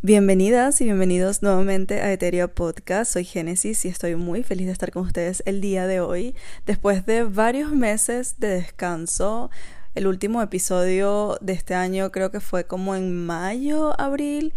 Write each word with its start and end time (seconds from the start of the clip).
Bienvenidas 0.00 0.80
y 0.80 0.84
bienvenidos 0.84 1.42
nuevamente 1.42 2.00
a 2.02 2.12
Eteria 2.12 2.46
Podcast. 2.46 3.14
Soy 3.14 3.24
Génesis 3.24 3.84
y 3.84 3.88
estoy 3.88 4.14
muy 4.14 4.44
feliz 4.44 4.66
de 4.66 4.72
estar 4.72 4.92
con 4.92 5.04
ustedes 5.04 5.42
el 5.44 5.60
día 5.60 5.88
de 5.88 6.00
hoy. 6.00 6.36
Después 6.66 7.04
de 7.04 7.24
varios 7.24 7.72
meses 7.72 8.36
de 8.38 8.46
descanso, 8.46 9.50
el 9.96 10.06
último 10.06 10.40
episodio 10.40 11.36
de 11.40 11.54
este 11.54 11.74
año 11.74 12.12
creo 12.12 12.30
que 12.30 12.38
fue 12.38 12.64
como 12.64 12.94
en 12.94 13.26
mayo, 13.26 14.00
abril, 14.00 14.54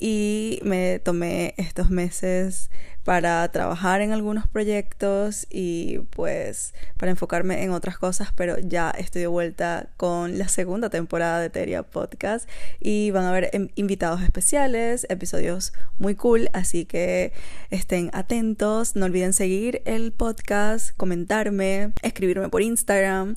y 0.00 0.60
me 0.64 0.98
tomé 0.98 1.54
estos 1.58 1.90
meses 1.90 2.70
para 3.04 3.50
trabajar 3.50 4.00
en 4.00 4.12
algunos 4.12 4.48
proyectos 4.48 5.46
y 5.50 5.98
pues 6.10 6.74
para 6.96 7.10
enfocarme 7.10 7.62
en 7.62 7.70
otras 7.70 7.98
cosas, 7.98 8.28
pero 8.34 8.58
ya 8.58 8.90
estoy 8.90 9.22
de 9.22 9.26
vuelta 9.26 9.90
con 9.96 10.38
la 10.38 10.48
segunda 10.48 10.90
temporada 10.90 11.40
de 11.40 11.50
Teria 11.50 11.82
Podcast 11.82 12.48
y 12.78 13.10
van 13.10 13.24
a 13.24 13.30
haber 13.30 13.50
em, 13.52 13.68
invitados 13.74 14.22
especiales, 14.22 15.06
episodios 15.10 15.72
muy 15.98 16.14
cool, 16.14 16.48
así 16.52 16.84
que 16.84 17.32
estén 17.70 18.10
atentos, 18.12 18.96
no 18.96 19.06
olviden 19.06 19.32
seguir 19.32 19.82
el 19.84 20.12
podcast, 20.12 20.96
comentarme, 20.96 21.92
escribirme 22.02 22.48
por 22.48 22.62
Instagram 22.62 23.36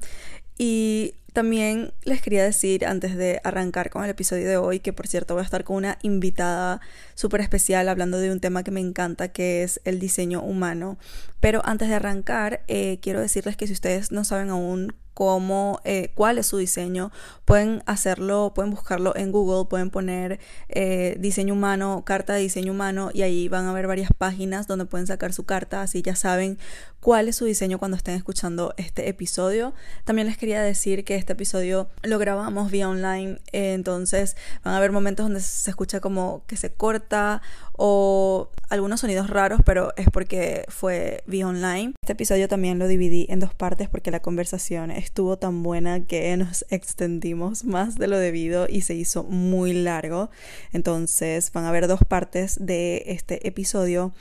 y 0.57 1.15
también 1.33 1.93
les 2.03 2.21
quería 2.21 2.43
decir 2.43 2.85
antes 2.85 3.15
de 3.15 3.41
arrancar 3.43 3.89
con 3.89 4.03
el 4.03 4.09
episodio 4.11 4.47
de 4.47 4.57
hoy, 4.57 4.79
que 4.79 4.93
por 4.93 5.07
cierto 5.07 5.33
voy 5.33 5.41
a 5.41 5.45
estar 5.45 5.63
con 5.63 5.75
una 5.77 5.97
invitada 6.03 6.79
súper 7.15 7.41
especial 7.41 7.89
hablando 7.89 8.19
de 8.19 8.31
un 8.31 8.39
tema 8.39 8.63
que 8.63 8.71
me 8.71 8.79
encanta, 8.79 9.27
que 9.29 9.63
es 9.63 9.81
el 9.83 9.99
diseño 9.99 10.41
humano. 10.41 10.97
Pero 11.39 11.61
antes 11.65 11.89
de 11.89 11.95
arrancar, 11.95 12.63
eh, 12.67 12.99
quiero 13.01 13.19
decirles 13.19 13.57
que 13.57 13.67
si 13.67 13.73
ustedes 13.73 14.11
no 14.11 14.23
saben 14.23 14.49
aún 14.49 14.93
cómo, 15.13 15.79
eh, 15.83 16.11
cuál 16.15 16.37
es 16.37 16.47
su 16.47 16.57
diseño. 16.57 17.11
Pueden 17.45 17.83
hacerlo, 17.85 18.53
pueden 18.55 18.71
buscarlo 18.71 19.15
en 19.15 19.31
Google, 19.31 19.69
pueden 19.69 19.89
poner 19.89 20.39
eh, 20.69 21.15
diseño 21.19 21.53
humano, 21.53 22.03
carta 22.05 22.33
de 22.33 22.41
diseño 22.41 22.71
humano 22.71 23.11
y 23.13 23.21
ahí 23.21 23.47
van 23.49 23.65
a 23.65 23.73
ver 23.73 23.87
varias 23.87 24.11
páginas 24.17 24.67
donde 24.67 24.85
pueden 24.85 25.07
sacar 25.07 25.33
su 25.33 25.43
carta, 25.45 25.81
así 25.81 26.01
ya 26.01 26.15
saben 26.15 26.57
cuál 26.99 27.27
es 27.27 27.35
su 27.35 27.45
diseño 27.45 27.79
cuando 27.79 27.97
estén 27.97 28.15
escuchando 28.15 28.73
este 28.77 29.09
episodio. 29.09 29.73
También 30.05 30.27
les 30.27 30.37
quería 30.37 30.61
decir 30.61 31.03
que 31.03 31.15
este 31.15 31.33
episodio 31.33 31.89
lo 32.01 32.17
grabamos 32.17 32.71
vía 32.71 32.87
online, 32.87 33.39
entonces 33.51 34.37
van 34.63 34.73
a 34.73 34.77
haber 34.77 34.91
momentos 34.91 35.25
donde 35.25 35.41
se 35.41 35.69
escucha 35.69 35.99
como 35.99 36.43
que 36.47 36.55
se 36.55 36.71
corta 36.71 37.41
o 37.73 38.49
algunos 38.69 39.01
sonidos 39.01 39.29
raros, 39.29 39.61
pero 39.65 39.93
es 39.97 40.07
porque 40.11 40.65
fue 40.67 41.23
online. 41.43 41.93
Este 42.01 42.13
episodio 42.13 42.47
también 42.47 42.79
lo 42.79 42.87
dividí 42.87 43.27
en 43.29 43.39
dos 43.39 43.53
partes 43.53 43.89
porque 43.89 44.11
la 44.11 44.21
conversación 44.21 44.91
estuvo 44.91 45.37
tan 45.37 45.63
buena 45.63 46.05
que 46.05 46.35
nos 46.37 46.65
extendimos 46.69 47.63
más 47.65 47.95
de 47.95 48.07
lo 48.07 48.17
debido 48.17 48.67
y 48.69 48.81
se 48.81 48.95
hizo 48.95 49.23
muy 49.23 49.73
largo. 49.73 50.29
Entonces 50.71 51.51
van 51.51 51.65
a 51.65 51.71
ver 51.71 51.87
dos 51.87 52.01
partes 52.07 52.57
de 52.59 53.03
este 53.07 53.47
episodio. 53.47 54.13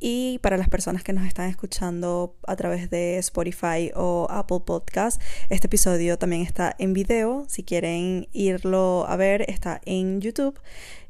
Y 0.00 0.38
para 0.38 0.56
las 0.56 0.70
personas 0.70 1.04
que 1.04 1.12
nos 1.12 1.26
están 1.26 1.50
escuchando 1.50 2.34
a 2.46 2.56
través 2.56 2.88
de 2.88 3.18
Spotify 3.18 3.92
o 3.94 4.26
Apple 4.30 4.60
Podcast, 4.64 5.20
este 5.50 5.66
episodio 5.66 6.18
también 6.18 6.40
está 6.40 6.74
en 6.78 6.94
video. 6.94 7.44
Si 7.48 7.62
quieren 7.62 8.26
irlo 8.32 9.04
a 9.06 9.16
ver, 9.16 9.42
está 9.48 9.82
en 9.84 10.22
YouTube. 10.22 10.58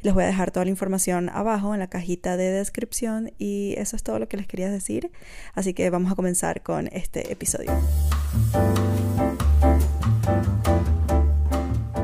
Les 0.02 0.12
voy 0.12 0.24
a 0.24 0.26
dejar 0.26 0.50
toda 0.50 0.64
la 0.64 0.70
información 0.70 1.28
abajo 1.28 1.72
en 1.72 1.78
la 1.78 1.88
cajita 1.88 2.36
de 2.36 2.50
descripción 2.50 3.32
y 3.38 3.74
eso 3.78 3.94
es 3.94 4.02
todo 4.02 4.18
lo 4.18 4.28
que 4.28 4.36
les 4.36 4.48
quería 4.48 4.70
decir. 4.70 5.12
Así 5.54 5.72
que 5.72 5.88
vamos 5.88 6.10
a 6.10 6.16
comenzar 6.16 6.62
con 6.62 6.88
este 6.88 7.30
episodio. 7.30 7.70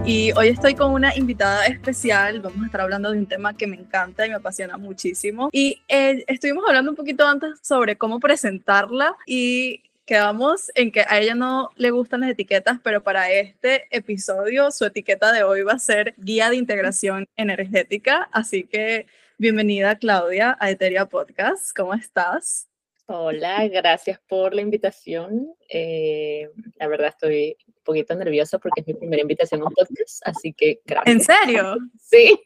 Y 0.08 0.30
hoy 0.36 0.50
estoy 0.50 0.76
con 0.76 0.92
una 0.92 1.16
invitada 1.16 1.66
especial. 1.66 2.40
Vamos 2.40 2.62
a 2.62 2.66
estar 2.66 2.80
hablando 2.80 3.10
de 3.10 3.18
un 3.18 3.26
tema 3.26 3.56
que 3.56 3.66
me 3.66 3.74
encanta 3.74 4.24
y 4.24 4.28
me 4.28 4.36
apasiona 4.36 4.76
muchísimo. 4.76 5.48
Y 5.50 5.82
eh, 5.88 6.22
estuvimos 6.28 6.64
hablando 6.68 6.92
un 6.92 6.96
poquito 6.96 7.26
antes 7.26 7.58
sobre 7.60 7.96
cómo 7.96 8.20
presentarla 8.20 9.16
y 9.26 9.82
quedamos 10.04 10.70
en 10.76 10.92
que 10.92 11.00
a 11.08 11.18
ella 11.18 11.34
no 11.34 11.70
le 11.74 11.90
gustan 11.90 12.20
las 12.20 12.30
etiquetas, 12.30 12.78
pero 12.84 13.02
para 13.02 13.32
este 13.32 13.88
episodio 13.90 14.70
su 14.70 14.84
etiqueta 14.84 15.32
de 15.32 15.42
hoy 15.42 15.62
va 15.62 15.72
a 15.72 15.78
ser 15.80 16.14
guía 16.18 16.50
de 16.50 16.56
integración 16.56 17.26
energética. 17.36 18.28
Así 18.30 18.62
que 18.62 19.06
bienvenida 19.38 19.96
Claudia 19.96 20.56
a 20.60 20.70
Eteria 20.70 21.06
Podcast. 21.06 21.76
¿Cómo 21.76 21.94
estás? 21.94 22.68
Hola, 23.08 23.66
gracias 23.66 24.20
por 24.28 24.54
la 24.54 24.62
invitación. 24.62 25.52
Eh, 25.68 26.48
la 26.76 26.86
verdad 26.86 27.08
estoy 27.08 27.56
poquito 27.86 28.14
nerviosa 28.14 28.58
porque 28.58 28.82
es 28.82 28.86
mi 28.86 28.94
primera 28.94 29.22
invitación 29.22 29.62
a 29.62 29.64
un 29.64 29.72
podcast, 29.72 30.20
así 30.26 30.52
que 30.52 30.80
gracias. 30.84 31.14
¿En 31.14 31.22
serio? 31.22 31.76
Sí. 31.98 32.38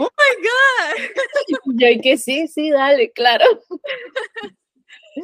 ¡Oh, 0.00 0.08
my 0.08 0.42
God! 0.42 1.76
Yo 1.80 2.02
que 2.02 2.16
sí, 2.16 2.48
sí, 2.48 2.70
dale, 2.70 3.12
claro. 3.12 3.44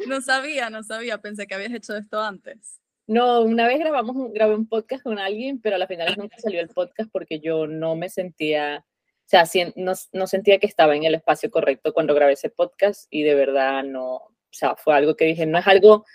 No 0.07 0.21
sabía, 0.21 0.69
no 0.69 0.83
sabía, 0.83 1.17
pensé 1.17 1.47
que 1.47 1.55
habías 1.55 1.73
hecho 1.73 1.97
esto 1.97 2.21
antes. 2.21 2.79
No, 3.05 3.41
una 3.41 3.67
vez 3.67 3.79
grabamos 3.79 4.15
un, 4.15 4.33
grabé 4.33 4.55
un 4.55 4.67
podcast 4.67 5.03
con 5.03 5.19
alguien, 5.19 5.59
pero 5.59 5.75
a 5.75 5.79
la 5.79 5.87
final 5.87 6.15
nunca 6.17 6.37
salió 6.39 6.61
el 6.61 6.69
podcast 6.69 7.11
porque 7.11 7.39
yo 7.39 7.67
no 7.67 7.95
me 7.95 8.09
sentía, 8.09 8.85
o 8.85 9.25
sea, 9.25 9.43
no, 9.75 9.93
no 10.13 10.27
sentía 10.27 10.59
que 10.59 10.67
estaba 10.67 10.95
en 10.95 11.03
el 11.03 11.15
espacio 11.15 11.51
correcto 11.51 11.93
cuando 11.93 12.15
grabé 12.15 12.33
ese 12.33 12.49
podcast 12.49 13.07
y 13.09 13.23
de 13.23 13.35
verdad 13.35 13.83
no, 13.83 14.15
o 14.15 14.55
sea, 14.55 14.75
fue 14.77 14.95
algo 14.95 15.15
que 15.15 15.25
dije, 15.25 15.45
no 15.45 15.57
es 15.57 15.67
algo, 15.67 16.05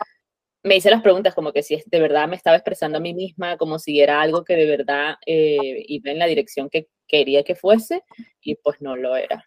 me 0.68 0.76
hice 0.76 0.90
las 0.90 1.02
preguntas 1.02 1.34
como 1.34 1.52
que 1.52 1.62
si 1.62 1.82
de 1.86 2.00
verdad 2.00 2.28
me 2.28 2.36
estaba 2.36 2.56
expresando 2.56 2.98
a 2.98 3.00
mí 3.00 3.14
misma, 3.14 3.56
como 3.56 3.78
si 3.78 4.00
era 4.00 4.20
algo 4.20 4.44
que 4.44 4.54
de 4.54 4.66
verdad 4.66 5.16
eh, 5.26 5.84
iba 5.88 6.10
en 6.10 6.18
la 6.18 6.26
dirección 6.26 6.68
que 6.70 6.88
quería 7.06 7.42
que 7.42 7.56
fuese, 7.56 8.04
y 8.40 8.54
pues 8.54 8.80
no 8.80 8.96
lo 8.96 9.16
era. 9.16 9.44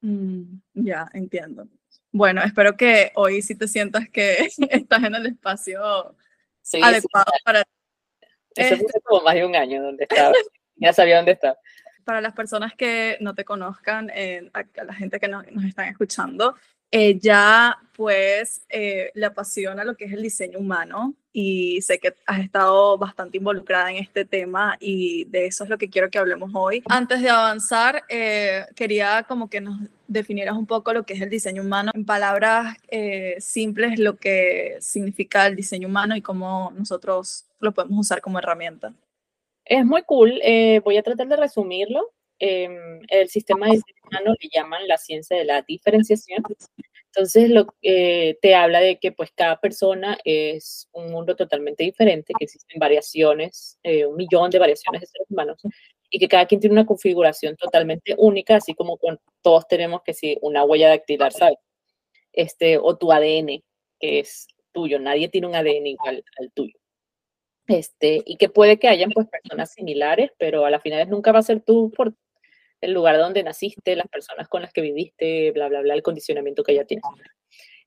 Mm, 0.00 0.58
ya, 0.74 1.08
entiendo. 1.14 1.68
Bueno, 2.10 2.42
espero 2.42 2.76
que 2.76 3.12
hoy 3.14 3.42
sí 3.42 3.54
te 3.54 3.68
sientas 3.68 4.08
que 4.08 4.48
estás 4.70 5.04
en 5.04 5.14
el 5.14 5.26
espacio 5.26 5.80
adecuado 6.82 7.32
para... 7.44 7.62
Eso 8.56 8.76
fue 8.76 8.86
este 8.86 9.00
como 9.02 9.22
más 9.22 9.34
de 9.34 9.44
un 9.44 9.54
año 9.54 9.82
donde 9.82 10.04
estaba, 10.08 10.32
ya 10.76 10.92
sabía 10.92 11.18
dónde 11.18 11.32
estaba 11.32 11.56
para 12.06 12.20
las 12.20 12.34
personas 12.34 12.72
que 12.76 13.18
no 13.20 13.34
te 13.34 13.44
conozcan, 13.44 14.10
eh, 14.14 14.48
a, 14.54 14.62
la 14.84 14.94
gente 14.94 15.18
que 15.18 15.26
nos 15.26 15.44
están 15.64 15.88
escuchando, 15.88 16.54
ella 16.96 17.78
pues 17.94 18.64
eh, 18.68 19.10
le 19.14 19.26
apasiona 19.26 19.84
lo 19.84 19.96
que 19.96 20.04
es 20.04 20.12
el 20.12 20.22
diseño 20.22 20.58
humano 20.58 21.14
y 21.32 21.80
sé 21.82 21.98
que 21.98 22.14
has 22.26 22.40
estado 22.40 22.96
bastante 22.96 23.36
involucrada 23.38 23.90
en 23.90 23.98
este 23.98 24.24
tema 24.24 24.76
y 24.80 25.24
de 25.26 25.46
eso 25.46 25.64
es 25.64 25.70
lo 25.70 25.78
que 25.78 25.90
quiero 25.90 26.10
que 26.10 26.18
hablemos 26.18 26.50
hoy. 26.54 26.82
Antes 26.88 27.20
de 27.20 27.28
avanzar, 27.28 28.02
eh, 28.08 28.64
quería 28.74 29.24
como 29.24 29.48
que 29.48 29.60
nos 29.60 29.78
definieras 30.08 30.56
un 30.56 30.66
poco 30.66 30.92
lo 30.92 31.04
que 31.04 31.14
es 31.14 31.20
el 31.20 31.30
diseño 31.30 31.62
humano, 31.62 31.90
en 31.94 32.04
palabras 32.04 32.76
eh, 32.88 33.36
simples 33.40 33.98
lo 33.98 34.16
que 34.16 34.76
significa 34.80 35.46
el 35.46 35.56
diseño 35.56 35.88
humano 35.88 36.16
y 36.16 36.22
cómo 36.22 36.72
nosotros 36.76 37.46
lo 37.60 37.72
podemos 37.72 38.00
usar 38.00 38.20
como 38.20 38.38
herramienta. 38.38 38.94
Es 39.64 39.84
muy 39.84 40.02
cool, 40.02 40.40
voy 40.84 40.96
a 40.96 41.02
tratar 41.02 41.26
de 41.26 41.36
resumirlo 41.36 42.12
Em, 42.38 43.00
el 43.08 43.28
sistema 43.28 43.66
de 43.66 43.72
diseño 43.72 44.00
humano 44.04 44.34
le 44.40 44.48
llaman 44.52 44.86
la 44.86 44.98
ciencia 44.98 45.36
de 45.36 45.44
la 45.44 45.62
diferenciación. 45.62 46.42
Entonces, 47.06 47.48
lo, 47.48 47.74
eh, 47.80 48.36
te 48.42 48.54
habla 48.54 48.80
de 48.80 48.98
que 48.98 49.10
pues 49.10 49.30
cada 49.34 49.58
persona 49.58 50.18
es 50.24 50.86
un 50.92 51.10
mundo 51.10 51.34
totalmente 51.34 51.82
diferente, 51.82 52.34
que 52.38 52.44
existen 52.44 52.78
variaciones, 52.78 53.78
eh, 53.82 54.04
un 54.04 54.16
millón 54.16 54.50
de 54.50 54.58
variaciones 54.58 55.00
de 55.00 55.06
seres 55.06 55.26
humanos, 55.30 55.58
y 56.10 56.18
que 56.18 56.28
cada 56.28 56.46
quien 56.46 56.60
tiene 56.60 56.74
una 56.74 56.84
configuración 56.86 57.56
totalmente 57.56 58.14
única, 58.18 58.56
así 58.56 58.74
como 58.74 58.98
con, 58.98 59.18
todos 59.42 59.66
tenemos 59.66 60.02
que 60.02 60.12
si 60.12 60.36
una 60.42 60.64
huella 60.64 60.88
dactilar, 60.90 61.32
¿sabes? 61.32 61.56
Este, 62.32 62.76
o 62.78 62.96
tu 62.98 63.10
ADN, 63.12 63.62
que 63.98 64.18
es 64.20 64.46
tuyo, 64.72 64.98
nadie 64.98 65.28
tiene 65.30 65.46
un 65.46 65.54
ADN 65.54 65.86
igual 65.86 66.22
al 66.38 66.52
tuyo. 66.52 66.74
Este, 67.66 68.22
y 68.26 68.36
que 68.36 68.48
puede 68.48 68.78
que 68.78 68.88
hayan 68.88 69.10
pues 69.10 69.26
personas 69.28 69.72
similares, 69.72 70.30
pero 70.38 70.66
a 70.66 70.70
la 70.70 70.80
final 70.80 71.08
nunca 71.08 71.32
va 71.32 71.40
a 71.40 71.42
ser 71.42 71.62
tú 71.62 71.90
por 71.96 72.14
el 72.86 72.92
lugar 72.92 73.18
donde 73.18 73.42
naciste, 73.42 73.96
las 73.96 74.08
personas 74.08 74.48
con 74.48 74.62
las 74.62 74.72
que 74.72 74.80
viviste, 74.80 75.52
bla, 75.52 75.68
bla, 75.68 75.80
bla, 75.82 75.94
el 75.94 76.02
condicionamiento 76.02 76.62
que 76.62 76.74
ya 76.74 76.84
tienes. 76.84 77.04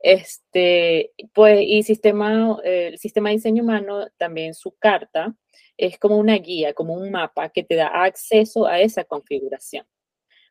Este, 0.01 1.11
pues, 1.33 1.61
y 1.61 1.83
sistema, 1.83 2.57
el 2.63 2.97
sistema 2.97 3.29
de 3.29 3.35
diseño 3.35 3.63
humano, 3.63 4.07
también 4.17 4.53
su 4.53 4.71
carta, 4.77 5.35
es 5.77 5.97
como 5.97 6.17
una 6.17 6.35
guía, 6.35 6.73
como 6.73 6.93
un 6.93 7.11
mapa 7.11 7.49
que 7.49 7.63
te 7.63 7.75
da 7.75 7.87
acceso 7.87 8.65
a 8.65 8.79
esa 8.81 9.05
configuración 9.05 9.85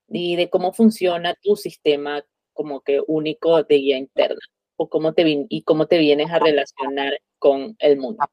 y 0.09 0.37
de 0.37 0.49
cómo 0.49 0.73
funciona 0.73 1.35
tu 1.35 1.55
sistema 1.55 2.25
como 2.55 2.81
que 2.81 3.01
único 3.07 3.63
de 3.63 3.77
guía 3.77 3.99
interna 3.99 4.41
o 4.77 4.89
cómo 4.89 5.13
te, 5.13 5.47
y 5.49 5.63
cómo 5.63 5.87
te 5.87 5.99
vienes 5.99 6.31
a 6.31 6.39
relacionar 6.39 7.21
con 7.39 7.77
el 7.79 7.99
mundo. 7.99 8.25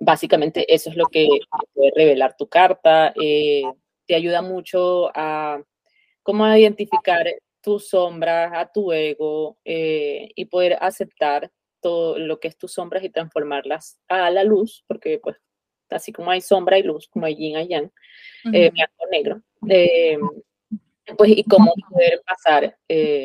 Básicamente 0.00 0.72
eso 0.72 0.90
es 0.90 0.96
lo 0.96 1.06
que 1.06 1.28
puede 1.72 1.92
revelar 1.94 2.36
tu 2.36 2.48
carta. 2.48 3.12
Eh, 3.22 3.62
te 4.12 4.16
ayuda 4.16 4.42
mucho 4.42 5.10
a 5.14 5.62
cómo 6.22 6.46
identificar 6.54 7.24
tus 7.62 7.88
sombras, 7.88 8.52
a 8.54 8.70
tu 8.70 8.92
ego 8.92 9.56
eh, 9.64 10.28
y 10.36 10.44
poder 10.44 10.76
aceptar 10.82 11.50
todo 11.80 12.18
lo 12.18 12.38
que 12.38 12.48
es 12.48 12.58
tus 12.58 12.74
sombras 12.74 13.02
y 13.04 13.08
transformarlas 13.08 13.98
a 14.08 14.30
la 14.30 14.44
luz, 14.44 14.84
porque 14.86 15.18
pues 15.18 15.38
así 15.88 16.12
como 16.12 16.30
hay 16.30 16.42
sombra 16.42 16.78
y 16.78 16.82
luz, 16.82 17.08
como 17.08 17.24
hay 17.24 17.36
yin 17.36 17.58
y 17.58 17.68
yang, 17.68 17.90
eh, 18.52 18.68
blanco 18.68 19.06
negro. 19.10 19.40
Eh, 19.66 20.18
Pues, 21.16 21.30
y 21.30 21.42
cómo 21.44 21.72
poder 21.88 22.20
pasar, 22.26 22.76
eh, 22.88 23.24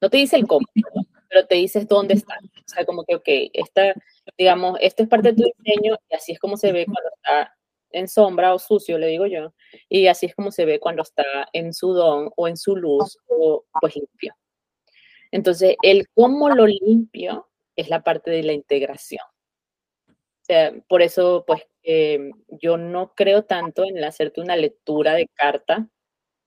no 0.00 0.08
te 0.08 0.16
dice 0.16 0.36
el 0.36 0.46
cómo, 0.46 0.66
pero 1.28 1.46
te 1.46 1.56
dices 1.56 1.86
dónde 1.86 2.14
está. 2.14 2.38
O 2.42 2.68
sea, 2.68 2.86
como 2.86 3.04
que, 3.04 3.16
ok, 3.16 3.28
esta, 3.52 3.94
digamos, 4.38 4.78
esto 4.80 5.02
es 5.02 5.10
parte 5.10 5.32
de 5.32 5.42
tu 5.42 5.50
diseño 5.58 5.98
y 6.08 6.14
así 6.14 6.32
es 6.32 6.38
como 6.38 6.56
se 6.56 6.72
ve 6.72 6.86
cuando 6.86 7.10
está 7.16 7.54
en 7.92 8.08
sombra 8.08 8.54
o 8.54 8.58
sucio, 8.58 8.98
le 8.98 9.08
digo 9.08 9.26
yo, 9.26 9.52
y 9.88 10.06
así 10.06 10.26
es 10.26 10.34
como 10.34 10.50
se 10.52 10.64
ve 10.64 10.80
cuando 10.80 11.02
está 11.02 11.48
en 11.52 11.72
su 11.72 11.92
don 11.92 12.30
o 12.36 12.48
en 12.48 12.56
su 12.56 12.76
luz 12.76 13.18
o 13.28 13.64
pues 13.80 13.96
limpio. 13.96 14.34
Entonces, 15.30 15.76
el 15.82 16.08
cómo 16.14 16.50
lo 16.50 16.66
limpio 16.66 17.48
es 17.76 17.88
la 17.88 18.02
parte 18.02 18.30
de 18.30 18.42
la 18.42 18.52
integración. 18.52 19.24
O 20.08 20.44
sea, 20.44 20.72
por 20.88 21.02
eso, 21.02 21.44
pues, 21.46 21.62
em, 21.82 22.32
yo 22.48 22.76
no 22.76 23.14
creo 23.14 23.44
tanto 23.44 23.84
en 23.84 24.02
hacerte 24.02 24.40
una 24.40 24.56
lectura 24.56 25.14
de 25.14 25.28
carta, 25.28 25.88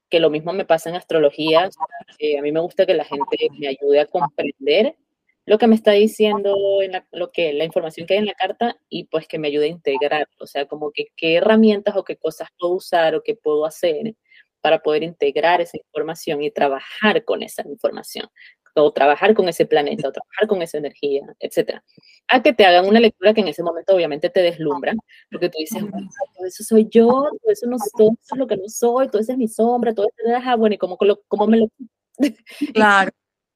que 0.09 0.19
lo 0.19 0.29
mismo 0.29 0.53
me 0.53 0.65
pasa 0.65 0.89
en 0.89 0.95
astrología. 0.95 1.63
a 1.63 2.41
mí 2.41 2.51
me 2.51 2.59
gusta 2.59 2.85
que 2.85 2.93
la 2.93 3.05
gente 3.05 3.49
me 3.59 3.67
ayude 3.67 3.99
a 4.01 4.05
comprender 4.05 4.95
lo 5.45 5.57
que 5.57 5.67
me 5.67 5.75
está 5.75 5.91
diciendo, 5.91 6.55
en 6.81 6.93
la, 6.93 7.07
lo 7.11 7.31
que, 7.31 7.53
la 7.53 7.65
información 7.65 8.07
que 8.07 8.13
hay 8.13 8.19
en 8.19 8.25
la 8.25 8.33
carta 8.33 8.77
y 8.89 9.05
pues 9.05 9.27
que 9.27 9.39
me 9.39 9.49
ayude 9.49 9.65
a 9.65 9.69
integrar, 9.69 10.29
o 10.39 10.47
sea, 10.47 10.65
como 10.67 10.91
que 10.91 11.07
qué 11.15 11.35
herramientas 11.35 11.95
o 11.97 12.03
qué 12.03 12.15
cosas 12.15 12.49
puedo 12.57 12.73
usar 12.73 13.15
o 13.15 13.23
qué 13.23 13.35
puedo 13.35 13.65
hacer 13.65 14.15
para 14.61 14.81
poder 14.81 15.03
integrar 15.03 15.59
esa 15.59 15.77
información 15.77 16.41
y 16.41 16.49
trabajar 16.49 17.25
con 17.25 17.43
esa 17.43 17.67
información, 17.67 18.27
o 18.75 18.93
trabajar 18.93 19.33
con 19.33 19.49
ese 19.49 19.65
planeta, 19.65 20.07
o 20.07 20.11
trabajar 20.13 20.47
con 20.47 20.61
esa 20.61 20.77
energía, 20.77 21.21
etc. 21.39 21.81
A 22.29 22.41
que 22.41 22.53
te 22.53 22.65
hagan 22.65 22.87
una 22.87 23.01
lectura 23.01 23.33
que 23.33 23.41
en 23.41 23.49
ese 23.49 23.61
momento 23.61 23.93
obviamente 23.93 24.29
te 24.29 24.41
deslumbra, 24.41 24.93
porque 25.29 25.49
tú 25.49 25.57
dices, 25.59 25.83
todo 26.35 26.45
eso 26.45 26.63
soy 26.63 26.87
yo, 26.89 27.07
todo 27.07 27.51
eso, 27.51 27.67
no, 27.67 27.75
todo 27.97 28.11
eso 28.13 28.35
es 28.35 28.39
lo 28.39 28.47
que 28.47 28.55
no 28.55 28.69
soy, 28.69 29.09
todo 29.09 29.21
eso 29.21 29.33
es 29.33 29.37
mi 29.37 29.49
sombra, 29.49 29.93
todo 29.93 30.07
eso 30.07 30.37
es, 30.37 30.57
bueno, 30.57 30.75
y 30.75 30.77
cómo, 30.77 30.97
cómo 31.27 31.47
me 31.47 31.57
lo... 31.57 31.67
Claro. 32.73 33.11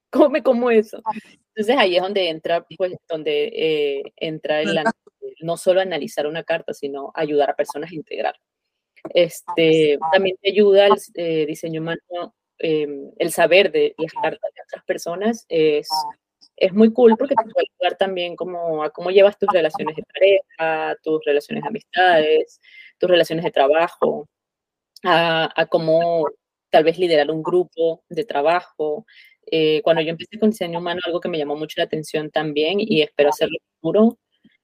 ¿Cómo 0.10 0.30
me 0.30 0.44
como 0.44 0.70
eso? 0.70 1.02
Entonces 1.58 1.76
ahí 1.80 1.96
es 1.96 2.04
donde 2.04 2.30
entra, 2.30 2.64
pues, 2.78 2.94
donde 3.10 3.52
eh, 3.52 4.04
entra 4.16 4.62
el, 4.62 4.80
no 5.42 5.58
solo 5.58 5.82
analizar 5.82 6.28
una 6.28 6.44
carta, 6.44 6.72
sino 6.72 7.12
ayudar 7.16 7.50
a 7.50 7.56
personas 7.56 7.92
a 7.92 7.96
integrar. 7.96 8.36
Este, 9.10 9.98
también 10.12 10.38
te 10.40 10.52
ayuda 10.52 10.86
el 10.86 10.94
eh, 11.16 11.48
diseño 11.48 11.82
humano, 11.82 12.36
em, 12.60 13.12
el 13.18 13.32
saber 13.32 13.72
de 13.72 13.96
las 13.98 14.14
cartas 14.14 14.52
de 14.54 14.62
otras 14.68 14.86
personas 14.86 15.46
es, 15.50 15.90
es 16.58 16.74
muy 16.74 16.94
cool 16.94 17.16
porque 17.18 17.34
te 17.34 17.50
puede 17.52 17.68
ayudar 17.76 17.98
también 17.98 18.36
como 18.36 18.84
a 18.84 18.92
cómo 18.92 19.10
llevas 19.10 19.40
tus 19.40 19.50
relaciones 19.52 19.96
de 19.96 20.04
pareja, 20.04 20.96
tus 21.02 21.26
relaciones 21.26 21.64
de 21.64 21.70
amistades, 21.70 22.62
tus 23.00 23.10
relaciones 23.10 23.44
de 23.44 23.52
trabajo, 23.52 24.30
a, 25.04 25.50
a 25.60 25.66
cómo 25.66 26.28
tal 26.70 26.84
vez 26.84 27.00
liderar 27.00 27.32
un 27.32 27.42
grupo 27.42 28.04
de 28.10 28.26
trabajo, 28.26 29.08
eh, 29.52 29.82
cuando 29.84 30.02
yo 30.02 30.10
empecé 30.10 30.38
con 30.40 30.50
diseño 30.52 30.80
humano, 30.80 31.02
algo 31.06 31.20
que 31.20 31.30
me 31.30 31.38
llamó 31.38 31.56
mucho 31.56 31.76
la 31.78 31.86
atención 31.86 32.30
también 32.32 32.80
y 32.80 33.02
espero 33.02 33.30
hacerlo 33.30 33.58
futuro, 33.80 34.18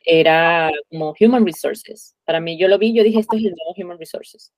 era 0.05 0.71
como 0.89 1.13
Human 1.19 1.45
Resources. 1.45 2.15
Para 2.25 2.39
mí, 2.39 2.57
yo 2.57 2.67
lo 2.67 2.77
vi, 2.77 2.93
yo 2.93 3.03
dije, 3.03 3.19
esto 3.19 3.37
es 3.37 3.45
el 3.45 3.53
nuevo 3.55 3.73
Human 3.77 3.99
Resources. 3.99 4.51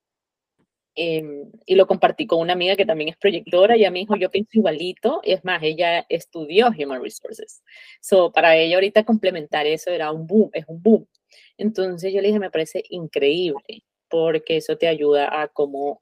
Em, 0.97 1.51
y 1.65 1.75
lo 1.75 1.87
compartí 1.87 2.25
con 2.25 2.39
una 2.39 2.53
amiga 2.53 2.77
que 2.77 2.85
también 2.85 3.09
es 3.09 3.17
proyectora 3.17 3.75
y 3.75 3.83
a 3.83 3.91
mi 3.91 4.01
hijo 4.01 4.15
yo 4.15 4.31
pienso 4.31 4.51
igualito. 4.53 5.21
Y 5.23 5.33
es 5.33 5.43
más, 5.45 5.61
ella 5.61 6.05
estudió 6.09 6.67
Human 6.69 7.03
Resources. 7.03 7.63
So, 8.01 8.31
para 8.31 8.55
ella 8.57 8.75
ahorita 8.77 9.03
complementar 9.03 9.67
eso 9.67 9.91
era 9.91 10.11
un 10.11 10.25
boom, 10.25 10.49
es 10.53 10.65
un 10.67 10.81
boom. 10.81 11.07
Entonces 11.57 12.13
yo 12.13 12.21
le 12.21 12.27
dije, 12.27 12.39
me 12.39 12.51
parece 12.51 12.83
increíble 12.89 13.83
porque 14.09 14.57
eso 14.57 14.77
te 14.77 14.87
ayuda 14.87 15.41
a 15.41 15.47
cómo, 15.49 16.01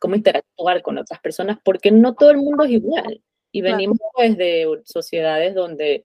cómo 0.00 0.14
interactuar 0.16 0.82
con 0.82 0.98
otras 0.98 1.20
personas, 1.20 1.58
porque 1.64 1.90
no 1.90 2.14
todo 2.14 2.30
el 2.30 2.38
mundo 2.38 2.64
es 2.64 2.72
igual. 2.72 3.22
Y 3.54 3.62
venimos 3.62 3.98
pues 4.12 4.36
de 4.36 4.66
sociedades 4.84 5.54
donde 5.54 6.04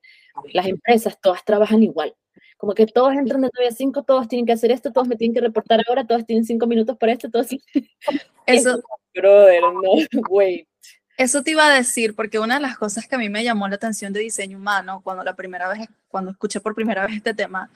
las 0.53 0.67
empresas 0.67 1.19
todas 1.19 1.43
trabajan 1.43 1.81
igual. 1.81 2.13
Como 2.57 2.75
que 2.75 2.85
todos 2.85 3.11
entran 3.13 3.41
de 3.41 3.49
9 3.51 3.69
a 3.69 3.71
5, 3.71 4.03
todos 4.03 4.27
tienen 4.27 4.45
que 4.45 4.51
hacer 4.51 4.71
esto, 4.71 4.91
todos 4.91 5.07
me 5.07 5.15
tienen 5.15 5.33
que 5.33 5.41
reportar 5.41 5.81
ahora, 5.87 6.05
todos 6.05 6.27
tienen 6.27 6.45
5 6.45 6.67
minutos 6.67 6.95
para 6.97 7.13
esto, 7.13 7.27
todos... 7.31 7.47
Eso, 8.45 8.83
brother, 9.15 9.63
no, 9.63 9.81
wait. 10.29 10.67
Eso 11.17 11.41
te 11.41 11.51
iba 11.51 11.65
a 11.65 11.73
decir, 11.73 12.15
porque 12.15 12.37
una 12.37 12.55
de 12.55 12.61
las 12.61 12.77
cosas 12.77 13.07
que 13.07 13.15
a 13.15 13.17
mí 13.17 13.29
me 13.29 13.43
llamó 13.43 13.67
la 13.67 13.75
atención 13.75 14.13
de 14.13 14.19
diseño 14.19 14.59
humano, 14.59 15.01
cuando 15.03 15.23
la 15.23 15.35
primera 15.35 15.67
vez, 15.69 15.89
cuando 16.07 16.29
escuché 16.29 16.61
por 16.61 16.75
primera 16.75 17.07
vez 17.07 17.15
este 17.15 17.33
tema, 17.33 17.71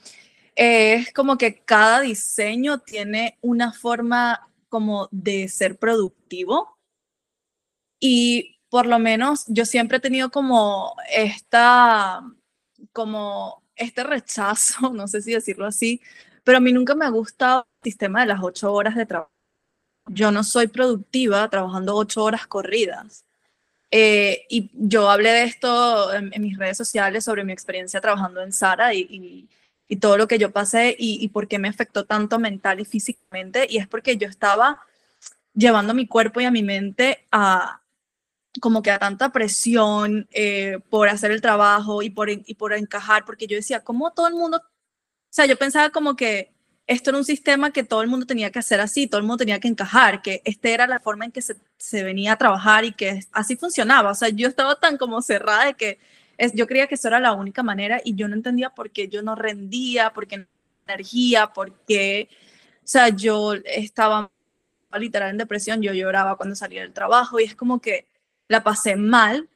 es 0.56 1.12
como 1.14 1.36
que 1.36 1.56
cada 1.66 2.02
diseño 2.02 2.78
tiene 2.78 3.40
una 3.42 3.74
forma 3.74 4.48
como 4.70 5.10
de 5.12 5.48
ser 5.48 5.80
productivo 5.80 6.78
y 8.00 8.53
por 8.74 8.88
lo 8.88 8.98
menos 8.98 9.44
yo 9.46 9.66
siempre 9.66 9.98
he 9.98 10.02
tenido 10.02 10.32
como 10.32 10.96
esta, 11.16 12.24
como 12.92 13.62
este 13.76 14.04
rechazo, 14.04 14.90
no 14.96 15.08
sé 15.08 15.22
si 15.22 15.32
decirlo 15.32 15.68
así, 15.68 16.02
pero 16.44 16.58
a 16.58 16.60
mí 16.60 16.74
nunca 16.74 16.96
me 16.96 17.06
ha 17.06 17.10
gustado 17.10 17.68
el 17.84 17.92
sistema 17.92 18.22
de 18.22 18.26
las 18.26 18.42
ocho 18.42 18.74
horas 18.74 18.96
de 18.96 19.06
trabajo. 19.06 19.32
Yo 20.08 20.32
no 20.32 20.44
soy 20.44 20.70
productiva 20.70 21.48
trabajando 21.52 21.96
ocho 21.96 22.24
horas 22.24 22.48
corridas. 22.48 23.26
Eh, 23.92 24.48
y 24.50 24.72
yo 24.74 25.08
hablé 25.08 25.30
de 25.30 25.44
esto 25.44 26.12
en, 26.12 26.32
mis 26.42 26.58
redes 26.58 26.78
sociales 26.78 27.26
sobre 27.26 27.44
mi 27.44 27.54
experiencia 27.54 28.02
trabajando 28.02 28.42
en 28.42 28.52
Sara 28.52 28.96
y, 28.96 29.48
y, 29.88 29.98
todo 29.98 30.18
lo 30.18 30.28
que 30.28 30.40
yo 30.40 30.50
pasé 30.50 30.96
y, 30.98 31.24
y 31.24 31.28
por 31.28 31.48
qué 31.48 31.60
me 31.60 31.68
afectó 31.68 32.06
tanto 32.06 32.40
mental 32.40 32.80
y 32.80 32.86
físicamente. 32.86 33.68
Y 33.70 33.78
es 33.78 33.88
porque 33.88 34.18
yo 34.18 34.28
estaba 34.28 34.82
llevando 35.54 35.94
mi 35.94 36.08
cuerpo 36.08 36.42
y 36.42 36.46
a 36.46 36.52
mi 36.52 36.64
mente 36.64 37.28
a, 37.32 37.83
como 38.62 38.82
que 38.82 38.92
a 38.92 39.00
tanta 39.00 39.32
presión 39.32 40.28
eh, 40.32 40.80
por 40.90 41.10
hacer 41.10 41.32
el 41.32 41.42
trabajo 41.42 42.02
y 42.02 42.10
por, 42.10 42.30
y 42.30 42.54
por 42.56 42.74
encajar, 42.74 43.26
porque 43.26 43.48
yo 43.48 43.56
decía, 43.56 43.84
¿cómo 43.84 44.12
todo 44.12 44.28
el 44.28 44.36
mundo? 44.36 44.58
O 44.58 44.62
sea, 45.30 45.46
yo 45.46 45.58
pensaba 45.58 45.90
como 45.90 46.16
que 46.16 46.54
esto 46.86 47.12
era 47.12 47.18
un 47.20 47.26
sistema 47.26 47.72
que 47.72 47.84
todo 47.84 48.02
el 48.02 48.10
mundo 48.10 48.26
tenía 48.26 48.52
que 48.52 48.60
hacer 48.60 48.80
así, 48.82 49.08
todo 49.08 49.20
el 49.20 49.24
mundo 49.26 49.38
tenía 49.38 49.60
que 49.60 49.68
encajar, 49.68 50.22
que 50.22 50.42
esta 50.46 50.70
era 50.70 50.88
la 50.88 51.00
forma 51.00 51.26
en 51.26 51.32
que 51.32 51.42
se, 51.42 51.56
se 51.78 52.04
venía 52.04 52.34
a 52.34 52.38
trabajar 52.38 52.86
y 52.86 52.94
que 52.94 53.22
así 53.32 53.56
funcionaba. 53.56 54.12
O 54.12 54.16
sea, 54.16 54.30
yo 54.30 54.48
estaba 54.48 54.76
tan 54.80 54.98
como 54.98 55.22
cerrada 55.22 55.66
de 55.66 55.74
que 55.76 56.00
es, 56.38 56.54
yo 56.54 56.68
creía 56.68 56.88
que 56.88 56.96
eso 56.96 57.08
era 57.08 57.20
la 57.20 57.34
única 57.34 57.64
manera 57.64 58.02
y 58.04 58.16
yo 58.16 58.28
no 58.28 58.36
entendía 58.36 58.70
por 58.72 58.92
qué 58.92 59.08
yo 59.08 59.22
no 59.22 59.36
rendía, 59.36 60.12
por 60.14 60.28
qué 60.28 60.40
no 60.40 60.46
energía, 60.88 61.48
por 61.54 61.74
qué, 61.86 62.30
o 62.84 62.88
sea, 62.88 63.10
yo 63.10 63.54
estaba 63.54 64.30
literal 65.00 65.30
en 65.32 65.38
depresión, 65.38 65.82
yo 65.82 65.94
lloraba 65.94 66.36
cuando 66.36 66.56
salía 66.56 66.82
del 66.82 66.94
trabajo 66.94 67.40
y 67.40 67.46
es 67.46 67.56
como 67.56 67.80
que 67.80 68.08
la 68.54 68.64
pasé 68.64 68.96
mal. 68.96 69.50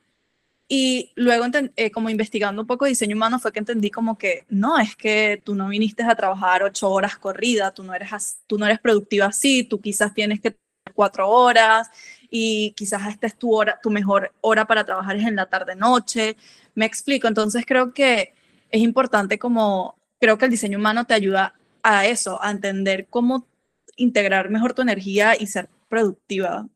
Y 0.69 1.13
luego, 1.15 1.45
eh, 1.77 1.91
como 1.91 2.09
investigando 2.09 2.61
un 2.61 2.67
poco 2.67 2.85
diseño 2.85 3.15
humano, 3.15 3.39
fue 3.39 3.53
que 3.53 3.59
entendí 3.59 3.89
como 3.89 4.17
que 4.17 4.45
no, 4.49 4.77
es 4.79 4.95
que 4.97 5.41
tú 5.45 5.55
no 5.55 5.69
viniste 5.69 6.03
a 6.03 6.15
trabajar 6.15 6.63
ocho 6.63 6.89
horas 6.91 7.17
corrida, 7.17 7.73
tú 7.73 7.83
no 7.83 7.93
eres, 7.93 8.09
tú 8.47 8.57
no 8.57 8.65
eres 8.65 8.79
productiva 8.79 9.27
así, 9.27 9.63
tú 9.63 9.79
quizás 9.79 10.13
tienes 10.13 10.41
que 10.41 10.57
cuatro 10.93 11.29
horas 11.29 11.89
y 12.29 12.71
quizás 12.75 13.07
esta 13.07 13.27
es 13.27 13.37
tu 13.37 13.53
hora, 13.55 13.79
tu 13.81 13.89
mejor 13.89 14.33
hora 14.41 14.65
para 14.65 14.85
trabajar 14.85 15.15
es 15.15 15.25
en 15.25 15.37
la 15.37 15.45
tarde-noche. 15.47 16.35
Me 16.75 16.85
explico, 16.85 17.27
entonces 17.27 17.65
creo 17.65 17.93
que 17.93 18.33
es 18.69 18.81
importante 18.81 19.39
como, 19.39 19.95
creo 20.19 20.37
que 20.37 20.45
el 20.45 20.51
diseño 20.51 20.77
humano 20.79 21.05
te 21.05 21.13
ayuda 21.13 21.53
a 21.83 22.05
eso, 22.07 22.43
a 22.43 22.51
entender 22.51 23.07
cómo 23.09 23.47
integrar 23.95 24.49
mejor 24.49 24.73
tu 24.73 24.81
energía 24.81 25.35
y 25.39 25.47
ser 25.47 25.69
productiva 25.89 26.67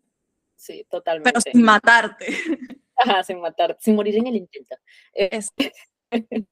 Sí, 0.62 0.86
totalmente. 0.88 1.32
Pero 1.32 1.42
sin 1.42 1.64
matarte. 1.64 2.28
Ajá, 2.96 3.24
sin 3.24 3.42
matarte, 3.42 3.82
sin 3.82 3.96
morir 3.96 4.16
en 4.16 4.28
el 4.28 4.36
intento. 4.36 4.76
Es, 5.12 5.52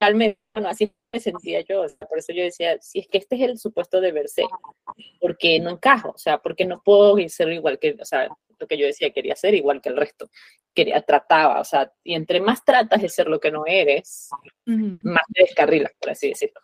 realmente, 0.00 0.38
bueno, 0.54 0.68
así 0.68 0.92
me 1.12 1.18
sentía 1.18 1.60
yo, 1.62 1.84
por 2.08 2.18
eso 2.18 2.32
yo 2.32 2.44
decía, 2.44 2.80
si 2.80 3.00
es 3.00 3.08
que 3.08 3.18
este 3.18 3.34
es 3.34 3.42
el 3.42 3.58
supuesto 3.58 4.00
de 4.00 4.12
verse, 4.12 4.44
porque 5.20 5.58
no 5.58 5.70
encajo, 5.70 6.10
o 6.10 6.18
sea, 6.18 6.38
porque 6.38 6.64
no 6.66 6.82
puedo 6.84 7.16
ser 7.28 7.50
igual 7.50 7.80
que, 7.80 7.96
o 8.00 8.04
sea, 8.04 8.28
lo 8.60 8.66
que 8.68 8.78
yo 8.78 8.86
decía, 8.86 9.10
quería 9.10 9.34
ser 9.34 9.54
igual 9.56 9.82
que 9.82 9.88
el 9.88 9.96
resto, 9.96 10.30
quería, 10.72 11.02
trataba, 11.02 11.60
o 11.60 11.64
sea, 11.64 11.92
y 12.04 12.14
entre 12.14 12.40
más 12.40 12.64
tratas 12.64 13.02
de 13.02 13.08
ser 13.08 13.26
lo 13.26 13.40
que 13.40 13.50
no 13.50 13.64
eres, 13.66 14.30
más 14.66 15.24
te 15.34 15.42
descarrilas, 15.42 15.92
por 16.00 16.10
así 16.10 16.28
decirlo. 16.28 16.60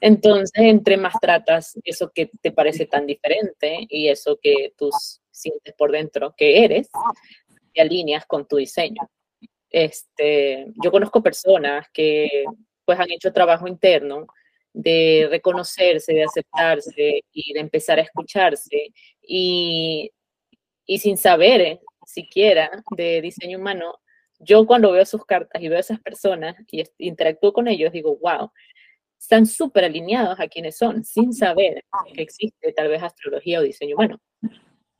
Entonces, 0.00 0.52
entre 0.54 0.96
más 0.96 1.14
tratas 1.20 1.76
eso 1.82 2.12
que 2.14 2.30
te 2.40 2.52
parece 2.52 2.86
tan 2.86 3.06
diferente 3.06 3.86
y 3.88 4.08
eso 4.08 4.38
que 4.40 4.72
tus 4.76 5.21
sientes 5.42 5.74
por 5.76 5.92
dentro 5.92 6.34
que 6.36 6.64
eres, 6.64 6.88
te 7.74 7.80
alineas 7.80 8.26
con 8.26 8.46
tu 8.46 8.56
diseño. 8.56 9.02
Este, 9.70 10.66
yo 10.82 10.90
conozco 10.90 11.22
personas 11.22 11.86
que 11.92 12.44
pues 12.84 12.98
han 12.98 13.10
hecho 13.10 13.32
trabajo 13.32 13.66
interno 13.66 14.26
de 14.72 15.28
reconocerse, 15.30 16.12
de 16.12 16.24
aceptarse 16.24 17.24
y 17.32 17.52
de 17.52 17.60
empezar 17.60 17.98
a 17.98 18.02
escucharse 18.02 18.92
y, 19.20 20.10
y 20.86 20.98
sin 20.98 21.16
saber 21.16 21.60
eh, 21.60 21.80
siquiera 22.06 22.70
de 22.96 23.20
diseño 23.20 23.58
humano, 23.58 23.98
yo 24.38 24.66
cuando 24.66 24.92
veo 24.92 25.04
sus 25.04 25.24
cartas 25.24 25.62
y 25.62 25.68
veo 25.68 25.78
a 25.78 25.80
esas 25.80 26.00
personas 26.00 26.56
y 26.70 26.82
interactúo 26.98 27.52
con 27.52 27.68
ellos, 27.68 27.92
digo, 27.92 28.16
wow, 28.16 28.50
están 29.18 29.46
súper 29.46 29.84
alineados 29.84 30.40
a 30.40 30.48
quienes 30.48 30.76
son, 30.76 31.04
sin 31.04 31.32
saber 31.32 31.84
que 32.12 32.22
existe 32.22 32.72
tal 32.72 32.88
vez 32.88 33.02
astrología 33.02 33.60
o 33.60 33.62
diseño 33.62 33.94
humano. 33.94 34.20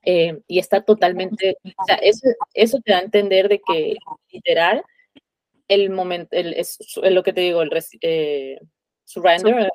Eh, 0.04 0.40
y 0.48 0.58
está 0.58 0.82
totalmente, 0.82 1.56
o 1.62 1.84
sea, 1.86 1.96
eso, 1.96 2.26
eso 2.54 2.78
te 2.84 2.92
da 2.92 2.98
a 2.98 3.02
entender 3.02 3.48
de 3.48 3.60
que 3.60 3.96
literal, 4.32 4.82
el 5.68 5.90
momento, 5.90 6.36
el, 6.36 6.54
es, 6.54 6.78
lo 7.02 7.22
que 7.22 7.32
te 7.32 7.42
digo, 7.42 7.62
el 7.62 7.70
eh, 8.00 8.58
surrender, 9.04 9.70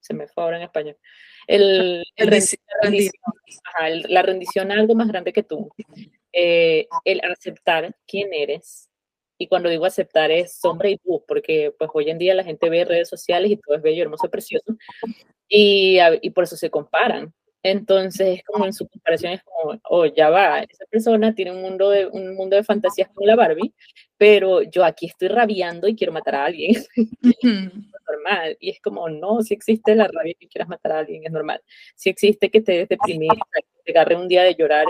se 0.00 0.12
me 0.12 0.28
fue 0.28 0.44
ahora 0.44 0.58
en 0.58 0.64
español, 0.64 0.98
el, 1.46 2.04
el 2.16 2.26
la, 4.08 4.22
rendición, 4.22 4.70
a 4.70 4.74
algo 4.74 4.94
más 4.94 5.08
grande 5.08 5.32
que 5.32 5.42
tú, 5.42 5.70
eh, 6.32 6.86
el 7.04 7.20
aceptar 7.24 7.94
quién 8.06 8.34
eres. 8.34 8.88
Y 9.38 9.48
cuando 9.48 9.70
digo 9.70 9.86
aceptar 9.86 10.30
es 10.30 10.60
sombra 10.60 10.88
y 10.88 11.00
luz, 11.04 11.22
porque 11.26 11.74
pues 11.76 11.90
hoy 11.94 12.10
en 12.10 12.18
día 12.18 12.34
la 12.34 12.44
gente 12.44 12.70
ve 12.70 12.84
redes 12.84 13.08
sociales 13.08 13.50
y 13.50 13.56
todo 13.56 13.74
es 13.74 13.82
bello, 13.82 14.02
hermoso, 14.02 14.30
precioso, 14.30 14.76
y, 15.48 15.98
y 16.20 16.30
por 16.30 16.44
eso 16.44 16.56
se 16.56 16.70
comparan. 16.70 17.34
Entonces, 17.62 18.42
como 18.44 18.66
en 18.66 18.72
su 18.72 18.88
comparación 18.88 19.34
es 19.34 19.42
como, 19.44 19.78
oh, 19.84 20.06
ya 20.06 20.30
va, 20.30 20.60
esa 20.60 20.84
persona 20.86 21.32
tiene 21.34 21.52
un 21.52 21.62
mundo 21.62 21.90
de, 21.90 22.06
un 22.06 22.34
mundo 22.34 22.56
de 22.56 22.64
fantasías 22.64 23.08
como 23.14 23.26
la 23.26 23.36
Barbie, 23.36 23.72
pero 24.16 24.62
yo 24.62 24.84
aquí 24.84 25.06
estoy 25.06 25.28
rabiando 25.28 25.86
y 25.86 25.94
quiero 25.94 26.12
matar 26.12 26.34
a 26.34 26.44
alguien. 26.46 26.74
es 26.96 27.64
normal. 28.10 28.56
Y 28.58 28.70
es 28.70 28.80
como, 28.80 29.08
no, 29.08 29.42
si 29.42 29.54
existe 29.54 29.94
la 29.94 30.08
rabia 30.08 30.34
que 30.38 30.48
quieras 30.48 30.68
matar 30.68 30.92
a 30.92 30.98
alguien, 31.00 31.22
es 31.24 31.30
normal. 31.30 31.62
Si 31.94 32.10
existe 32.10 32.50
que 32.50 32.60
te 32.60 32.72
des 32.72 32.88
deprimir, 32.88 33.30
que 33.30 33.82
te 33.84 33.92
agarre 33.92 34.16
un 34.16 34.26
día 34.26 34.42
de 34.42 34.54
llorar, 34.56 34.86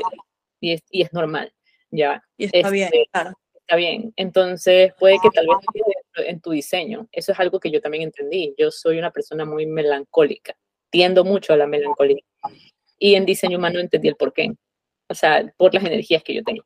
y 0.61 0.73
es, 0.73 0.83
y 0.91 1.02
es 1.02 1.12
normal, 1.12 1.52
¿ya? 1.91 2.23
Y 2.38 2.47
está 2.47 2.71
bien, 2.71 2.87
este, 2.87 3.07
claro. 3.12 3.33
Está 3.55 3.76
bien. 3.76 4.12
Entonces, 4.17 4.93
puede 4.99 5.17
que 5.23 5.31
tal 5.31 5.47
vez 5.47 6.26
en 6.26 6.41
tu 6.41 6.50
diseño. 6.50 7.09
Eso 7.12 7.33
es 7.33 7.41
algo 7.41 7.61
que 7.61 7.71
yo 7.71 7.81
también 7.81 8.05
entendí. 8.05 8.55
Yo 8.59 8.71
soy 8.71 8.99
una 8.99 9.11
persona 9.11 9.45
muy 9.45 9.67
melancólica 9.67 10.57
tiendo 10.93 11.25
mucho 11.25 11.53
a 11.53 11.57
la 11.57 11.67
melancolía. 11.67 12.23
Y 12.99 13.17
en 13.17 13.27
diseño 13.27 13.59
humano 13.59 13.81
entendí 13.81 14.07
el 14.07 14.15
por 14.15 14.33
qué. 14.33 14.53
O 15.09 15.15
sea, 15.15 15.53
por 15.57 15.75
las 15.75 15.85
energías 15.85 16.23
que 16.23 16.35
yo 16.35 16.45
tengo, 16.45 16.63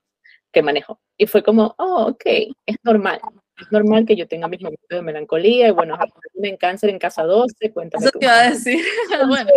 que 0.52 0.62
manejo. 0.62 1.00
Y 1.16 1.26
fue 1.26 1.42
como, 1.42 1.74
oh, 1.78 2.08
ok, 2.08 2.24
es 2.66 2.76
normal. 2.82 3.20
Es 3.58 3.72
normal 3.72 4.04
que 4.04 4.16
yo 4.16 4.28
tenga 4.28 4.48
mis 4.48 4.60
momentos 4.60 4.86
de 4.90 5.00
melancolía. 5.00 5.68
Y 5.68 5.70
bueno, 5.70 5.96
en 6.34 6.56
cáncer 6.58 6.90
en 6.90 6.98
casa 6.98 7.22
12, 7.22 7.72
cuéntame. 7.72 8.04
Eso 8.04 8.18
te 8.18 8.26
iba 8.26 8.40
a 8.40 8.50
decir. 8.50 8.84
bueno. 9.28 9.50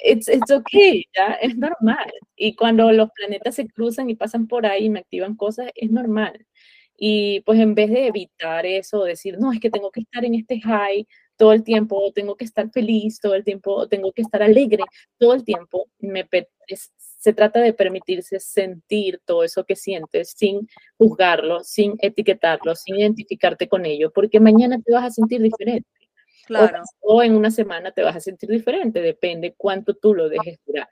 It's, 0.00 0.28
it's 0.28 0.50
okay, 0.50 1.04
ya, 1.16 1.38
es 1.40 1.56
normal. 1.56 2.12
Y 2.36 2.54
cuando 2.56 2.92
los 2.92 3.08
planetas 3.12 3.54
se 3.54 3.68
cruzan 3.68 4.10
y 4.10 4.16
pasan 4.16 4.46
por 4.48 4.66
ahí 4.66 4.86
y 4.86 4.90
me 4.90 4.98
activan 4.98 5.36
cosas, 5.36 5.70
es 5.74 5.90
normal. 5.90 6.44
Y 6.98 7.40
pues 7.40 7.60
en 7.60 7.74
vez 7.74 7.90
de 7.90 8.08
evitar 8.08 8.66
eso, 8.66 9.04
decir, 9.04 9.38
no, 9.38 9.52
es 9.52 9.60
que 9.60 9.70
tengo 9.70 9.90
que 9.90 10.00
estar 10.00 10.24
en 10.24 10.34
este 10.34 10.60
high 10.60 11.06
todo 11.36 11.52
el 11.52 11.62
tiempo, 11.62 12.12
tengo 12.12 12.36
que 12.36 12.44
estar 12.44 12.70
feliz 12.70 13.20
todo 13.20 13.34
el 13.34 13.44
tiempo, 13.44 13.88
tengo 13.88 14.12
que 14.12 14.22
estar 14.22 14.42
alegre 14.42 14.84
todo 15.18 15.34
el 15.34 15.44
tiempo. 15.44 15.88
Me, 15.98 16.28
se 17.18 17.32
trata 17.32 17.60
de 17.60 17.72
permitirse 17.72 18.40
sentir 18.40 19.20
todo 19.24 19.44
eso 19.44 19.64
que 19.64 19.76
sientes 19.76 20.32
sin 20.36 20.68
juzgarlo, 20.96 21.62
sin 21.62 21.94
etiquetarlo, 22.00 22.74
sin 22.74 22.96
identificarte 22.96 23.68
con 23.68 23.84
ello, 23.84 24.12
porque 24.12 24.40
mañana 24.40 24.80
te 24.84 24.92
vas 24.92 25.04
a 25.04 25.10
sentir 25.10 25.42
diferente. 25.42 25.88
Claro. 26.46 26.82
O, 27.00 27.22
en 27.22 27.34
una 27.34 27.50
semana 27.50 27.90
te 27.90 28.02
vas 28.02 28.16
a 28.16 28.20
sentir 28.20 28.48
diferente, 28.48 29.00
depende 29.00 29.54
cuánto 29.56 29.94
tú 29.94 30.14
lo 30.14 30.28
dejes 30.28 30.60
durar. 30.64 30.88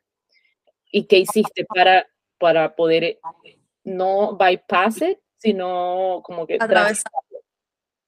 ¿Y 0.91 1.07
qué 1.07 1.19
hiciste 1.19 1.65
para, 1.65 2.07
para 2.39 2.75
poder 2.75 3.05
eh, 3.05 3.19
no 3.85 4.37
bypass 4.37 5.03
it, 5.03 5.19
sino 5.37 6.21
como 6.25 6.47
que 6.47 6.57
atravesar 6.59 7.13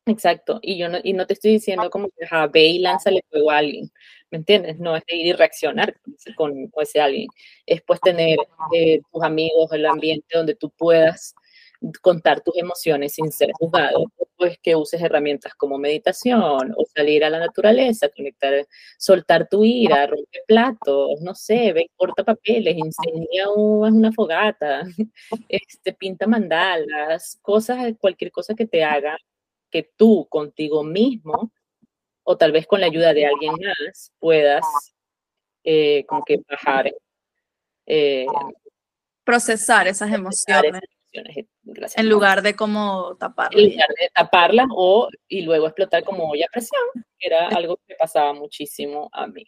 Exacto, 0.09 0.61
y 0.63 0.79
yo 0.79 0.89
no, 0.89 0.99
y 1.03 1.15
no 1.15 1.27
te 1.27 1.35
estoy 1.35 1.51
diciendo 1.53 1.91
como 1.91 2.09
que 2.11 2.27
ve 2.53 2.67
y 2.67 2.79
lánzale 2.79 3.25
fuego 3.29 3.51
a 3.51 3.59
alguien, 3.59 3.91
¿me 4.31 4.39
entiendes? 4.39 4.79
No 4.79 4.95
es 4.95 5.03
de 5.05 5.17
ir 5.17 5.27
y 5.27 5.33
reaccionar 5.33 5.97
con, 6.37 6.71
ese 6.81 7.01
alguien, 7.01 7.27
es 7.67 7.83
pues 7.83 7.99
tener 8.01 8.39
eh, 8.73 9.01
tus 9.13 9.23
amigos, 9.25 9.73
el 9.73 9.85
ambiente 9.85 10.37
donde 10.37 10.55
tú 10.55 10.71
puedas 10.71 11.35
contar 12.03 12.41
tus 12.41 12.57
emociones 12.57 13.15
sin 13.15 13.33
ser 13.33 13.51
juzgado, 13.59 14.05
pues 14.37 14.57
que 14.63 14.77
uses 14.77 15.03
herramientas 15.03 15.55
como 15.57 15.77
meditación 15.77 16.73
o 16.77 16.85
salir 16.95 17.25
a 17.25 17.31
la 17.31 17.41
naturaleza, 17.41 18.09
conectar, 18.09 18.65
soltar 18.99 19.49
tu 19.49 19.65
ira, 19.65 20.07
romper 20.07 20.43
platos, 20.47 21.21
no 21.21 21.35
sé, 21.35 21.73
ve, 21.73 21.91
corta 21.97 22.23
papeles, 22.23 22.77
enseña 22.77 23.51
una 23.55 24.13
fogata, 24.13 24.83
este, 25.49 25.93
pinta 25.95 26.29
mandalas, 26.29 27.39
cosas, 27.43 27.93
cualquier 28.01 28.31
cosa 28.31 28.55
que 28.55 28.67
te 28.67 28.85
haga 28.85 29.19
que 29.71 29.91
tú 29.97 30.27
contigo 30.29 30.83
mismo 30.85 31.53
o 32.23 32.37
tal 32.37 32.53
vez 32.53 32.67
con 32.67 32.81
la 32.81 32.87
ayuda 32.87 33.15
de 33.15 33.27
alguien 33.27 33.53
más 33.53 34.13
puedas 34.19 34.65
eh, 35.63 36.05
como 36.07 36.25
que 36.25 36.41
bajar. 36.49 36.93
Eh, 37.87 38.27
Procesar 39.25 39.89
esas 39.89 40.13
emociones. 40.13 40.81
en 41.13 42.09
lugar 42.09 42.43
de 42.43 42.55
como 42.55 43.17
taparlas. 43.17 43.61
En 43.61 43.71
lugar 43.71 43.89
de 43.89 44.11
taparlas 44.15 44.67
o, 44.71 45.09
y 45.29 45.43
luego 45.43 45.67
explotar 45.67 46.05
como 46.05 46.31
olla 46.31 46.47
a 46.47 46.53
presión, 46.53 46.83
que 47.19 47.27
era 47.27 47.49
algo 47.49 47.79
que 47.87 47.95
pasaba 47.97 48.33
muchísimo 48.33 49.09
a 49.13 49.27
mí. 49.27 49.45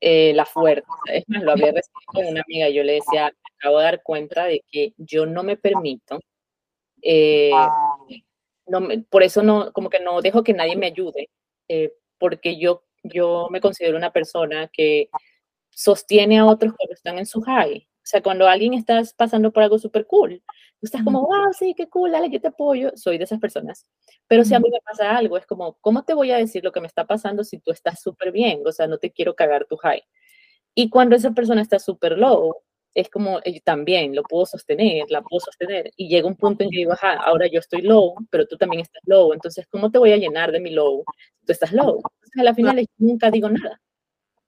Eh, 0.00 0.32
la 0.34 0.46
fuerza. 0.46 0.88
Es 1.06 1.28
más, 1.28 1.42
lo 1.42 1.52
había 1.52 1.72
recibido 1.72 2.06
con 2.06 2.26
una 2.26 2.42
amiga. 2.42 2.68
Yo 2.70 2.82
le 2.82 2.94
decía, 2.94 3.32
acabo 3.58 3.78
de 3.78 3.84
dar 3.84 4.02
cuenta 4.02 4.44
de 4.44 4.64
que 4.70 4.94
yo 4.96 5.26
no 5.26 5.42
me 5.42 5.56
permito 5.56 6.20
eh, 7.02 7.50
no, 8.66 8.88
por 9.08 9.22
eso 9.22 9.42
no, 9.42 9.72
como 9.72 9.90
que 9.90 10.00
no 10.00 10.20
dejo 10.22 10.42
que 10.42 10.54
nadie 10.54 10.76
me 10.76 10.86
ayude, 10.86 11.30
eh, 11.68 11.92
porque 12.18 12.58
yo, 12.58 12.84
yo 13.02 13.48
me 13.50 13.60
considero 13.60 13.96
una 13.96 14.12
persona 14.12 14.68
que 14.72 15.08
sostiene 15.70 16.38
a 16.38 16.46
otros 16.46 16.74
cuando 16.76 16.94
están 16.94 17.18
en 17.18 17.26
su 17.26 17.40
high. 17.42 17.86
O 18.02 18.06
sea, 18.10 18.22
cuando 18.22 18.48
alguien 18.48 18.74
está 18.74 19.02
pasando 19.16 19.52
por 19.52 19.62
algo 19.62 19.78
súper 19.78 20.06
cool, 20.06 20.42
tú 20.80 20.86
estás 20.86 21.02
como, 21.02 21.20
wow, 21.22 21.52
sí, 21.52 21.74
qué 21.76 21.88
cool, 21.88 22.12
dale, 22.12 22.30
yo 22.30 22.40
te 22.40 22.48
apoyo. 22.48 22.92
Soy 22.96 23.18
de 23.18 23.24
esas 23.24 23.38
personas. 23.38 23.86
Pero 24.26 24.44
si 24.44 24.54
a 24.54 24.60
mí 24.60 24.68
me 24.70 24.80
pasa 24.80 25.16
algo, 25.16 25.36
es 25.36 25.46
como, 25.46 25.74
¿cómo 25.80 26.02
te 26.04 26.14
voy 26.14 26.30
a 26.30 26.38
decir 26.38 26.64
lo 26.64 26.72
que 26.72 26.80
me 26.80 26.86
está 26.86 27.06
pasando 27.06 27.44
si 27.44 27.58
tú 27.58 27.70
estás 27.70 28.00
súper 28.00 28.32
bien? 28.32 28.62
O 28.66 28.72
sea, 28.72 28.86
no 28.86 28.98
te 28.98 29.12
quiero 29.12 29.36
cagar 29.36 29.66
tu 29.66 29.76
high. 29.76 30.02
Y 30.74 30.88
cuando 30.88 31.14
esa 31.14 31.32
persona 31.32 31.62
está 31.62 31.78
súper 31.78 32.16
low, 32.18 32.56
es 32.94 33.08
como 33.08 33.38
yo 33.38 33.40
eh, 33.44 33.60
también 33.64 34.14
lo 34.14 34.22
puedo 34.22 34.46
sostener, 34.46 35.04
la 35.10 35.22
puedo 35.22 35.40
sostener. 35.40 35.90
Y 35.96 36.08
llega 36.08 36.26
un 36.26 36.36
punto 36.36 36.64
en 36.64 36.70
que 36.70 36.78
digo, 36.78 36.92
ajá, 36.92 37.14
ahora 37.14 37.46
yo 37.46 37.60
estoy 37.60 37.82
low, 37.82 38.14
pero 38.30 38.46
tú 38.46 38.56
también 38.56 38.82
estás 38.82 39.02
low. 39.06 39.32
Entonces, 39.32 39.66
¿cómo 39.68 39.90
te 39.90 39.98
voy 39.98 40.12
a 40.12 40.16
llenar 40.16 40.52
de 40.52 40.60
mi 40.60 40.70
low? 40.70 41.04
Tú 41.46 41.52
estás 41.52 41.72
low. 41.72 41.96
Entonces, 41.96 42.40
a 42.40 42.44
la 42.44 42.54
final 42.54 42.86
nunca 42.98 43.30
digo 43.30 43.48
nada. 43.48 43.80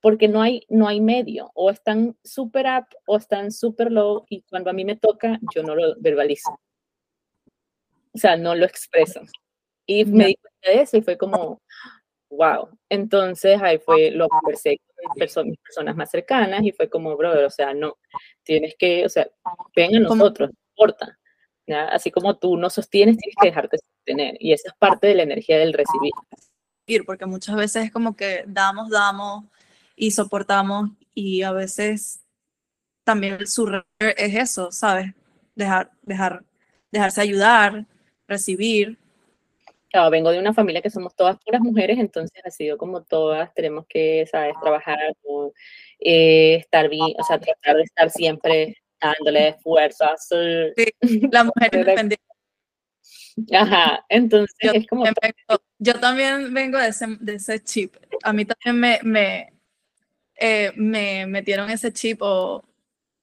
Porque 0.01 0.27
no 0.27 0.43
hay, 0.43 0.67
no 0.69 0.89
hay 0.89 1.01
medio. 1.01 1.53
O 1.55 1.71
están 1.71 2.17
super 2.25 2.67
up 2.67 2.87
o 3.07 3.17
están 3.17 3.53
super 3.53 3.93
low. 3.93 4.25
Y 4.29 4.43
cuando 4.43 4.71
a 4.71 4.73
mí 4.73 4.85
me 4.85 4.97
toca, 4.97 5.39
yo 5.55 5.63
no 5.63 5.77
lo 5.77 5.95
verbalizo. 6.01 6.59
O 8.13 8.19
sea, 8.19 8.37
no 8.37 8.55
lo 8.55 8.65
expreso. 8.67 9.21
Y 9.87 10.05
me 10.05 10.27
di 10.27 10.35
cuenta 10.37 10.71
de 10.71 10.83
eso 10.83 10.97
y 10.97 11.03
fue 11.03 11.17
como, 11.17 11.61
wow. 12.37 12.69
Entonces 12.89 13.61
ahí 13.63 13.79
fue, 13.79 14.11
lo 14.11 14.29
conversé 14.29 14.81
con 15.35 15.49
mis 15.49 15.59
personas 15.59 15.97
más 15.97 16.11
cercanas 16.11 16.63
y 16.63 16.73
fue 16.73 16.89
como, 16.89 17.17
brother, 17.17 17.45
o 17.45 17.51
sea, 17.51 17.75
no, 17.75 17.99
tienes 18.43 18.75
que, 18.79 19.05
o 19.05 19.09
sea, 19.09 19.29
ven 19.77 19.97
a 19.97 20.01
nosotros, 20.01 20.51
no 20.51 20.57
importa. 20.71 21.19
Así 21.91 22.11
como 22.11 22.37
tú 22.39 22.57
no 22.57 22.71
sostienes, 22.71 23.17
tienes 23.17 23.37
que 23.41 23.49
dejarte 23.49 23.79
sostener. 23.79 24.37
Y 24.41 24.53
esa 24.53 24.69
es 24.69 24.75
parte 24.79 25.07
de 25.07 25.15
la 25.15 25.23
energía 25.23 25.59
del 25.59 25.73
recibir. 25.73 26.13
Porque 27.07 27.27
muchas 27.27 27.57
veces 27.57 27.87
es 27.87 27.93
como 27.93 28.17
que 28.17 28.45
damos, 28.47 28.91
damos 28.91 29.45
y 29.97 30.11
soportamos 30.11 30.91
y 31.15 31.43
a 31.43 31.53
veces 31.53 32.25
también 33.05 33.35
el 33.35 33.47
surrender 33.47 34.15
es 34.17 34.35
eso, 34.35 34.73
¿sabes? 34.73 35.15
Dejar, 35.55 35.93
dejar, 36.03 36.45
dejarse 36.91 37.21
ayudar, 37.21 37.87
recibir 38.27 38.99
Claro, 39.93 40.11
vengo 40.11 40.31
de 40.31 40.39
una 40.39 40.55
familia 40.55 40.81
que 40.81 40.89
somos 40.89 41.15
todas 41.15 41.39
puras 41.45 41.61
mujeres, 41.61 41.99
entonces 41.99 42.41
ha 42.45 42.51
sido 42.51 42.79
como 42.79 43.03
todas, 43.03 43.53
tenemos 43.53 43.85
que, 43.87 44.27
¿sabes? 44.31 44.55
Trabajar, 44.59 44.99
eh, 46.01 46.55
estar 46.55 46.89
bien, 46.89 47.15
o 47.19 47.23
sea, 47.23 47.39
tratar 47.39 47.77
de 47.77 47.83
estar 47.83 48.09
siempre 48.09 48.79
dándole 48.99 49.55
fuerzas. 49.63 50.27
Sí, 50.75 51.29
la 51.31 51.45
mujer 51.45 51.71
independiente. 51.75 52.25
Ajá, 53.53 54.03
entonces 54.09 54.57
yo, 54.63 54.73
es 54.73 54.87
como... 54.87 55.05
yo 55.79 56.01
también 56.01 56.55
vengo 56.55 56.79
de 56.79 56.89
ese, 56.89 57.07
de 57.21 57.35
ese 57.35 57.63
chip. 57.63 57.95
A 58.23 58.33
mí 58.33 58.47
también 58.47 58.81
me, 58.81 58.99
me, 59.03 59.53
eh, 60.37 60.73
me 60.75 61.27
metieron 61.27 61.69
ese 61.69 61.93
chip 61.93 62.23
o 62.23 62.65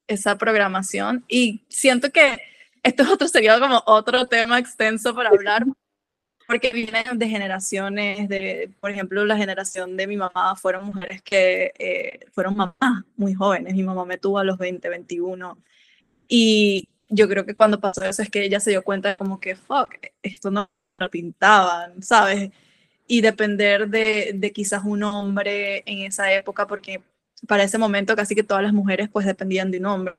esa 0.07 0.37
programación 0.37 1.25
y 1.27 1.65
siento 1.67 2.11
que 2.11 2.37
esto 2.83 3.03
es 3.03 3.09
otro, 3.09 3.27
sería 3.27 3.59
como 3.59 3.81
otro 3.87 4.27
tema 4.27 4.59
extenso 4.59 5.13
para 5.15 5.29
hablar, 5.29 5.65
porque 6.49 6.71
vienen 6.71 7.19
de 7.19 7.29
generaciones, 7.29 8.27
de, 8.27 8.71
por 8.79 8.89
ejemplo, 8.89 9.23
la 9.23 9.37
generación 9.37 9.95
de 9.95 10.07
mi 10.07 10.17
mamá 10.17 10.55
fueron 10.55 10.87
mujeres 10.87 11.21
que 11.21 11.71
eh, 11.77 12.21
fueron 12.31 12.55
mamás 12.57 13.03
muy 13.15 13.35
jóvenes. 13.35 13.75
Mi 13.75 13.83
mamá 13.83 14.03
me 14.03 14.17
tuvo 14.17 14.39
a 14.39 14.43
los 14.43 14.57
20, 14.57 14.89
21. 14.89 15.59
Y 16.27 16.89
yo 17.07 17.29
creo 17.29 17.45
que 17.45 17.53
cuando 17.53 17.79
pasó 17.79 18.03
eso 18.03 18.23
es 18.23 18.31
que 18.31 18.43
ella 18.43 18.59
se 18.59 18.71
dio 18.71 18.83
cuenta 18.83 19.15
como 19.15 19.39
que, 19.39 19.55
fuck, 19.55 19.93
esto 20.23 20.49
no 20.49 20.67
lo 20.97 21.09
pintaban, 21.11 22.01
¿sabes? 22.01 22.49
Y 23.05 23.21
depender 23.21 23.87
de, 23.87 24.31
de 24.33 24.51
quizás 24.51 24.83
un 24.85 25.03
hombre 25.03 25.83
en 25.85 25.99
esa 25.99 26.33
época, 26.33 26.65
porque 26.65 27.03
para 27.47 27.63
ese 27.63 27.77
momento 27.77 28.15
casi 28.15 28.33
que 28.33 28.43
todas 28.43 28.63
las 28.63 28.73
mujeres 28.73 29.07
pues 29.09 29.27
dependían 29.27 29.69
de 29.69 29.77
un 29.77 29.85
hombre 29.85 30.15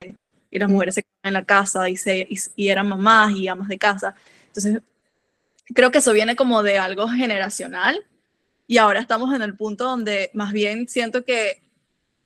y 0.49 0.59
las 0.59 0.69
mujeres 0.69 0.95
se 0.95 1.03
quedaban 1.03 1.27
en 1.27 1.33
la 1.33 1.45
casa 1.45 1.89
y, 1.89 1.97
se, 1.97 2.25
y, 2.55 2.69
eran 2.69 2.87
mamás 2.87 3.33
y 3.35 3.49
amas 3.49 3.67
de 3.67 3.77
casa. 3.77 4.15
Entonces, 4.47 4.81
creo 5.73 5.91
que 5.91 5.99
eso 5.99 6.13
viene 6.13 6.35
como 6.35 6.63
de 6.63 6.77
algo 6.77 7.07
generacional 7.07 8.05
y 8.67 8.77
ahora 8.77 8.99
estamos 8.99 9.33
en 9.33 9.41
el 9.41 9.55
punto 9.55 9.85
donde 9.85 10.29
más 10.33 10.53
bien 10.53 10.87
siento 10.87 11.25
que 11.25 11.61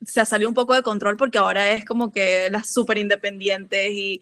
se 0.05 0.21
ha 0.21 0.25
salido 0.25 0.49
un 0.49 0.55
poco 0.55 0.73
de 0.73 0.83
control 0.83 1.17
porque 1.17 1.37
ahora 1.37 1.71
es 1.71 1.85
como 1.85 2.11
que 2.11 2.49
las 2.51 2.71
súper 2.71 2.97
independientes 2.97 3.91
y 3.91 4.21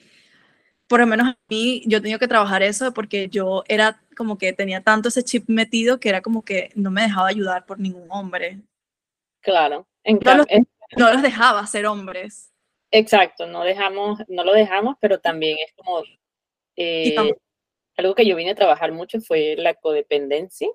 por 0.87 0.99
lo 0.99 1.07
menos 1.07 1.27
a 1.27 1.37
mí 1.49 1.83
yo 1.85 1.97
he 1.97 2.01
tenido 2.01 2.19
que 2.19 2.27
trabajar 2.27 2.63
eso 2.63 2.93
porque 2.93 3.27
yo 3.29 3.63
era 3.67 4.01
como 4.15 4.37
que 4.37 4.53
tenía 4.53 4.81
tanto 4.81 5.09
ese 5.09 5.23
chip 5.23 5.45
metido 5.47 5.99
que 5.99 6.09
era 6.09 6.21
como 6.21 6.43
que 6.43 6.69
no 6.75 6.91
me 6.91 7.01
dejaba 7.01 7.27
ayudar 7.27 7.65
por 7.65 7.79
ningún 7.79 8.07
hombre. 8.09 8.61
Claro. 9.41 9.87
En 10.03 10.19
no, 10.23 10.35
los, 10.35 10.47
no 10.97 11.11
los 11.11 11.21
dejaba 11.21 11.65
ser 11.67 11.85
hombres. 11.87 12.51
Exacto, 12.91 13.47
no 13.47 13.63
dejamos, 13.63 14.19
no 14.27 14.43
lo 14.43 14.53
dejamos, 14.53 14.95
pero 15.01 15.19
también 15.19 15.57
es 15.65 15.73
como 15.75 16.03
eh, 16.75 17.15
algo 17.97 18.15
que 18.15 18.25
yo 18.25 18.35
vine 18.35 18.51
a 18.51 18.55
trabajar 18.55 18.91
mucho 18.91 19.21
fue 19.21 19.55
la 19.57 19.73
codependencia 19.75 20.69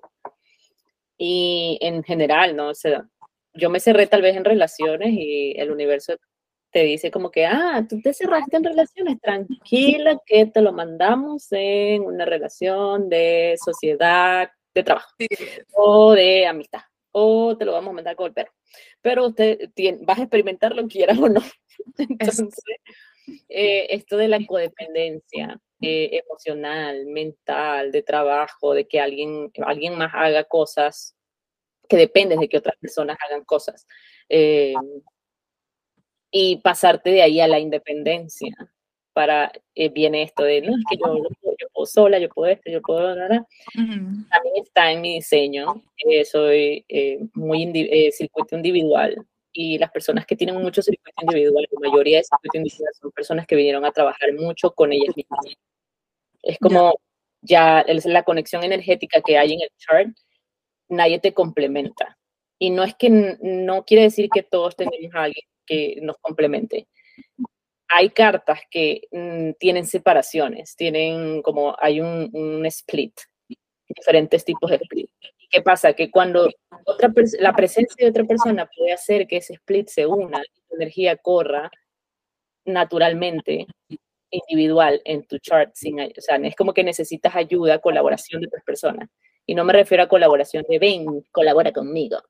y 1.17 1.77
en 1.81 2.03
general, 2.03 2.55
¿no? 2.55 2.69
O 2.69 2.75
sea, 2.75 3.05
yo 3.53 3.69
me 3.69 3.79
cerré 3.79 4.07
tal 4.07 4.21
vez 4.21 4.35
en 4.35 4.45
relaciones 4.45 5.09
y 5.11 5.53
el 5.57 5.71
universo 5.71 6.15
te 6.71 6.83
dice 6.83 7.11
como 7.11 7.31
que, 7.31 7.45
ah, 7.45 7.85
tú 7.89 7.99
te 8.01 8.13
cerraste 8.13 8.57
en 8.57 8.63
relaciones, 8.63 9.19
tranquila 9.19 10.19
que 10.25 10.45
te 10.45 10.61
lo 10.61 10.71
mandamos 10.71 11.47
en 11.51 12.03
una 12.03 12.25
relación 12.25 13.09
de 13.09 13.57
sociedad, 13.63 14.49
de 14.73 14.83
trabajo 14.83 15.09
o 15.73 16.13
de 16.13 16.45
amistad, 16.45 16.81
o 17.11 17.57
te 17.57 17.65
lo 17.65 17.73
vamos 17.73 17.89
a 17.89 17.93
mandar 17.93 18.15
con 18.15 18.27
el 18.27 18.33
perro. 18.33 18.51
Pero 19.01 19.27
usted 19.27 19.71
tiene, 19.73 19.99
vas 20.01 20.19
a 20.19 20.23
experimentar 20.23 20.75
lo 20.75 20.87
quieras 20.87 21.17
o 21.17 21.27
no. 21.27 21.41
Entonces, 21.97 22.53
eh, 23.49 23.87
esto 23.89 24.17
de 24.17 24.27
la 24.27 24.45
codependencia 24.45 25.59
eh, 25.81 26.21
emocional, 26.23 27.05
mental, 27.05 27.91
de 27.91 28.01
trabajo, 28.01 28.73
de 28.73 28.87
que 28.87 28.99
alguien, 28.99 29.51
alguien 29.65 29.97
más 29.97 30.11
haga 30.13 30.43
cosas 30.43 31.15
que 31.87 31.97
dependen 31.97 32.39
de 32.39 32.49
que 32.49 32.57
otras 32.57 32.75
personas 32.77 33.17
hagan 33.25 33.43
cosas. 33.45 33.87
Eh, 34.27 34.73
y 36.31 36.57
pasarte 36.57 37.09
de 37.09 37.21
ahí 37.21 37.39
a 37.39 37.47
la 37.47 37.59
independencia. 37.59 38.55
Para, 39.13 39.51
eh, 39.75 39.89
viene 39.89 40.21
esto 40.23 40.43
de, 40.43 40.61
no, 40.61 40.77
es 40.77 40.83
que 40.89 40.97
yo, 40.97 41.17
yo, 41.17 41.67
puedo 41.73 41.85
sola, 41.87 42.19
yo 42.19 42.29
puedo 42.29 42.51
esto, 42.51 42.69
yo 42.69 42.81
puedo, 42.81 43.15
nada. 43.15 43.45
También 43.73 44.55
está 44.63 44.91
en 44.91 45.01
mi 45.01 45.15
diseño, 45.15 45.81
eh, 46.05 46.23
soy 46.23 46.85
muy 47.33 48.11
circuito 48.11 48.55
individual 48.55 49.25
y 49.61 49.77
las 49.77 49.91
personas 49.91 50.25
que 50.25 50.37
tienen 50.37 50.55
mucho 50.55 50.81
circuito 50.81 51.21
individual, 51.21 51.67
la 51.69 51.89
mayoría 51.89 52.19
de 52.19 52.23
circuito 52.23 52.57
individual 52.59 52.93
son 52.93 53.11
personas 53.11 53.45
que 53.45 53.57
vinieron 53.57 53.83
a 53.83 53.91
trabajar 53.91 54.31
mucho 54.31 54.71
con 54.71 54.93
ellas 54.93 55.13
mismas. 55.17 55.47
Es 56.41 56.57
como 56.59 56.93
ya 57.41 57.83
la 58.05 58.23
conexión 58.23 58.63
energética 58.63 59.19
que 59.19 59.37
hay 59.37 59.51
en 59.55 59.61
el 59.63 59.69
chart, 59.77 60.15
nadie 60.87 61.19
te 61.19 61.33
complementa. 61.33 62.17
Y 62.57 62.69
no 62.69 62.85
es 62.85 62.95
que 62.95 63.09
no 63.09 63.83
quiere 63.83 64.03
decir 64.03 64.29
que 64.33 64.43
todos 64.43 64.77
tenemos 64.77 65.13
a 65.13 65.23
alguien 65.23 65.45
que 65.65 65.97
nos 66.03 66.15
complemente. 66.19 66.87
Hay 67.89 68.11
cartas 68.11 68.61
que 68.71 69.09
mm, 69.11 69.57
tienen 69.59 69.85
separaciones, 69.85 70.77
tienen 70.77 71.41
como 71.41 71.75
hay 71.81 71.99
un, 71.99 72.65
split, 72.67 73.19
diferentes 73.89 74.45
tipos 74.45 74.69
de 74.69 74.77
split. 74.77 75.09
¿Qué 75.49 75.61
pasa? 75.61 75.93
Que 75.93 76.11
cuando 76.11 76.47
otra 76.85 77.11
la 77.39 77.53
presencia 77.53 78.05
de 78.05 78.09
otra 78.11 78.23
persona 78.23 78.69
puede 78.75 78.93
hacer 78.93 79.27
que 79.27 79.37
ese 79.37 79.53
split 79.53 79.87
se 79.87 80.05
una 80.05 80.41
tu 80.67 80.75
energía 80.75 81.17
corra 81.17 81.71
naturalmente 82.65 83.65
individual 84.31 85.01
en 85.05 85.25
tu 85.25 85.39
chart, 85.39 85.71
sin, 85.73 85.99
o 85.99 86.09
sea, 86.17 86.35
es 86.37 86.55
como 86.55 86.73
que 86.73 86.83
necesitas 86.83 87.35
ayuda, 87.35 87.79
colaboración 87.79 88.41
de 88.41 88.47
otras 88.47 88.63
personas. 88.63 89.09
Y 89.45 89.55
no 89.55 89.63
me 89.63 89.73
refiero 89.73 90.03
a 90.03 90.09
colaboración 90.09 90.63
de 90.69 90.77
ven, 90.77 91.23
colabora 91.31 91.71
conmigo. 91.71 92.21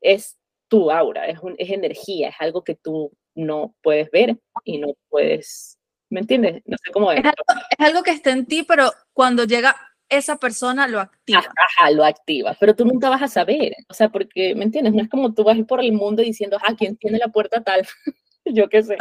Es 0.00 0.36
tu 0.68 0.90
aura, 0.90 1.26
es, 1.26 1.38
es 1.58 1.70
energía, 1.70 2.30
es 2.30 2.34
algo 2.40 2.64
que 2.64 2.74
tú 2.74 3.12
no 3.34 3.74
puedes 3.82 4.10
ver 4.10 4.36
y 4.64 4.78
no 4.78 4.94
puedes, 5.08 5.78
¿me 6.10 6.20
entiendes? 6.20 6.62
No 6.64 6.76
sé 6.82 6.90
cómo 6.90 7.12
es. 7.12 7.20
Es 7.20 7.86
algo, 7.86 8.02
que 8.02 8.10
está 8.10 8.30
en 8.30 8.46
ti, 8.46 8.64
pero 8.64 8.90
cuando 9.12 9.44
llega 9.44 9.76
esa 10.08 10.36
persona 10.36 10.86
lo 10.88 11.00
activa. 11.00 11.40
Ajá, 11.40 11.90
lo 11.90 12.04
activa, 12.04 12.56
pero 12.60 12.74
tú 12.74 12.84
nunca 12.84 13.08
vas 13.08 13.22
a 13.22 13.28
saber, 13.28 13.74
o 13.88 13.94
sea, 13.94 14.08
porque, 14.08 14.54
¿me 14.54 14.64
entiendes? 14.64 14.94
No 14.94 15.02
es 15.02 15.08
como 15.08 15.34
tú 15.34 15.44
vas 15.44 15.58
por 15.66 15.80
el 15.80 15.92
mundo 15.92 16.22
diciendo, 16.22 16.58
ah, 16.62 16.74
¿quién 16.76 16.96
tiene 16.96 17.18
la 17.18 17.28
puerta 17.28 17.62
tal? 17.62 17.82
Yo 18.44 18.68
qué 18.68 18.82
sé. 18.82 18.96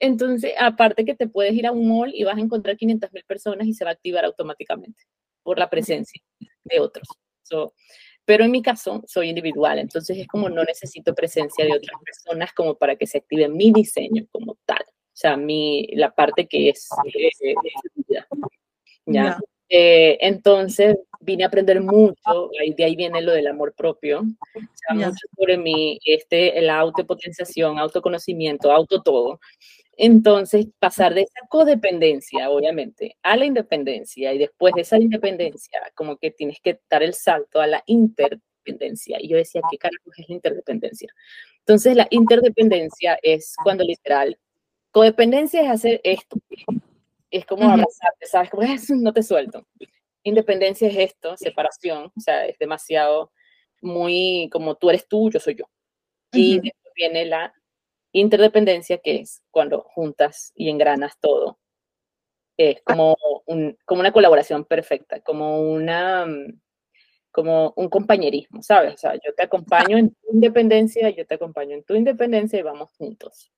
Entonces, 0.00 0.52
aparte 0.58 1.04
que 1.04 1.14
te 1.14 1.28
puedes 1.28 1.52
ir 1.54 1.66
a 1.66 1.72
un 1.72 1.86
mall 1.86 2.12
y 2.14 2.24
vas 2.24 2.36
a 2.36 2.40
encontrar 2.40 2.76
500 2.76 3.12
mil 3.12 3.24
personas 3.24 3.66
y 3.66 3.74
se 3.74 3.84
va 3.84 3.90
a 3.90 3.94
activar 3.94 4.24
automáticamente 4.24 5.04
por 5.42 5.58
la 5.58 5.70
presencia 5.70 6.20
de 6.64 6.80
otros. 6.80 7.06
So, 7.42 7.74
pero 8.24 8.44
en 8.44 8.50
mi 8.50 8.62
caso, 8.62 9.02
soy 9.06 9.28
individual, 9.28 9.78
entonces 9.78 10.16
es 10.18 10.26
como 10.26 10.48
no 10.48 10.64
necesito 10.64 11.14
presencia 11.14 11.64
de 11.64 11.72
otras 11.72 12.00
personas 12.04 12.52
como 12.52 12.76
para 12.76 12.96
que 12.96 13.06
se 13.06 13.18
active 13.18 13.48
mi 13.48 13.72
diseño 13.72 14.26
como 14.30 14.56
tal. 14.64 14.82
O 14.88 15.14
sea, 15.14 15.36
mi, 15.36 15.86
la 15.92 16.14
parte 16.14 16.46
que 16.46 16.70
es 16.70 16.88
eh, 17.14 17.54
¿ya? 19.06 19.38
Eh, 19.74 20.18
entonces 20.20 20.98
vine 21.20 21.44
a 21.44 21.46
aprender 21.46 21.80
mucho, 21.80 22.50
de 22.76 22.84
ahí 22.84 22.94
viene 22.94 23.22
lo 23.22 23.32
del 23.32 23.46
amor 23.46 23.72
propio, 23.74 24.20
o 24.20 24.60
sea, 24.74 24.94
mucho 24.94 25.26
sobre 25.34 25.56
mí, 25.56 25.98
este, 26.04 26.60
la 26.60 26.78
autopotenciación, 26.78 27.78
autoconocimiento, 27.78 28.70
auto 28.70 29.00
todo. 29.00 29.40
Entonces, 29.96 30.66
pasar 30.78 31.14
de 31.14 31.22
esa 31.22 31.46
codependencia, 31.48 32.50
obviamente, 32.50 33.16
a 33.22 33.34
la 33.38 33.46
independencia 33.46 34.34
y 34.34 34.38
después 34.38 34.74
de 34.74 34.82
esa 34.82 34.98
independencia, 34.98 35.80
como 35.94 36.18
que 36.18 36.30
tienes 36.30 36.60
que 36.60 36.78
dar 36.90 37.02
el 37.02 37.14
salto 37.14 37.58
a 37.58 37.66
la 37.66 37.82
interdependencia. 37.86 39.18
Y 39.22 39.28
yo 39.28 39.38
decía, 39.38 39.62
¿qué 39.70 39.78
carajo 39.78 40.10
es 40.18 40.28
la 40.28 40.34
interdependencia? 40.34 41.08
Entonces, 41.60 41.96
la 41.96 42.08
interdependencia 42.10 43.18
es 43.22 43.54
cuando 43.64 43.84
literal, 43.84 44.36
codependencia 44.90 45.62
es 45.62 45.70
hacer 45.70 46.00
esto, 46.04 46.36
es 47.32 47.46
como 47.46 47.64
abrazarte, 47.68 48.26
¿sabes? 48.26 48.50
Como 48.50 48.62
es, 48.62 48.88
no 48.90 49.12
te 49.12 49.22
suelto. 49.22 49.66
Independencia 50.22 50.88
es 50.88 50.96
esto, 50.96 51.36
separación, 51.36 52.12
o 52.16 52.20
sea, 52.20 52.46
es 52.46 52.58
demasiado 52.58 53.32
muy 53.80 54.48
como 54.52 54.76
tú 54.76 54.90
eres 54.90 55.08
tú, 55.08 55.30
yo 55.30 55.40
soy 55.40 55.56
yo. 55.56 55.64
Y 56.32 56.60
después 56.60 56.94
viene 56.94 57.26
la 57.26 57.52
Interdependencia, 58.14 58.98
que 58.98 59.20
es 59.20 59.42
cuando 59.50 59.80
juntas 59.80 60.52
y 60.54 60.68
engranas 60.68 61.18
todo. 61.18 61.58
Es 62.58 62.82
como, 62.82 63.16
un, 63.46 63.78
como 63.86 64.00
una 64.00 64.12
colaboración 64.12 64.66
perfecta, 64.66 65.20
como 65.20 65.62
una 65.62 66.26
mm, 66.26 66.60
como 67.30 67.72
un 67.76 67.88
compañerismo, 67.88 68.62
¿sabes? 68.62 68.94
O 68.94 68.98
sea, 68.98 69.14
yo 69.14 69.32
te 69.34 69.44
acompaño 69.44 69.96
en 69.96 70.10
tu 70.10 70.34
independencia, 70.34 71.08
yo 71.08 71.26
te 71.26 71.36
acompaño 71.36 71.74
en 71.74 71.84
tu 71.84 71.94
independencia 71.94 72.58
y 72.58 72.62
vamos 72.62 72.90
juntos. 72.98 73.50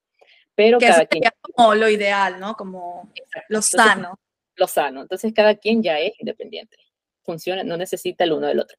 Pero 0.55 0.79
cada 0.79 1.07
quien... 1.07 1.25
como 1.41 1.75
lo 1.75 1.89
ideal, 1.89 2.39
¿no? 2.39 2.55
Como 2.55 3.13
lo 3.49 3.63
sano. 3.63 4.19
lo 4.57 4.67
sano. 4.67 5.03
Entonces 5.03 5.33
cada 5.35 5.57
quien 5.57 5.83
ya 5.83 5.99
es 5.99 6.13
independiente. 6.21 6.77
Funciona, 7.23 7.65
no 7.65 7.77
necesita 7.77 8.25
el 8.25 8.33
uno 8.33 8.47
del 8.47 8.61
otro. 8.61 8.77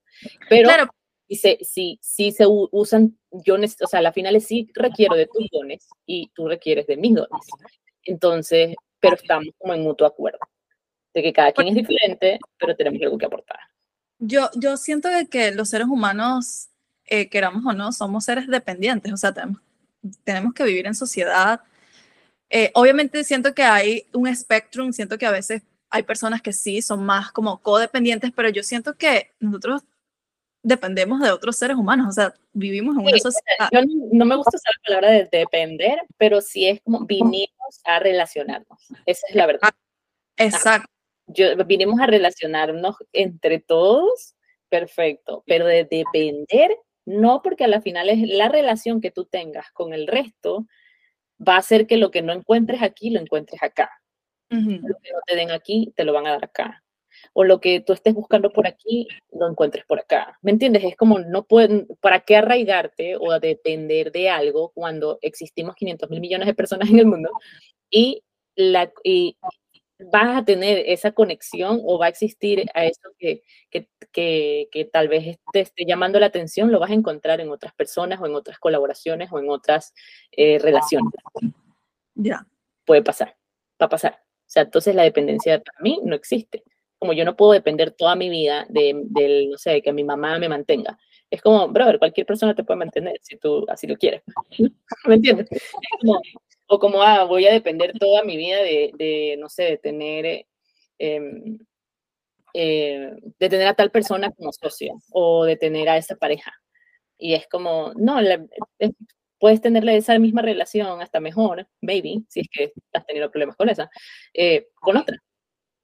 Pero 0.49 0.67
claro 0.67 0.89
y 1.27 1.37
se, 1.37 1.57
si, 1.61 1.99
si 2.01 2.31
se 2.31 2.45
usan, 2.47 3.17
yo, 3.31 3.55
o 3.55 3.87
sea, 3.87 4.01
la 4.01 4.13
final 4.13 4.39
sí 4.41 4.69
requiero 4.73 5.15
de 5.15 5.27
tus 5.27 5.47
dones 5.51 5.87
y 6.05 6.29
tú 6.35 6.47
requieres 6.47 6.87
de 6.87 6.97
mis 6.97 7.15
dones. 7.15 7.47
Entonces, 8.03 8.75
pero 8.99 9.15
estamos 9.15 9.47
como 9.57 9.73
en 9.73 9.81
mutuo 9.81 10.05
acuerdo, 10.05 10.39
de 11.13 11.23
que 11.23 11.33
cada 11.33 11.51
quien 11.51 11.69
es 11.69 11.75
diferente, 11.75 12.39
pero 12.59 12.75
tenemos 12.75 13.01
algo 13.01 13.17
que 13.17 13.25
aportar. 13.25 13.59
Yo, 14.19 14.49
yo 14.55 14.77
siento 14.77 15.09
que, 15.09 15.27
que 15.27 15.51
los 15.51 15.69
seres 15.69 15.87
humanos, 15.87 16.69
eh, 17.05 17.29
queramos 17.29 17.65
o 17.65 17.73
no, 17.73 17.91
somos 17.91 18.25
seres 18.25 18.47
dependientes, 18.47 19.11
o 19.11 19.17
sea, 19.17 19.33
tenemos, 19.33 19.61
tenemos 20.23 20.53
que 20.53 20.63
vivir 20.63 20.87
en 20.87 20.95
sociedad. 20.95 21.61
Eh, 22.49 22.71
obviamente 22.73 23.23
siento 23.23 23.53
que 23.53 23.63
hay 23.63 24.05
un 24.13 24.33
spectrum, 24.35 24.93
siento 24.93 25.17
que 25.17 25.25
a 25.25 25.31
veces 25.31 25.63
hay 25.89 26.03
personas 26.03 26.41
que 26.41 26.53
sí 26.53 26.81
son 26.81 27.05
más 27.05 27.31
como 27.31 27.61
codependientes, 27.61 28.31
pero 28.35 28.49
yo 28.49 28.63
siento 28.63 28.95
que 28.95 29.31
nosotros 29.39 29.83
dependemos 30.65 31.21
de 31.21 31.31
otros 31.31 31.55
seres 31.55 31.77
humanos, 31.77 32.07
o 32.09 32.11
sea, 32.11 32.33
vivimos 32.51 32.95
en 32.97 33.03
una 33.03 33.17
sociedad. 33.17 33.69
Yo 33.71 33.81
no, 34.11 34.25
me 34.25 34.35
gusta 34.35 34.57
usar 34.57 34.73
la 34.73 34.87
palabra 34.87 35.11
de 35.11 35.29
depender, 35.31 35.99
pero 36.17 36.41
sí 36.41 36.67
es 36.67 36.81
como 36.81 37.05
vinimos 37.05 37.81
a 37.83 37.99
relacionarnos, 37.99 38.79
esa 39.05 39.27
es 39.29 39.35
la 39.35 39.45
verdad. 39.45 39.69
Exacto. 40.37 40.89
Yo, 41.27 41.55
vinimos 41.65 41.99
a 41.99 42.07
relacionarnos 42.07 42.95
entre 43.13 43.59
todos, 43.59 44.35
perfecto, 44.69 45.43
pero 45.45 45.65
de 45.65 45.85
depender, 45.85 46.75
no 47.05 47.41
porque 47.41 47.63
a 47.63 47.67
la 47.67 47.81
final 47.81 48.09
es 48.09 48.19
la 48.27 48.49
relación 48.49 49.01
que 49.01 49.11
tú 49.11 49.25
tengas 49.25 49.71
con 49.71 49.93
el 49.93 50.07
resto, 50.07 50.65
va 51.45 51.55
a 51.55 51.59
hacer 51.59 51.87
que 51.87 51.97
lo 51.97 52.11
que 52.11 52.21
no 52.21 52.33
encuentres 52.33 52.81
aquí, 52.81 53.09
lo 53.09 53.19
encuentres 53.19 53.61
acá. 53.63 53.89
Lo 54.49 54.59
que 55.01 55.11
no 55.11 55.19
te 55.25 55.35
den 55.35 55.51
aquí, 55.51 55.93
te 55.95 56.03
lo 56.05 56.13
van 56.13 56.27
a 56.27 56.31
dar 56.31 56.45
acá. 56.45 56.83
o 57.33 57.43
lo 57.43 57.59
que 57.59 57.81
tú 57.81 57.93
estés 57.93 58.13
buscando 58.13 58.51
por 58.51 58.67
aquí, 58.67 59.07
lo 59.31 59.49
encuentres 59.49 59.85
por 59.85 59.99
acá. 59.99 60.37
¿Me 60.41 60.51
entiendes? 60.51 60.83
Es 60.83 60.95
como 60.95 61.19
no 61.19 61.43
pueden, 61.45 61.87
¿para 62.01 62.21
qué 62.21 62.37
arraigarte 62.37 63.15
o 63.17 63.39
depender 63.39 64.11
de 64.11 64.29
algo 64.29 64.71
cuando 64.73 65.19
existimos 65.21 65.75
500 65.75 66.09
mil 66.09 66.21
millones 66.21 66.47
de 66.47 66.53
personas 66.53 66.89
en 66.89 66.99
el 66.99 67.05
mundo 67.05 67.29
y, 67.89 68.23
la, 68.55 68.91
y 69.03 69.37
vas 69.99 70.37
a 70.37 70.45
tener 70.45 70.83
esa 70.87 71.11
conexión 71.11 71.81
o 71.83 71.97
va 71.97 72.07
a 72.07 72.09
existir 72.09 72.65
a 72.73 72.85
eso 72.85 73.09
que, 73.17 73.43
que, 73.69 73.87
que, 74.11 74.67
que, 74.71 74.85
tal 74.85 75.07
vez 75.07 75.37
te 75.53 75.61
esté 75.61 75.85
llamando 75.85 76.19
la 76.19 76.25
atención, 76.27 76.71
lo 76.71 76.79
vas 76.79 76.91
a 76.91 76.95
encontrar 76.95 77.39
en 77.39 77.49
otras 77.49 77.73
personas 77.73 78.19
o 78.21 78.25
en 78.25 78.35
otras 78.35 78.59
colaboraciones 78.59 79.31
o 79.31 79.39
en 79.39 79.49
otras 79.49 79.93
eh, 80.31 80.59
relaciones. 80.59 81.13
Ya. 82.13 82.45
Puede 82.85 83.01
pasar, 83.01 83.35
va 83.81 83.87
a 83.87 83.89
pasar. 83.89 84.21
O 84.23 84.49
sea, 84.49 84.63
entonces 84.63 84.93
la 84.93 85.03
dependencia 85.03 85.61
para 85.61 85.79
mí 85.81 85.99
no 86.03 86.15
existe. 86.15 86.63
Como 86.99 87.13
yo 87.13 87.25
no 87.25 87.35
puedo 87.35 87.51
depender 87.51 87.91
toda 87.91 88.15
mi 88.15 88.29
vida 88.29 88.65
de, 88.69 88.93
del, 89.05 89.49
no 89.49 89.57
sé, 89.57 89.71
de 89.71 89.81
que 89.81 89.91
mi 89.91 90.03
mamá 90.03 90.37
me 90.39 90.49
mantenga. 90.49 90.97
Es 91.35 91.41
como, 91.41 91.67
brother, 91.67 91.99
cualquier 91.99 92.25
persona 92.25 92.55
te 92.55 92.63
puede 92.63 92.77
mantener 92.77 93.17
si 93.21 93.35
tú 93.35 93.65
así 93.67 93.87
lo 93.87 93.97
quieres. 93.97 94.21
¿Me 95.05 95.15
entiendes? 95.15 95.47
Es 95.51 95.59
como, 95.99 96.21
o 96.67 96.79
como, 96.79 97.01
ah, 97.01 97.25
voy 97.25 97.45
a 97.45 97.51
depender 97.51 97.91
toda 97.99 98.23
mi 98.23 98.37
vida 98.37 98.61
de, 98.61 99.35
no 99.37 99.49
sé, 99.49 99.63
de 99.63 99.77
tener, 99.77 100.45
em, 100.97 101.59
eh, 102.53 103.11
de 103.37 103.49
tener 103.49 103.67
a 103.67 103.73
tal 103.73 103.91
persona 103.91 104.31
como 104.31 104.53
socio 104.53 104.93
o 105.11 105.43
de 105.43 105.57
tener 105.57 105.89
a 105.89 105.97
esa 105.97 106.15
pareja. 106.15 106.53
Y 107.17 107.33
es 107.33 107.47
como, 107.47 107.91
no, 107.97 108.21
puedes 109.37 109.59
tenerle 109.59 109.97
esa 109.97 110.17
misma 110.17 110.41
relación, 110.41 111.01
hasta 111.01 111.19
mejor, 111.19 111.67
maybe, 111.81 112.21
si 112.29 112.41
es 112.41 112.47
que 112.49 112.71
has 112.93 113.05
tenido 113.05 113.29
problemas 113.29 113.57
con 113.57 113.67
esa, 113.67 113.89
eh, 114.33 114.67
con 114.75 114.95
otra, 114.95 115.17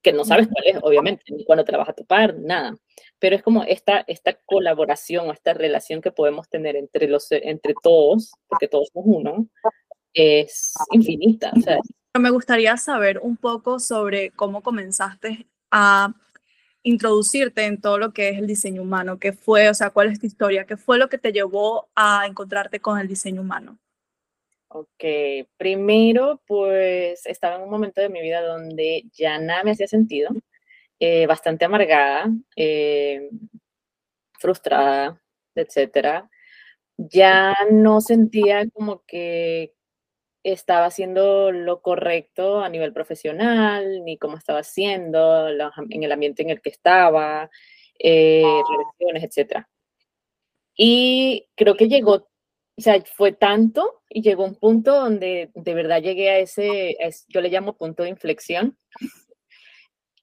que 0.02 0.14
no 0.14 0.26
sabes 0.26 0.48
cuál 0.48 0.66
es, 0.66 0.78
obviamente, 0.82 1.24
ni 1.30 1.46
cuándo 1.46 1.64
te 1.64 1.72
la 1.72 1.78
vas 1.78 1.90
a 1.90 1.94
topar, 1.94 2.36
nada. 2.40 2.76
Pero 3.20 3.36
es 3.36 3.44
como 3.44 3.64
esta, 3.64 4.04
esta 4.08 4.34
colaboración 4.46 5.30
o 5.30 5.34
esta 5.34 5.54
relación 5.54 6.02
que 6.02 6.12
podemos 6.12 6.50
tener 6.50 6.76
entre, 6.76 7.08
los, 7.08 7.32
entre 7.32 7.74
todos, 7.82 8.32
porque 8.48 8.68
todos 8.68 8.90
somos 8.92 9.18
uno, 9.18 9.48
es 10.14 10.74
infinita. 10.92 11.52
O 11.56 11.62
sea, 11.62 11.80
me 12.20 12.30
gustaría 12.30 12.76
saber 12.78 13.20
un 13.20 13.38
poco 13.38 13.80
sobre 13.80 14.32
cómo 14.32 14.62
comenzaste 14.62 15.48
a 15.70 16.14
introducirte 16.84 17.66
en 17.66 17.80
todo 17.80 17.98
lo 17.98 18.12
que 18.12 18.30
es 18.30 18.40
el 18.40 18.48
diseño 18.48 18.82
humano, 18.82 19.20
qué 19.20 19.34
fue, 19.34 19.70
o 19.70 19.74
sea, 19.74 19.92
cuál 19.92 20.12
es 20.12 20.20
tu 20.20 20.26
historia, 20.26 20.66
qué 20.66 20.78
fue 20.78 20.98
lo 20.98 21.10
que 21.10 21.18
te 21.18 21.32
llevó 21.32 21.90
a 21.96 22.26
encontrarte 22.26 22.80
con 22.80 23.00
el 23.00 23.08
diseño 23.08 23.42
humano. 23.42 23.78
Ok, 24.74 25.04
primero 25.58 26.42
pues 26.48 27.26
estaba 27.26 27.58
en 27.58 27.64
un 27.64 27.70
momento 27.70 28.00
de 28.00 28.08
mi 28.08 28.22
vida 28.22 28.42
donde 28.42 29.04
ya 29.12 29.38
nada 29.38 29.64
me 29.66 29.72
hacía 29.72 29.86
sentido, 29.88 30.30
eh, 31.00 31.28
bastante 31.28 31.66
amargada, 31.66 32.28
eh, 32.56 33.30
frustrada, 34.40 35.22
etcétera. 35.56 36.30
Ya 36.98 37.56
no 37.72 38.02
sentía 38.02 38.70
como 38.72 39.04
que 39.08 39.74
estaba 40.44 40.86
haciendo 40.88 41.52
lo 41.52 41.82
correcto 41.82 42.62
a 42.62 42.70
nivel 42.70 42.94
profesional, 42.94 44.04
ni 44.06 44.18
cómo 44.18 44.38
estaba 44.38 44.60
haciendo, 44.62 45.50
en 45.50 46.04
el 46.04 46.12
ambiente 46.14 46.44
en 46.44 46.52
el 46.52 46.62
que 46.62 46.70
estaba, 46.72 47.50
eh, 48.00 48.44
relaciones, 49.02 49.24
etc. 49.38 49.66
Y 50.76 51.48
creo 51.56 51.76
que 51.76 51.88
llegó, 51.90 52.30
o 52.78 52.82
sea, 52.82 53.02
fue 53.16 53.32
tanto 53.32 54.02
y 54.10 54.22
llegó 54.22 54.46
un 54.46 54.56
punto 54.56 54.94
donde 54.96 55.52
de 55.54 55.74
verdad 55.74 56.02
llegué 56.02 56.30
a 56.30 56.40
ese, 56.40 56.98
yo 57.28 57.42
le 57.42 57.50
llamo 57.50 57.78
punto 57.78 58.04
de 58.04 58.10
inflexión, 58.10 58.78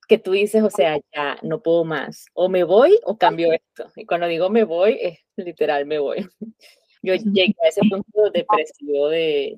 que 0.08 0.18
tú 0.18 0.32
dices, 0.32 0.62
o 0.62 0.70
sea, 0.70 0.98
ya 1.14 1.38
no 1.42 1.62
puedo 1.62 1.84
más, 1.84 2.26
o 2.34 2.48
me 2.48 2.64
voy 2.64 2.98
o 3.04 3.18
cambio 3.18 3.52
esto. 3.52 3.92
Y 3.96 4.06
cuando 4.06 4.26
digo 4.26 4.48
me 4.50 4.64
voy, 4.64 4.98
es 5.00 5.18
literal, 5.36 5.86
me 5.86 5.98
voy. 5.98 6.26
Yo 7.02 7.14
llegué 7.14 7.54
a 7.64 7.68
ese 7.68 7.82
punto 7.88 8.30
depresivo 8.32 9.08
de, 9.08 9.56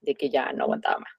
de 0.00 0.14
que 0.16 0.28
ya 0.30 0.52
no 0.52 0.64
aguantaba 0.64 0.98
más. 0.98 1.12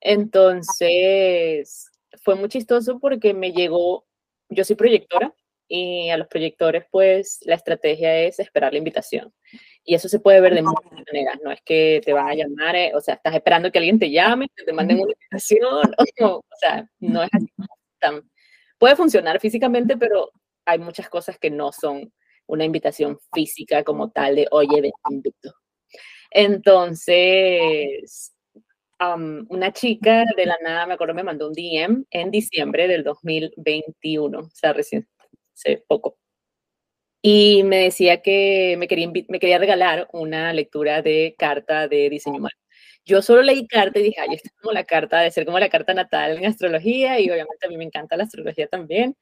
Entonces, 0.00 1.90
fue 2.22 2.36
muy 2.36 2.48
chistoso 2.48 3.00
porque 3.00 3.34
me 3.34 3.52
llegó, 3.52 4.06
yo 4.50 4.64
soy 4.64 4.76
proyectora 4.76 5.34
y 5.76 6.10
a 6.10 6.16
los 6.16 6.28
proyectores 6.28 6.84
pues 6.88 7.40
la 7.42 7.56
estrategia 7.56 8.20
es 8.20 8.38
esperar 8.38 8.72
la 8.72 8.78
invitación. 8.78 9.32
Y 9.84 9.94
eso 9.94 10.08
se 10.08 10.20
puede 10.20 10.40
ver 10.40 10.54
de 10.54 10.62
muchas 10.62 10.92
maneras, 10.92 11.38
no 11.42 11.50
es 11.50 11.60
que 11.62 12.00
te 12.04 12.12
van 12.12 12.28
a 12.28 12.34
llamar, 12.34 12.76
eh, 12.76 12.92
o 12.94 13.00
sea, 13.00 13.14
estás 13.14 13.34
esperando 13.34 13.70
que 13.70 13.78
alguien 13.78 13.98
te 13.98 14.10
llame, 14.10 14.48
que 14.54 14.64
te 14.64 14.72
manden 14.72 15.00
una 15.00 15.12
invitación, 15.12 15.94
o, 16.20 16.38
o 16.38 16.56
sea, 16.58 16.88
no 17.00 17.22
es 17.22 17.30
así 17.32 17.46
tan... 17.98 18.22
Puede 18.78 18.96
funcionar 18.96 19.40
físicamente, 19.40 19.96
pero 19.96 20.30
hay 20.64 20.78
muchas 20.78 21.08
cosas 21.08 21.38
que 21.38 21.50
no 21.50 21.72
son 21.72 22.12
una 22.46 22.64
invitación 22.64 23.18
física 23.34 23.82
como 23.82 24.10
tal 24.10 24.36
de, 24.36 24.46
oye, 24.52 24.80
ven, 24.80 24.92
invito. 25.10 25.54
Entonces, 26.30 28.32
una 29.48 29.72
chica 29.72 30.24
de 30.36 30.46
la 30.46 30.56
nada, 30.62 30.86
me 30.86 30.94
acuerdo, 30.94 31.14
me 31.14 31.24
mandó 31.24 31.48
un 31.48 31.52
DM 31.52 32.04
en 32.10 32.30
diciembre 32.30 32.88
del 32.88 33.04
2021, 33.04 34.38
o 34.38 34.50
sea, 34.52 34.72
recién, 34.72 35.06
hace 35.54 35.84
poco. 35.88 36.18
Y 37.22 37.62
me 37.64 37.78
decía 37.78 38.20
que 38.20 38.76
me 38.78 38.86
quería, 38.86 39.10
me 39.28 39.40
quería 39.40 39.58
regalar 39.58 40.08
una 40.12 40.52
lectura 40.52 41.00
de 41.00 41.34
carta 41.38 41.88
de 41.88 42.10
diseño 42.10 42.36
humano. 42.36 42.56
Yo 43.06 43.22
solo 43.22 43.42
leí 43.42 43.66
carta 43.66 43.98
y 43.98 44.04
dije, 44.04 44.20
ay, 44.20 44.34
esta 44.34 44.48
es 44.48 44.54
como 44.60 44.72
la 44.72 44.84
carta, 44.84 45.20
de 45.20 45.30
ser 45.30 45.46
como 45.46 45.58
la 45.58 45.68
carta 45.70 45.94
natal 45.94 46.38
en 46.38 46.46
astrología, 46.46 47.20
y 47.20 47.30
obviamente 47.30 47.66
a 47.66 47.68
mí 47.68 47.76
me 47.78 47.84
encanta 47.84 48.16
la 48.16 48.24
astrología 48.24 48.66
también. 48.68 49.16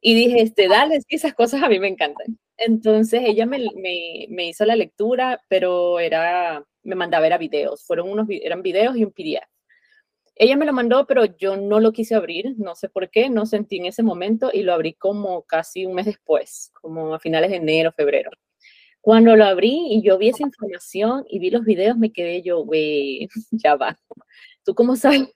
Y 0.00 0.14
dije, 0.14 0.42
este, 0.42 0.68
dale, 0.68 1.00
esas 1.08 1.34
cosas 1.34 1.62
a 1.62 1.68
mí 1.68 1.78
me 1.80 1.88
encantan. 1.88 2.38
Entonces 2.58 3.22
ella 3.24 3.46
me, 3.46 3.58
me, 3.76 4.26
me, 4.30 4.48
hizo 4.48 4.64
la 4.64 4.76
lectura, 4.76 5.40
pero 5.48 6.00
era, 6.00 6.64
me 6.82 6.96
mandaba 6.96 7.26
era 7.26 7.38
videos, 7.38 7.84
fueron 7.86 8.10
unos, 8.10 8.26
eran 8.30 8.62
videos 8.62 8.96
y 8.96 9.04
un 9.04 9.12
PDF. 9.12 9.46
Ella 10.40 10.56
me 10.56 10.66
lo 10.66 10.72
mandó, 10.72 11.04
pero 11.06 11.24
yo 11.24 11.56
no 11.56 11.80
lo 11.80 11.92
quise 11.92 12.14
abrir, 12.14 12.54
no 12.58 12.76
sé 12.76 12.88
por 12.88 13.10
qué, 13.10 13.28
no 13.28 13.44
sentí 13.44 13.78
en 13.78 13.86
ese 13.86 14.04
momento 14.04 14.50
y 14.52 14.62
lo 14.62 14.72
abrí 14.72 14.94
como 14.94 15.42
casi 15.42 15.84
un 15.84 15.94
mes 15.94 16.06
después, 16.06 16.70
como 16.80 17.12
a 17.12 17.18
finales 17.18 17.50
de 17.50 17.56
enero, 17.56 17.92
febrero. 17.92 18.30
Cuando 19.00 19.34
lo 19.34 19.44
abrí 19.44 19.88
y 19.90 20.02
yo 20.02 20.16
vi 20.16 20.28
esa 20.28 20.44
información 20.44 21.24
y 21.28 21.40
vi 21.40 21.50
los 21.50 21.64
videos, 21.64 21.96
me 21.98 22.12
quedé 22.12 22.42
yo, 22.42 22.64
güey, 22.64 23.28
ya 23.50 23.74
va. 23.74 23.98
¿Tú 24.64 24.74
cómo 24.76 24.94
sabes? 24.96 25.28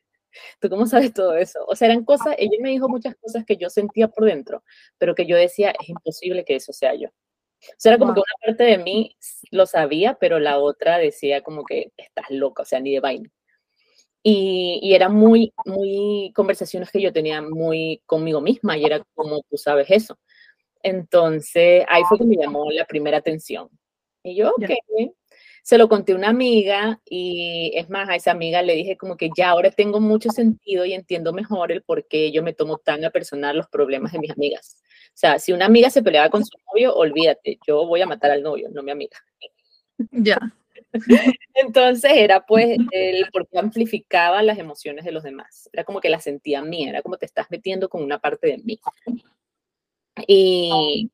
¿Tú 0.61 0.69
cómo 0.71 0.87
sabes 0.87 1.12
todo 1.12 1.37
eso? 1.37 1.65
O 1.67 1.75
sea, 1.77 1.88
eran 1.88 2.05
cosas, 2.05 2.37
ella 2.38 2.57
me 2.61 2.71
dijo 2.71 2.88
muchas 2.88 3.17
cosas 3.17 3.45
que 3.45 3.57
yo 3.57 3.71
sentía 3.71 4.09
por 4.09 4.25
dentro, 4.25 4.62
pero 4.99 5.15
que 5.15 5.27
yo 5.27 5.37
decía, 5.37 5.73
es 5.81 5.88
imposible 5.88 6.45
que 6.45 6.57
eso 6.57 6.73
sea 6.73 6.95
yo. 6.95 7.09
O 7.09 7.75
sea, 7.79 7.93
era 7.93 7.99
como 7.99 8.15
que 8.15 8.21
una 8.21 8.47
parte 8.47 8.65
de 8.65 8.79
mí 8.79 9.17
lo 9.51 9.67
sabía, 9.67 10.15
pero 10.15 10.38
la 10.38 10.59
otra 10.59 10.99
decía 10.99 11.43
como 11.43 11.65
que 11.65 11.93
estás 11.97 12.27
loca, 12.31 12.62
o 12.62 12.67
sea, 12.67 12.81
ni 12.81 12.93
de 12.93 13.01
vaina. 13.01 13.31
Y, 14.23 14.79
y 14.83 14.95
era 14.95 15.09
muy, 15.09 15.53
muy 15.65 16.33
conversaciones 16.35 16.91
que 16.91 17.01
yo 17.01 17.13
tenía 17.13 17.43
muy 17.43 18.01
conmigo 18.07 18.41
misma 18.41 18.77
y 18.79 18.85
era 18.85 19.05
como 19.15 19.43
tú 19.51 19.57
sabes 19.57 19.87
eso. 19.91 20.19
Entonces, 20.83 21.85
ahí 21.89 22.03
fue 22.09 22.19
que 22.19 22.25
me 22.25 22.37
llamó 22.37 22.71
la 22.71 22.85
primera 22.87 23.19
atención. 23.19 23.69
Y 24.23 24.37
yo, 24.37 24.51
ok, 24.51 24.71
se 25.63 25.79
lo 25.79 25.89
conté 25.89 26.13
a 26.13 26.17
una 26.17 26.29
amiga 26.29 27.01
y 27.05 27.73
es 27.75 27.89
más, 27.89 28.09
a 28.09 28.17
esa 28.17 28.33
amiga 28.33 28.63
le 28.63 28.75
dije 28.75 28.97
como 28.97 29.17
que 29.17 29.31
ya 29.37 29.51
ahora 29.51 29.71
tengo 29.71 30.01
mucho 30.01 30.31
sentido 30.31 30.85
y 30.85 30.93
entiendo 30.93 31.33
mejor 31.33 31.71
el 31.71 31.83
por 31.83 32.07
qué 32.09 32.33
yo 32.33 32.43
me 32.43 32.53
tomo 32.53 32.79
tan 32.79 33.05
a 33.05 33.11
personal 33.11 33.57
los 33.57 33.69
problemas 33.69 34.13
de 34.13 34.19
mis 34.19 34.31
amigas. 34.31 34.77
O 35.09 35.17
sea, 35.17 35.39
si 35.39 35.53
una 35.53 35.67
amiga 35.67 35.89
se 35.91 36.03
peleaba 36.03 36.31
con 36.31 36.45
su 36.45 36.57
novio, 36.73 36.95
olvídate, 36.95 37.59
yo 37.67 37.87
voy 37.87 38.01
a 38.01 38.07
matar 38.07 38.33
al 38.33 38.43
novio, 38.43 38.69
no 38.73 38.83
mi 38.83 38.91
amiga. 38.91 39.17
Ya. 40.11 40.39
Entonces 41.55 42.13
era 42.15 42.45
pues 42.47 42.79
el 42.91 43.27
porque 43.33 43.59
amplificaba 43.59 44.43
las 44.43 44.59
emociones 44.59 45.05
de 45.05 45.13
los 45.13 45.23
demás. 45.23 45.69
Era 45.73 45.85
como 45.85 46.01
que 46.01 46.11
la 46.11 46.21
sentía 46.21 46.63
mía, 46.63 46.91
era 46.91 47.03
como 47.03 47.17
te 47.17 47.27
estás 47.27 47.47
metiendo 47.51 47.89
con 47.89 48.03
una 48.03 48.19
parte 48.19 48.49
de 48.49 48.59
mí. 48.59 48.79
Y, 50.27 51.11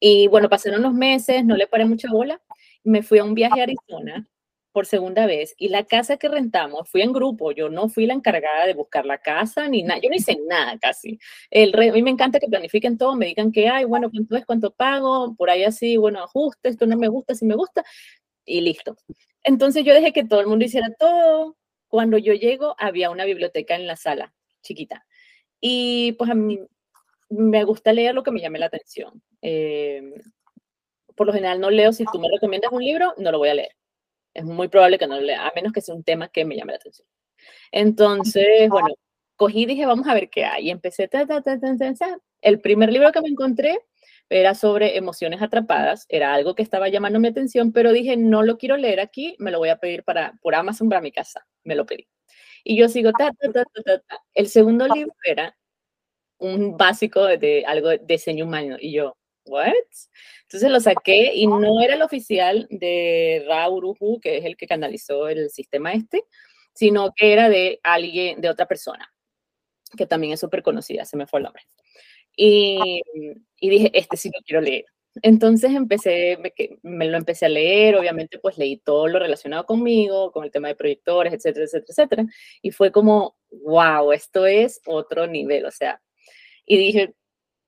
y 0.00 0.26
bueno, 0.28 0.48
pasaron 0.48 0.80
unos 0.80 0.94
meses, 0.94 1.44
no 1.44 1.56
le 1.56 1.66
paré 1.66 1.84
mucha 1.84 2.08
bola 2.10 2.40
me 2.84 3.02
fui 3.02 3.18
a 3.18 3.24
un 3.24 3.34
viaje 3.34 3.60
a 3.60 3.64
Arizona 3.64 4.26
por 4.72 4.86
segunda 4.86 5.26
vez 5.26 5.54
y 5.58 5.68
la 5.68 5.84
casa 5.84 6.16
que 6.16 6.28
rentamos, 6.28 6.88
fui 6.88 7.02
en 7.02 7.12
grupo, 7.12 7.50
yo 7.50 7.68
no 7.68 7.88
fui 7.88 8.06
la 8.06 8.14
encargada 8.14 8.66
de 8.66 8.74
buscar 8.74 9.04
la 9.04 9.18
casa 9.18 9.68
ni 9.68 9.82
nada, 9.82 10.00
yo 10.00 10.08
no 10.08 10.14
hice 10.14 10.38
nada 10.48 10.78
casi. 10.78 11.18
El 11.50 11.74
a 11.74 11.92
mí 11.92 12.02
me 12.02 12.10
encanta 12.10 12.38
que 12.38 12.46
planifiquen 12.46 12.96
todo, 12.96 13.16
me 13.16 13.26
digan 13.26 13.50
que 13.50 13.68
hay, 13.68 13.84
bueno, 13.84 14.10
cuánto 14.10 14.36
es, 14.36 14.46
cuánto 14.46 14.70
pago, 14.70 15.34
por 15.34 15.50
ahí 15.50 15.64
así, 15.64 15.96
bueno, 15.96 16.22
ajuste, 16.22 16.68
esto 16.68 16.86
no 16.86 16.96
me 16.96 17.08
gusta, 17.08 17.34
si 17.34 17.46
me 17.46 17.56
gusta, 17.56 17.84
y 18.44 18.60
listo. 18.60 18.96
Entonces 19.42 19.84
yo 19.84 19.94
dejé 19.94 20.12
que 20.12 20.24
todo 20.24 20.40
el 20.40 20.46
mundo 20.46 20.64
hiciera 20.64 20.88
todo. 20.98 21.56
Cuando 21.88 22.18
yo 22.18 22.34
llego, 22.34 22.74
había 22.78 23.10
una 23.10 23.24
biblioteca 23.24 23.74
en 23.74 23.86
la 23.86 23.96
sala, 23.96 24.32
chiquita. 24.62 25.06
Y 25.60 26.12
pues 26.12 26.30
a 26.30 26.34
mí 26.34 26.60
me 27.28 27.64
gusta 27.64 27.92
leer 27.92 28.14
lo 28.14 28.22
que 28.22 28.30
me 28.30 28.40
llame 28.40 28.58
la 28.58 28.66
atención. 28.66 29.22
Eh, 29.42 30.14
por 31.14 31.26
lo 31.26 31.32
general 31.32 31.60
no 31.60 31.70
leo, 31.70 31.92
si 31.92 32.04
tú 32.12 32.18
me 32.18 32.28
recomiendas 32.30 32.72
un 32.72 32.82
libro, 32.82 33.14
no 33.18 33.30
lo 33.30 33.38
voy 33.38 33.48
a 33.50 33.54
leer. 33.54 33.76
Es 34.32 34.44
muy 34.44 34.68
probable 34.68 34.98
que 34.98 35.06
no 35.06 35.16
lo 35.16 35.22
lea, 35.22 35.46
a 35.46 35.52
menos 35.54 35.72
que 35.72 35.80
sea 35.80 35.94
un 35.94 36.04
tema 36.04 36.28
que 36.28 36.44
me 36.44 36.56
llame 36.56 36.72
la 36.72 36.78
atención. 36.78 37.06
Entonces, 37.72 38.68
bueno, 38.68 38.88
cogí 39.36 39.62
y 39.62 39.66
dije, 39.66 39.86
vamos 39.86 40.06
a 40.06 40.14
ver 40.14 40.30
qué 40.30 40.44
hay. 40.44 40.68
Y 40.68 40.70
empecé, 40.70 41.08
ta, 41.08 41.26
ta, 41.26 41.42
ta, 41.42 41.56
el 42.40 42.60
primer 42.60 42.92
libro 42.92 43.12
que 43.12 43.20
me 43.20 43.28
encontré 43.28 43.80
era 44.30 44.54
sobre 44.54 44.96
emociones 44.96 45.42
atrapadas, 45.42 46.06
era 46.08 46.32
algo 46.32 46.54
que 46.54 46.62
estaba 46.62 46.88
llamando 46.88 47.18
mi 47.18 47.28
atención, 47.28 47.72
pero 47.72 47.92
dije, 47.92 48.16
no 48.16 48.42
lo 48.42 48.56
quiero 48.56 48.76
leer 48.76 49.00
aquí, 49.00 49.36
me 49.38 49.50
lo 49.50 49.58
voy 49.58 49.68
a 49.70 49.78
pedir 49.78 50.04
para, 50.04 50.38
por 50.40 50.54
Amazon 50.54 50.88
para 50.88 51.00
mi 51.00 51.10
casa, 51.10 51.46
me 51.64 51.74
lo 51.74 51.84
pedí. 51.84 52.08
Y 52.62 52.78
yo 52.78 52.88
sigo, 52.88 53.10
ta, 53.12 53.32
ta, 53.32 53.52
ta, 53.52 53.64
ta, 53.84 53.98
ta. 53.98 54.22
El 54.32 54.48
segundo 54.48 54.86
libro 54.86 55.12
era 55.24 55.56
un 56.38 56.76
básico 56.76 57.24
de, 57.24 57.64
algo 57.66 57.88
de 57.88 57.98
diseño 57.98 58.44
humano, 58.44 58.76
y 58.80 58.92
yo, 58.92 59.16
¿what? 59.46 59.72
Entonces 60.42 60.70
lo 60.70 60.80
saqué 60.80 61.34
y 61.34 61.46
no 61.46 61.80
era 61.82 61.94
el 61.94 62.02
oficial 62.02 62.68
de 62.70 63.44
Rauruhu, 63.48 64.20
que 64.20 64.38
es 64.38 64.44
el 64.44 64.56
que 64.56 64.66
canalizó 64.66 65.28
el 65.28 65.50
sistema 65.50 65.92
este, 65.92 66.24
sino 66.72 67.12
que 67.14 67.32
era 67.32 67.48
de 67.48 67.80
alguien, 67.82 68.40
de 68.40 68.48
otra 68.48 68.66
persona, 68.66 69.12
que 69.96 70.06
también 70.06 70.34
es 70.34 70.40
súper 70.40 70.62
conocida, 70.62 71.04
se 71.04 71.16
me 71.16 71.26
fue 71.26 71.40
el 71.40 71.44
nombre. 71.44 71.64
Y, 72.42 73.02
dije, 73.60 73.90
este 73.92 74.16
sí 74.16 74.30
lo 74.34 74.40
quiero 74.46 74.62
leer. 74.62 74.86
Entonces 75.22 75.72
empecé, 75.72 76.38
me, 76.82 77.06
lo 77.06 77.18
empecé 77.18 77.46
a 77.46 77.50
leer, 77.50 77.96
obviamente 77.96 78.38
pues 78.38 78.56
leí 78.56 78.78
todo 78.78 79.08
lo 79.08 79.18
relacionado 79.18 79.66
conmigo, 79.66 80.32
con 80.32 80.44
el 80.44 80.50
tema 80.50 80.68
de 80.68 80.76
proyectores, 80.76 81.34
etcétera, 81.34 81.66
etcétera, 81.66 81.86
etcétera. 81.88 82.24
Y 82.62 82.70
fue 82.70 82.92
como, 82.92 83.36
wow, 83.50 84.12
esto 84.12 84.46
es 84.46 84.80
otro 84.86 85.26
nivel, 85.26 85.66
o 85.66 85.70
sea, 85.70 86.00
y 86.64 86.78
dije, 86.78 87.14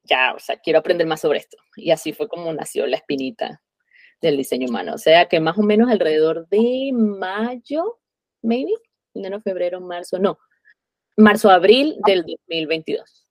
ya, 0.04 0.32
o 0.34 0.38
sea, 0.38 0.56
quiero 0.56 0.78
aprender 0.78 1.06
más 1.06 1.20
sobre 1.20 1.40
esto. 1.40 1.58
Y 1.76 1.90
así 1.90 2.12
fue 2.14 2.28
como 2.28 2.52
nació 2.54 2.86
la 2.86 2.96
espinita 2.96 3.60
del 4.22 4.36
diseño 4.38 4.68
humano. 4.68 4.94
O 4.94 4.98
sea, 4.98 5.28
que 5.28 5.40
más 5.40 5.58
o 5.58 5.62
menos 5.62 5.90
alrededor 5.90 6.48
de 6.48 6.92
mayo, 6.94 8.00
maybe, 8.40 8.72
enero, 9.12 9.40
febrero, 9.40 9.80
marzo, 9.80 10.18
no, 10.18 10.38
marzo, 11.16 11.50
abril 11.50 11.96
del 12.06 12.22
2022. 12.22 13.26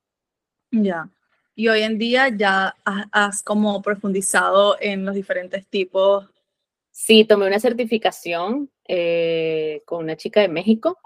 Ya. 0.71 1.09
Y 1.55 1.67
hoy 1.67 1.81
en 1.81 1.97
día 1.97 2.29
ya 2.29 2.75
has, 2.85 3.43
como 3.43 3.81
profundizado 3.81 4.77
en 4.79 5.05
los 5.05 5.15
diferentes 5.15 5.67
tipos. 5.67 6.29
Sí, 6.91 7.25
tomé 7.25 7.47
una 7.47 7.59
certificación 7.59 8.69
eh, 8.87 9.81
con 9.85 10.03
una 10.03 10.15
chica 10.15 10.41
de 10.41 10.47
México. 10.47 10.99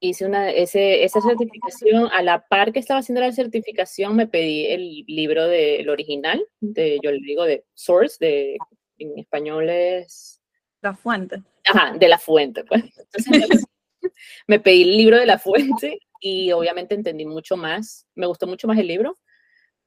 Hice 0.00 0.24
una, 0.24 0.50
ese, 0.50 1.04
esa 1.04 1.20
certificación, 1.20 2.08
a 2.12 2.22
la 2.22 2.46
par 2.46 2.72
que 2.72 2.80
estaba 2.80 3.00
haciendo 3.00 3.20
la 3.20 3.32
certificación, 3.32 4.16
me 4.16 4.26
pedí 4.26 4.66
el 4.66 5.04
libro 5.06 5.46
del 5.46 5.90
original, 5.90 6.42
de, 6.60 6.98
yo 7.02 7.10
le 7.10 7.18
digo 7.18 7.44
de 7.44 7.64
Source, 7.74 8.16
de, 8.18 8.56
en 8.98 9.18
español 9.18 9.68
es... 9.68 10.40
La 10.80 10.94
fuente. 10.94 11.42
Ajá, 11.66 11.94
de 11.98 12.08
la 12.08 12.18
fuente, 12.18 12.64
pues. 12.64 12.82
Entonces, 12.96 13.66
me 14.46 14.58
pedí 14.58 14.82
el 14.82 14.96
libro 14.96 15.18
de 15.18 15.26
la 15.26 15.38
fuente 15.38 16.00
y 16.20 16.52
obviamente 16.52 16.94
entendí 16.94 17.26
mucho 17.26 17.56
más, 17.56 18.06
me 18.14 18.26
gustó 18.26 18.46
mucho 18.46 18.68
más 18.68 18.78
el 18.78 18.86
libro. 18.86 19.18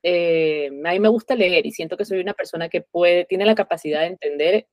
Eh, 0.02 0.68
a 0.68 0.92
mí 0.92 1.00
me 1.00 1.08
gusta 1.08 1.36
leer 1.36 1.66
y 1.66 1.72
siento 1.72 1.96
que 1.96 2.04
soy 2.04 2.20
una 2.20 2.34
persona 2.34 2.68
que 2.68 2.82
puede, 2.82 3.26
tiene 3.26 3.46
la 3.46 3.56
capacidad 3.56 4.02
de 4.02 4.08
entender 4.08 4.68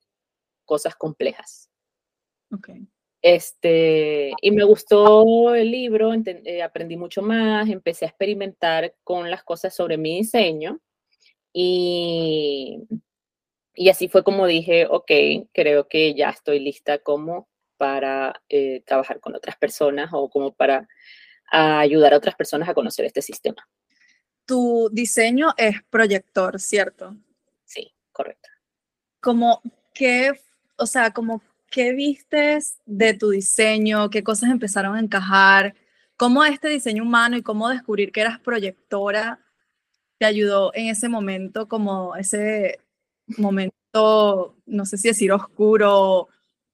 cosas 0.65 0.95
complejas. 0.95 1.69
Okay. 2.51 2.87
Este, 3.21 4.33
y 4.41 4.51
me 4.51 4.63
gustó 4.63 5.53
el 5.53 5.69
libro, 5.69 6.11
eh, 6.13 6.63
aprendí 6.63 6.97
mucho 6.97 7.21
más, 7.21 7.69
empecé 7.69 8.05
a 8.05 8.09
experimentar 8.09 8.95
con 9.03 9.29
las 9.29 9.43
cosas 9.43 9.75
sobre 9.75 9.97
mi 9.97 10.17
diseño 10.17 10.81
y, 11.53 12.79
y 13.75 13.89
así 13.89 14.07
fue 14.07 14.23
como 14.23 14.47
dije, 14.47 14.87
ok, 14.89 15.11
creo 15.53 15.87
que 15.87 16.15
ya 16.15 16.31
estoy 16.31 16.59
lista 16.59 16.97
como 16.97 17.47
para 17.77 18.41
eh, 18.49 18.81
trabajar 18.85 19.19
con 19.19 19.35
otras 19.35 19.55
personas 19.57 20.09
o 20.13 20.29
como 20.29 20.53
para 20.53 20.87
ayudar 21.51 22.13
a 22.13 22.17
otras 22.17 22.35
personas 22.35 22.69
a 22.69 22.73
conocer 22.73 23.05
este 23.05 23.21
sistema. 23.21 23.67
Tu 24.45 24.89
diseño 24.91 25.53
es 25.57 25.81
proyector, 25.89 26.59
¿cierto? 26.59 27.15
Sí, 27.65 27.93
correcto. 28.11 28.49
Como 29.19 29.61
qué, 29.93 30.31
o 30.77 30.85
sea, 30.85 31.11
como 31.11 31.41
qué 31.69 31.93
vistes 31.93 32.79
de 32.85 33.13
tu 33.13 33.29
diseño, 33.29 34.09
qué 34.09 34.23
cosas 34.23 34.49
empezaron 34.49 34.95
a 34.95 34.99
encajar, 34.99 35.75
cómo 36.17 36.43
este 36.43 36.69
diseño 36.69 37.03
humano 37.03 37.37
y 37.37 37.41
cómo 37.41 37.69
descubrir 37.69 38.11
que 38.11 38.21
eras 38.21 38.39
proyectora 38.39 39.39
te 40.17 40.25
ayudó 40.25 40.71
en 40.75 40.87
ese 40.87 41.09
momento, 41.09 41.67
como 41.67 42.15
ese 42.15 42.79
momento, 43.37 44.55
no 44.65 44.85
sé 44.85 44.97
si 44.97 45.07
decir 45.07 45.31
oscuro, 45.31 46.27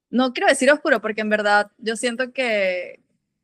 no 0.10 0.34
quiero 0.34 0.48
decir 0.48 0.72
oscuro 0.72 1.00
porque 1.00 1.22
en 1.22 1.30
verdad 1.30 1.72
yo 1.78 1.96
siento 1.96 2.34
que 2.34 3.00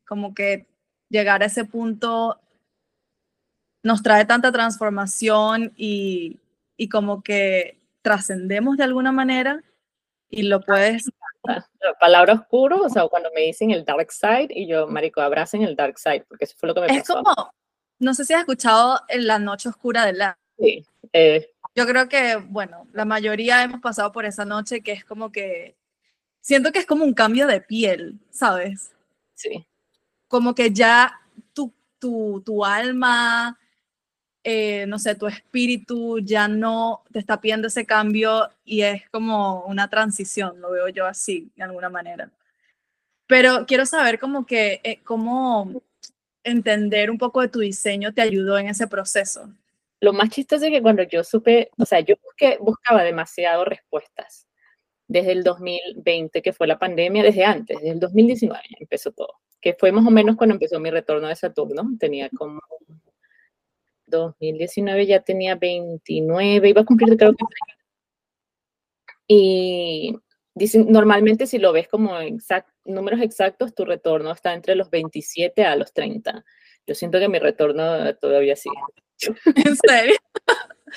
como 0.06 0.34
que 0.34 0.66
llegar 1.14 1.44
a 1.44 1.46
ese 1.46 1.64
punto 1.64 2.40
nos 3.84 4.02
trae 4.02 4.24
tanta 4.24 4.50
transformación 4.50 5.72
y, 5.76 6.40
y 6.76 6.88
como 6.88 7.22
que 7.22 7.78
trascendemos 8.02 8.76
de 8.76 8.84
alguna 8.84 9.12
manera 9.12 9.62
y 10.28 10.42
lo 10.42 10.60
puedes... 10.60 11.10
La 11.44 11.92
palabra 12.00 12.32
oscuro, 12.32 12.80
o 12.80 12.88
sea, 12.88 13.06
cuando 13.06 13.28
me 13.34 13.42
dicen 13.42 13.70
el 13.70 13.84
dark 13.84 14.10
side 14.10 14.48
y 14.48 14.66
yo, 14.66 14.86
marico, 14.86 15.20
abracen 15.20 15.62
el 15.62 15.76
dark 15.76 15.98
side, 15.98 16.24
porque 16.26 16.46
eso 16.46 16.56
fue 16.58 16.68
lo 16.70 16.74
que 16.74 16.80
me 16.80 16.86
pasó. 16.86 16.98
Es 16.98 17.06
como, 17.06 17.52
no 17.98 18.14
sé 18.14 18.24
si 18.24 18.32
has 18.32 18.40
escuchado 18.40 18.98
en 19.08 19.26
La 19.26 19.38
Noche 19.38 19.68
Oscura 19.68 20.06
de 20.06 20.14
la... 20.14 20.38
Sí. 20.58 20.86
Eh. 21.12 21.46
Yo 21.74 21.86
creo 21.86 22.08
que, 22.08 22.36
bueno, 22.36 22.88
la 22.94 23.04
mayoría 23.04 23.62
hemos 23.62 23.82
pasado 23.82 24.10
por 24.10 24.24
esa 24.24 24.46
noche 24.46 24.80
que 24.80 24.92
es 24.92 25.04
como 25.04 25.30
que, 25.30 25.76
siento 26.40 26.72
que 26.72 26.78
es 26.78 26.86
como 26.86 27.04
un 27.04 27.12
cambio 27.12 27.46
de 27.46 27.60
piel, 27.60 28.18
¿sabes? 28.30 28.92
Sí 29.34 29.66
como 30.34 30.52
que 30.52 30.72
ya 30.72 31.20
tu, 31.52 31.72
tu, 32.00 32.42
tu 32.44 32.64
alma, 32.64 33.56
eh, 34.42 34.84
no 34.88 34.98
sé, 34.98 35.14
tu 35.14 35.28
espíritu 35.28 36.18
ya 36.18 36.48
no 36.48 37.04
te 37.12 37.20
está 37.20 37.40
pidiendo 37.40 37.68
ese 37.68 37.86
cambio 37.86 38.50
y 38.64 38.82
es 38.82 39.08
como 39.10 39.64
una 39.66 39.88
transición, 39.88 40.60
lo 40.60 40.72
veo 40.72 40.88
yo 40.88 41.06
así, 41.06 41.52
de 41.54 41.62
alguna 41.62 41.88
manera. 41.88 42.32
Pero 43.28 43.64
quiero 43.64 43.86
saber 43.86 44.18
como 44.18 44.44
que, 44.44 44.80
eh, 44.82 45.02
cómo 45.04 45.70
entender 46.42 47.12
un 47.12 47.18
poco 47.18 47.40
de 47.40 47.48
tu 47.48 47.60
diseño 47.60 48.12
te 48.12 48.20
ayudó 48.22 48.58
en 48.58 48.66
ese 48.66 48.88
proceso. 48.88 49.54
Lo 50.00 50.12
más 50.12 50.30
chistoso 50.30 50.64
es 50.64 50.72
que 50.72 50.82
cuando 50.82 51.04
yo 51.04 51.22
supe, 51.22 51.70
o 51.78 51.86
sea, 51.86 52.00
yo 52.00 52.16
busqué, 52.24 52.58
buscaba 52.60 53.04
demasiado 53.04 53.64
respuestas 53.64 54.48
desde 55.06 55.30
el 55.30 55.44
2020, 55.44 56.42
que 56.42 56.52
fue 56.52 56.66
la 56.66 56.80
pandemia, 56.80 57.22
desde 57.22 57.44
antes, 57.44 57.76
desde 57.78 57.92
el 57.92 58.00
2019 58.00 58.60
empezó 58.80 59.12
todo 59.12 59.38
que 59.64 59.72
fue 59.72 59.92
más 59.92 60.06
o 60.06 60.10
menos 60.10 60.36
cuando 60.36 60.52
empezó 60.54 60.78
mi 60.78 60.90
retorno 60.90 61.26
de 61.26 61.36
Saturno. 61.36 61.84
Tenía 61.98 62.28
como 62.28 62.60
2019 64.06 65.06
ya 65.06 65.20
tenía 65.20 65.54
29, 65.54 66.68
iba 66.68 66.82
a 66.82 66.84
cumplir 66.84 67.16
creo 67.16 67.32
que 67.32 67.44
y 69.26 70.18
dicen, 70.54 70.92
normalmente 70.92 71.46
si 71.46 71.56
lo 71.58 71.72
ves 71.72 71.88
como 71.88 72.12
números 72.84 73.22
exactos, 73.22 73.74
tu 73.74 73.86
retorno 73.86 74.32
está 74.32 74.52
entre 74.52 74.74
los 74.74 74.90
27 74.90 75.64
a 75.64 75.76
los 75.76 75.94
30. 75.94 76.44
Yo 76.86 76.94
siento 76.94 77.18
que 77.18 77.30
mi 77.30 77.38
retorno 77.38 78.14
todavía 78.16 78.56
sigue. 78.56 78.76
¿En 79.64 79.76
serio? 79.76 80.16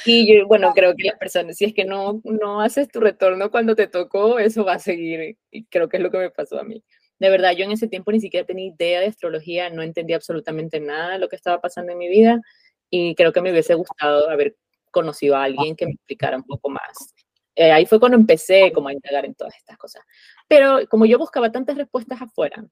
Y 0.03 0.27
yo, 0.27 0.45
bueno, 0.45 0.73
creo 0.75 0.93
que 0.93 1.06
las 1.06 1.17
personas, 1.17 1.56
si 1.56 1.63
es 1.63 1.73
que 1.73 1.86
no, 1.86 2.21
no 2.25 2.60
haces 2.60 2.89
tu 2.89 2.99
retorno 2.99 3.49
cuando 3.49 3.75
te 3.75 3.88
tocó, 3.88 4.39
eso 4.39 4.65
va 4.65 4.73
a 4.73 4.80
seguir. 4.80 5.38
Y 5.49 5.63
creo 5.67 5.88
que 5.88 5.95
es 5.95 6.03
lo 6.03 6.12
que 6.12 6.17
me 6.17 6.30
pasó 6.30 6.60
a 6.60 6.63
mí. 6.65 6.84
De 7.19 7.30
verdad, 7.30 7.53
yo 7.53 7.65
en 7.65 7.71
ese 7.71 7.88
tiempo 7.88 8.12
ni 8.12 8.19
siquiera 8.19 8.45
tenía 8.45 8.67
idea 8.67 8.99
de 8.99 9.08
astrología, 9.08 9.69
no 9.69 9.82
entendía 9.82 10.17
absolutamente 10.17 10.80
nada 10.80 11.13
de 11.13 11.19
lo 11.19 11.30
que 11.30 11.36
estaba 11.36 11.60
pasando 11.62 11.91
en 11.91 11.97
mi 11.97 12.08
vida 12.10 12.41
y 12.89 13.15
creo 13.15 13.34
que 13.34 13.41
me 13.41 13.51
hubiese 13.51 13.73
gustado 13.73 14.30
haber 14.30 14.56
conocido 14.91 15.36
a 15.36 15.43
alguien 15.43 15.75
que 15.75 15.86
me 15.86 15.93
explicara 15.93 16.38
un 16.38 16.43
poco 16.43 16.69
más. 16.69 17.13
Eh, 17.56 17.71
ahí 17.71 17.86
fue 17.88 17.99
cuando 17.99 18.17
empecé 18.17 18.71
como 18.71 18.88
a 18.89 18.93
indagar 18.93 19.25
en 19.25 19.34
todas 19.36 19.56
estas 19.58 19.77
cosas. 19.77 20.03
Pero 20.47 20.88
como 20.89 21.06
yo 21.06 21.17
buscaba 21.17 21.51
tantas 21.51 21.75
respuestas 21.77 22.21
afuera, 22.21 22.63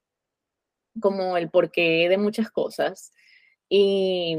como 1.01 1.37
el 1.37 1.49
porqué 1.49 2.07
de 2.09 2.17
muchas 2.17 2.51
cosas, 2.51 3.11
y 3.67 4.37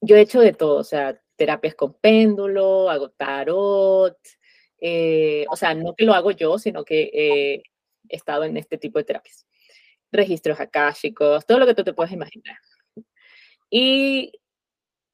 yo 0.00 0.16
he 0.16 0.20
hecho 0.20 0.40
de 0.40 0.52
todo, 0.52 0.76
o 0.78 0.84
sea, 0.84 1.20
terapias 1.36 1.74
con 1.74 1.94
péndulo, 1.94 2.90
hago 2.90 3.10
tarot, 3.10 4.16
eh, 4.80 5.44
o 5.50 5.56
sea, 5.56 5.74
no 5.74 5.94
que 5.94 6.04
lo 6.04 6.14
hago 6.14 6.30
yo, 6.30 6.58
sino 6.58 6.84
que 6.84 7.10
eh, 7.12 7.62
estado 8.08 8.44
en 8.44 8.56
este 8.56 8.78
tipo 8.78 8.98
de 8.98 9.04
terapias. 9.04 9.46
Registros 10.10 10.60
akáshicos, 10.60 11.46
todo 11.46 11.58
lo 11.58 11.66
que 11.66 11.74
tú 11.74 11.84
te 11.84 11.92
puedes 11.92 12.12
imaginar. 12.12 12.56
Y 13.70 14.32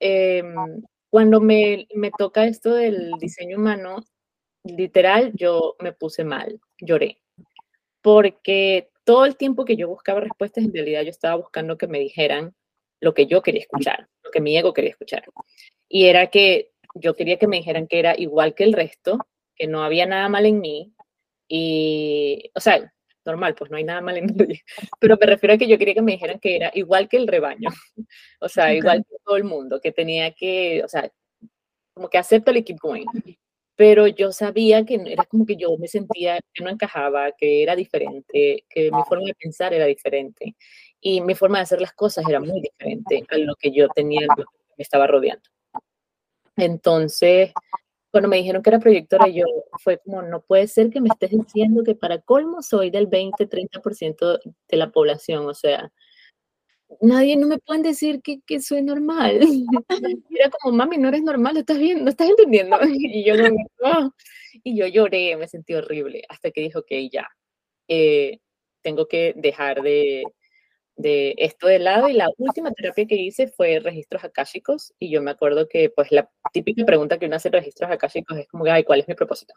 em, 0.00 0.82
cuando 1.10 1.40
me, 1.40 1.86
me 1.94 2.10
toca 2.10 2.44
esto 2.44 2.74
del 2.74 3.12
diseño 3.18 3.58
humano, 3.58 4.00
literal, 4.64 5.32
yo 5.34 5.76
me 5.80 5.92
puse 5.92 6.24
mal, 6.24 6.60
lloré. 6.80 7.20
Porque 8.02 8.90
todo 9.04 9.24
el 9.26 9.36
tiempo 9.36 9.64
que 9.64 9.76
yo 9.76 9.88
buscaba 9.88 10.20
respuestas, 10.20 10.64
en 10.64 10.72
realidad 10.72 11.02
yo 11.02 11.10
estaba 11.10 11.36
buscando 11.36 11.78
que 11.78 11.86
me 11.86 11.98
dijeran 11.98 12.54
lo 13.00 13.14
que 13.14 13.26
yo 13.26 13.42
quería 13.42 13.60
escuchar, 13.60 14.08
lo 14.22 14.30
que 14.30 14.40
mi 14.40 14.56
ego 14.56 14.72
quería 14.72 14.90
escuchar. 14.90 15.24
Y 15.88 16.06
era 16.06 16.28
que 16.28 16.72
yo 16.94 17.14
quería 17.14 17.38
que 17.38 17.46
me 17.46 17.58
dijeran 17.58 17.86
que 17.86 17.98
era 17.98 18.14
igual 18.16 18.54
que 18.54 18.64
el 18.64 18.72
resto, 18.72 19.18
que 19.56 19.66
no 19.66 19.84
había 19.84 20.06
nada 20.06 20.28
mal 20.28 20.46
en 20.46 20.60
mí, 20.60 20.93
y, 21.48 22.50
o 22.54 22.60
sea, 22.60 22.92
normal, 23.24 23.54
pues 23.54 23.70
no 23.70 23.76
hay 23.76 23.84
nada 23.84 24.00
mal 24.00 24.16
en 24.16 24.26
nadie. 24.26 24.62
Pero 25.00 25.16
me 25.20 25.26
refiero 25.26 25.54
a 25.54 25.58
que 25.58 25.68
yo 25.68 25.78
quería 25.78 25.94
que 25.94 26.02
me 26.02 26.12
dijeran 26.12 26.38
que 26.38 26.56
era 26.56 26.70
igual 26.74 27.08
que 27.08 27.16
el 27.16 27.26
rebaño, 27.26 27.70
o 28.40 28.48
sea, 28.48 28.74
igual 28.74 29.04
que 29.08 29.16
todo 29.24 29.36
el 29.36 29.44
mundo, 29.44 29.80
que 29.80 29.92
tenía 29.92 30.32
que, 30.32 30.82
o 30.84 30.88
sea, 30.88 31.10
como 31.94 32.08
que 32.08 32.18
acepto 32.18 32.50
el 32.50 32.64
keep 32.64 32.78
going. 32.80 33.06
Pero 33.76 34.06
yo 34.06 34.30
sabía 34.30 34.84
que 34.84 35.00
era 35.06 35.24
como 35.24 35.44
que 35.44 35.56
yo 35.56 35.76
me 35.78 35.88
sentía 35.88 36.38
que 36.52 36.62
no 36.62 36.70
encajaba, 36.70 37.32
que 37.32 37.62
era 37.62 37.74
diferente, 37.74 38.64
que 38.68 38.90
mi 38.92 39.02
forma 39.08 39.26
de 39.26 39.34
pensar 39.34 39.74
era 39.74 39.86
diferente 39.86 40.54
y 41.00 41.20
mi 41.20 41.34
forma 41.34 41.58
de 41.58 41.62
hacer 41.62 41.80
las 41.80 41.92
cosas 41.92 42.24
era 42.28 42.38
muy 42.38 42.60
diferente 42.60 43.24
a 43.28 43.36
lo 43.38 43.56
que 43.56 43.72
yo 43.72 43.88
tenía, 43.88 44.22
lo 44.22 44.44
que 44.44 44.44
me 44.78 44.82
estaba 44.82 45.08
rodeando. 45.08 45.42
Entonces, 46.56 47.52
cuando 48.14 48.28
me 48.28 48.36
dijeron 48.36 48.62
que 48.62 48.70
era 48.70 48.78
proyectora, 48.78 49.26
yo 49.26 49.44
fue 49.82 49.98
como, 49.98 50.22
no 50.22 50.40
puede 50.40 50.68
ser 50.68 50.88
que 50.88 51.00
me 51.00 51.08
estés 51.08 51.32
diciendo 51.32 51.82
que 51.82 51.96
para 51.96 52.20
colmo 52.20 52.62
soy 52.62 52.90
del 52.90 53.10
20-30% 53.10 54.38
de 54.68 54.76
la 54.76 54.92
población, 54.92 55.48
o 55.48 55.52
sea, 55.52 55.90
nadie 57.00 57.36
no 57.36 57.48
me 57.48 57.58
pueden 57.58 57.82
decir 57.82 58.22
que, 58.22 58.40
que 58.46 58.60
soy 58.60 58.82
normal. 58.82 59.40
Era 60.30 60.48
como, 60.50 60.76
mami, 60.76 60.96
no 60.96 61.08
eres 61.08 61.24
normal, 61.24 61.56
estás 61.56 61.76
viendo, 61.76 62.08
estás 62.08 62.28
entendiendo. 62.28 62.78
Y 62.86 63.24
yo, 63.24 63.34
no, 63.36 64.14
y 64.62 64.76
yo 64.76 64.86
lloré, 64.86 65.36
me 65.36 65.48
sentí 65.48 65.74
horrible, 65.74 66.22
hasta 66.28 66.52
que 66.52 66.60
dijo, 66.60 66.78
ok, 66.78 66.92
ya, 67.10 67.26
eh, 67.88 68.38
tengo 68.80 69.08
que 69.08 69.34
dejar 69.36 69.82
de, 69.82 70.22
de 70.96 71.34
esto 71.38 71.66
de 71.66 71.78
lado 71.78 72.08
y 72.08 72.12
la 72.12 72.30
última 72.38 72.70
terapia 72.70 73.06
que 73.06 73.16
hice 73.16 73.48
fue 73.48 73.80
registros 73.80 74.22
akáshicos 74.24 74.92
y 74.98 75.10
yo 75.10 75.22
me 75.22 75.32
acuerdo 75.32 75.68
que 75.68 75.90
pues 75.90 76.12
la 76.12 76.30
típica 76.52 76.84
pregunta 76.84 77.18
que 77.18 77.26
uno 77.26 77.36
hace 77.36 77.48
en 77.48 77.54
registros 77.54 77.90
akáshicos 77.90 78.38
es 78.38 78.48
como, 78.48 78.64
ay, 78.66 78.84
¿cuál 78.84 79.00
es 79.00 79.08
mi 79.08 79.14
propósito? 79.14 79.54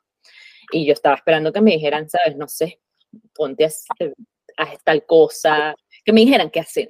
Y 0.71 0.85
yo 0.85 0.93
estaba 0.93 1.15
esperando 1.15 1.53
que 1.53 1.61
me 1.61 1.71
dijeran, 1.71 2.09
sabes, 2.09 2.35
no 2.35 2.47
sé, 2.47 2.79
ponte 3.35 3.65
a, 3.65 3.67
hacer 3.67 4.15
tal 4.83 5.05
cosa, 5.05 5.75
que 6.03 6.13
me 6.13 6.21
dijeran 6.21 6.49
qué 6.49 6.59
hacer. 6.59 6.89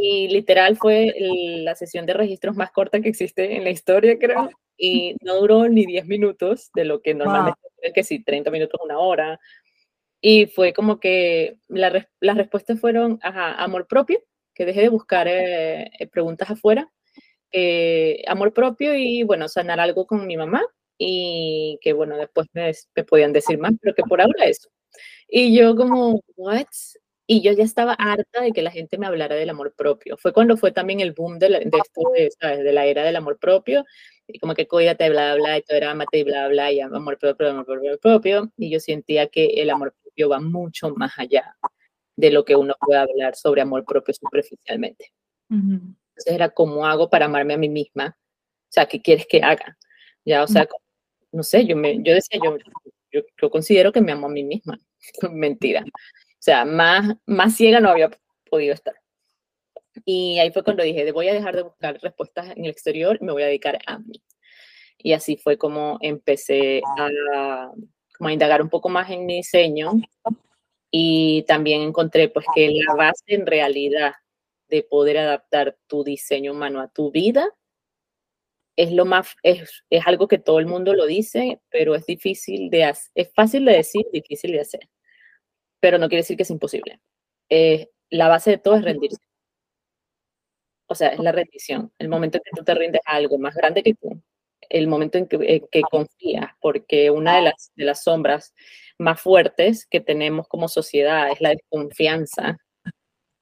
Y 0.00 0.28
literal 0.28 0.76
fue 0.76 1.12
la 1.18 1.74
sesión 1.74 2.06
de 2.06 2.14
registros 2.14 2.54
más 2.54 2.70
corta 2.70 3.00
que 3.00 3.08
existe 3.08 3.56
en 3.56 3.64
la 3.64 3.70
historia, 3.70 4.16
creo, 4.16 4.50
y 4.76 5.16
no 5.20 5.40
duró 5.40 5.68
ni 5.68 5.84
10 5.84 6.06
minutos 6.06 6.70
de 6.74 6.84
lo 6.84 7.02
que 7.02 7.12
normalmente 7.12 7.58
es 7.82 7.92
que 7.92 8.04
sí, 8.04 8.22
30 8.22 8.52
minutos, 8.52 8.80
una 8.82 8.98
hora, 8.98 9.40
y 10.24 10.46
fue 10.46 10.72
como 10.72 11.00
que 11.00 11.58
la, 11.68 12.08
las 12.20 12.36
respuestas 12.36 12.80
fueron, 12.80 13.18
amor 13.22 13.88
propio, 13.88 14.22
que 14.54 14.64
dejé 14.64 14.82
de 14.82 14.88
buscar 14.88 15.26
eh, 15.26 15.90
eh, 15.98 16.06
preguntas 16.06 16.48
afuera, 16.48 16.90
eh, 17.50 18.22
amor 18.28 18.52
propio 18.52 18.94
y, 18.94 19.24
bueno, 19.24 19.48
sanar 19.48 19.80
algo 19.80 20.06
con 20.06 20.26
mi 20.26 20.36
mamá 20.36 20.62
y 20.96 21.76
que, 21.82 21.92
bueno, 21.92 22.16
después 22.16 22.46
me, 22.52 22.72
podían 23.04 23.32
decir 23.32 23.58
más, 23.58 23.72
pero 23.80 23.94
que 23.96 24.04
por 24.04 24.20
ahora 24.20 24.44
eso. 24.44 24.70
Y 25.28 25.56
yo 25.58 25.74
como, 25.74 26.22
¿what? 26.36 26.66
Y 27.26 27.42
yo 27.42 27.52
ya 27.52 27.64
estaba 27.64 27.94
harta 27.94 28.42
de 28.42 28.52
que 28.52 28.62
la 28.62 28.70
gente 28.70 28.98
me 28.98 29.06
hablara 29.06 29.34
del 29.34 29.50
amor 29.50 29.74
propio. 29.76 30.16
Fue 30.18 30.32
cuando 30.32 30.56
fue 30.56 30.70
también 30.70 31.00
el 31.00 31.12
boom 31.12 31.38
de, 31.40 31.48
de 31.48 31.64
esto, 31.64 32.02
de, 32.14 32.30
¿sabes? 32.40 32.62
de 32.62 32.72
la 32.72 32.86
era 32.86 33.02
del 33.02 33.16
amor 33.16 33.38
propio, 33.38 33.84
y 34.28 34.38
como 34.38 34.54
que 34.54 34.68
cuídate, 34.68 35.10
bla, 35.10 35.34
bla, 35.34 35.58
y 35.58 35.62
todo 35.62 35.76
era 35.76 35.90
amate 35.90 36.22
bla, 36.24 36.48
bla, 36.48 36.70
y 36.70 36.80
amor 36.80 37.18
propio, 37.18 37.50
amor 37.50 37.66
propio, 37.66 37.98
propio. 37.98 38.52
Y 38.56 38.70
yo 38.70 38.78
sentía 38.80 39.26
que 39.28 39.46
el 39.62 39.70
amor 39.70 39.94
va 40.28 40.40
mucho 40.40 40.90
más 40.94 41.12
allá 41.18 41.56
de 42.16 42.30
lo 42.30 42.44
que 42.44 42.56
uno 42.56 42.74
puede 42.80 43.00
hablar 43.00 43.34
sobre 43.34 43.62
amor 43.62 43.84
propio 43.84 44.14
superficialmente. 44.14 45.12
Entonces 45.50 46.34
era 46.34 46.50
cómo 46.50 46.86
hago 46.86 47.10
para 47.10 47.26
amarme 47.26 47.54
a 47.54 47.58
mí 47.58 47.68
misma. 47.68 48.16
O 48.16 48.72
sea, 48.72 48.86
¿qué 48.86 49.02
quieres 49.02 49.26
que 49.26 49.42
haga? 49.42 49.76
Ya, 50.24 50.42
o 50.42 50.46
sea, 50.46 50.66
no 51.32 51.42
sé, 51.42 51.66
yo, 51.66 51.76
me, 51.76 52.02
yo 52.02 52.14
decía, 52.14 52.38
yo, 52.42 53.22
yo, 53.40 53.50
considero 53.50 53.92
que 53.92 54.00
me 54.00 54.12
amo 54.12 54.26
a 54.26 54.30
mí 54.30 54.44
misma. 54.44 54.78
Mentira. 55.32 55.84
O 55.84 56.44
sea, 56.44 56.64
más, 56.64 57.14
más 57.26 57.56
ciega 57.56 57.80
no 57.80 57.90
había 57.90 58.10
podido 58.50 58.74
estar. 58.74 58.94
Y 60.04 60.38
ahí 60.38 60.50
fue 60.50 60.64
cuando 60.64 60.82
dije, 60.82 61.10
voy 61.12 61.28
a 61.28 61.34
dejar 61.34 61.54
de 61.54 61.62
buscar 61.62 61.98
respuestas 62.00 62.56
en 62.56 62.64
el 62.64 62.70
exterior 62.70 63.18
y 63.20 63.24
me 63.24 63.32
voy 63.32 63.42
a 63.42 63.46
dedicar 63.46 63.78
a 63.86 63.98
mí. 63.98 64.22
Y 64.98 65.12
así 65.12 65.36
fue 65.36 65.58
como 65.58 65.98
empecé 66.00 66.80
a, 67.34 67.70
a 68.30 68.32
indagar 68.32 68.62
un 68.62 68.68
poco 68.68 68.88
más 68.88 69.10
en 69.10 69.26
mi 69.26 69.36
diseño 69.36 69.92
y 70.90 71.44
también 71.44 71.82
encontré 71.82 72.28
pues 72.28 72.46
que 72.54 72.70
la 72.70 72.94
base 72.94 73.24
en 73.28 73.46
realidad 73.46 74.12
de 74.68 74.82
poder 74.82 75.18
adaptar 75.18 75.76
tu 75.86 76.04
diseño 76.04 76.52
humano 76.52 76.80
a 76.80 76.88
tu 76.88 77.10
vida 77.10 77.48
es 78.76 78.92
lo 78.92 79.04
más 79.04 79.34
es, 79.42 79.84
es 79.90 80.06
algo 80.06 80.28
que 80.28 80.38
todo 80.38 80.58
el 80.58 80.66
mundo 80.66 80.94
lo 80.94 81.06
dice, 81.06 81.60
pero 81.70 81.94
es 81.94 82.06
difícil 82.06 82.70
de 82.70 82.84
hacer, 82.84 83.10
es 83.14 83.32
fácil 83.34 83.64
de 83.64 83.72
decir, 83.72 84.06
difícil 84.12 84.52
de 84.52 84.60
hacer. 84.60 84.88
Pero 85.80 85.98
no 85.98 86.08
quiere 86.08 86.22
decir 86.22 86.36
que 86.36 86.44
es 86.44 86.50
imposible. 86.50 87.00
Eh, 87.50 87.90
la 88.10 88.28
base 88.28 88.52
de 88.52 88.58
todo 88.58 88.76
es 88.76 88.84
rendirse. 88.84 89.18
O 90.88 90.94
sea, 90.94 91.08
es 91.08 91.18
la 91.20 91.32
rendición. 91.32 91.92
El 91.98 92.08
momento 92.08 92.38
en 92.38 92.42
que 92.44 92.50
tú 92.56 92.64
te 92.64 92.74
rindes 92.74 93.00
a 93.06 93.16
algo 93.16 93.38
más 93.38 93.54
grande 93.54 93.82
que 93.82 93.94
tú, 93.94 94.22
el 94.72 94.88
momento 94.88 95.18
en 95.18 95.28
que, 95.28 95.82
confías, 95.90 96.50
porque 96.60 97.10
una 97.10 97.36
de 97.36 97.42
las, 97.42 97.72
de 97.76 97.84
las 97.84 98.02
sombras 98.02 98.54
más 98.98 99.20
fuertes 99.20 99.86
que 99.86 100.00
tenemos 100.00 100.48
como 100.48 100.66
sociedad 100.66 101.30
es 101.30 101.40
la 101.40 101.50
desconfianza 101.50 102.58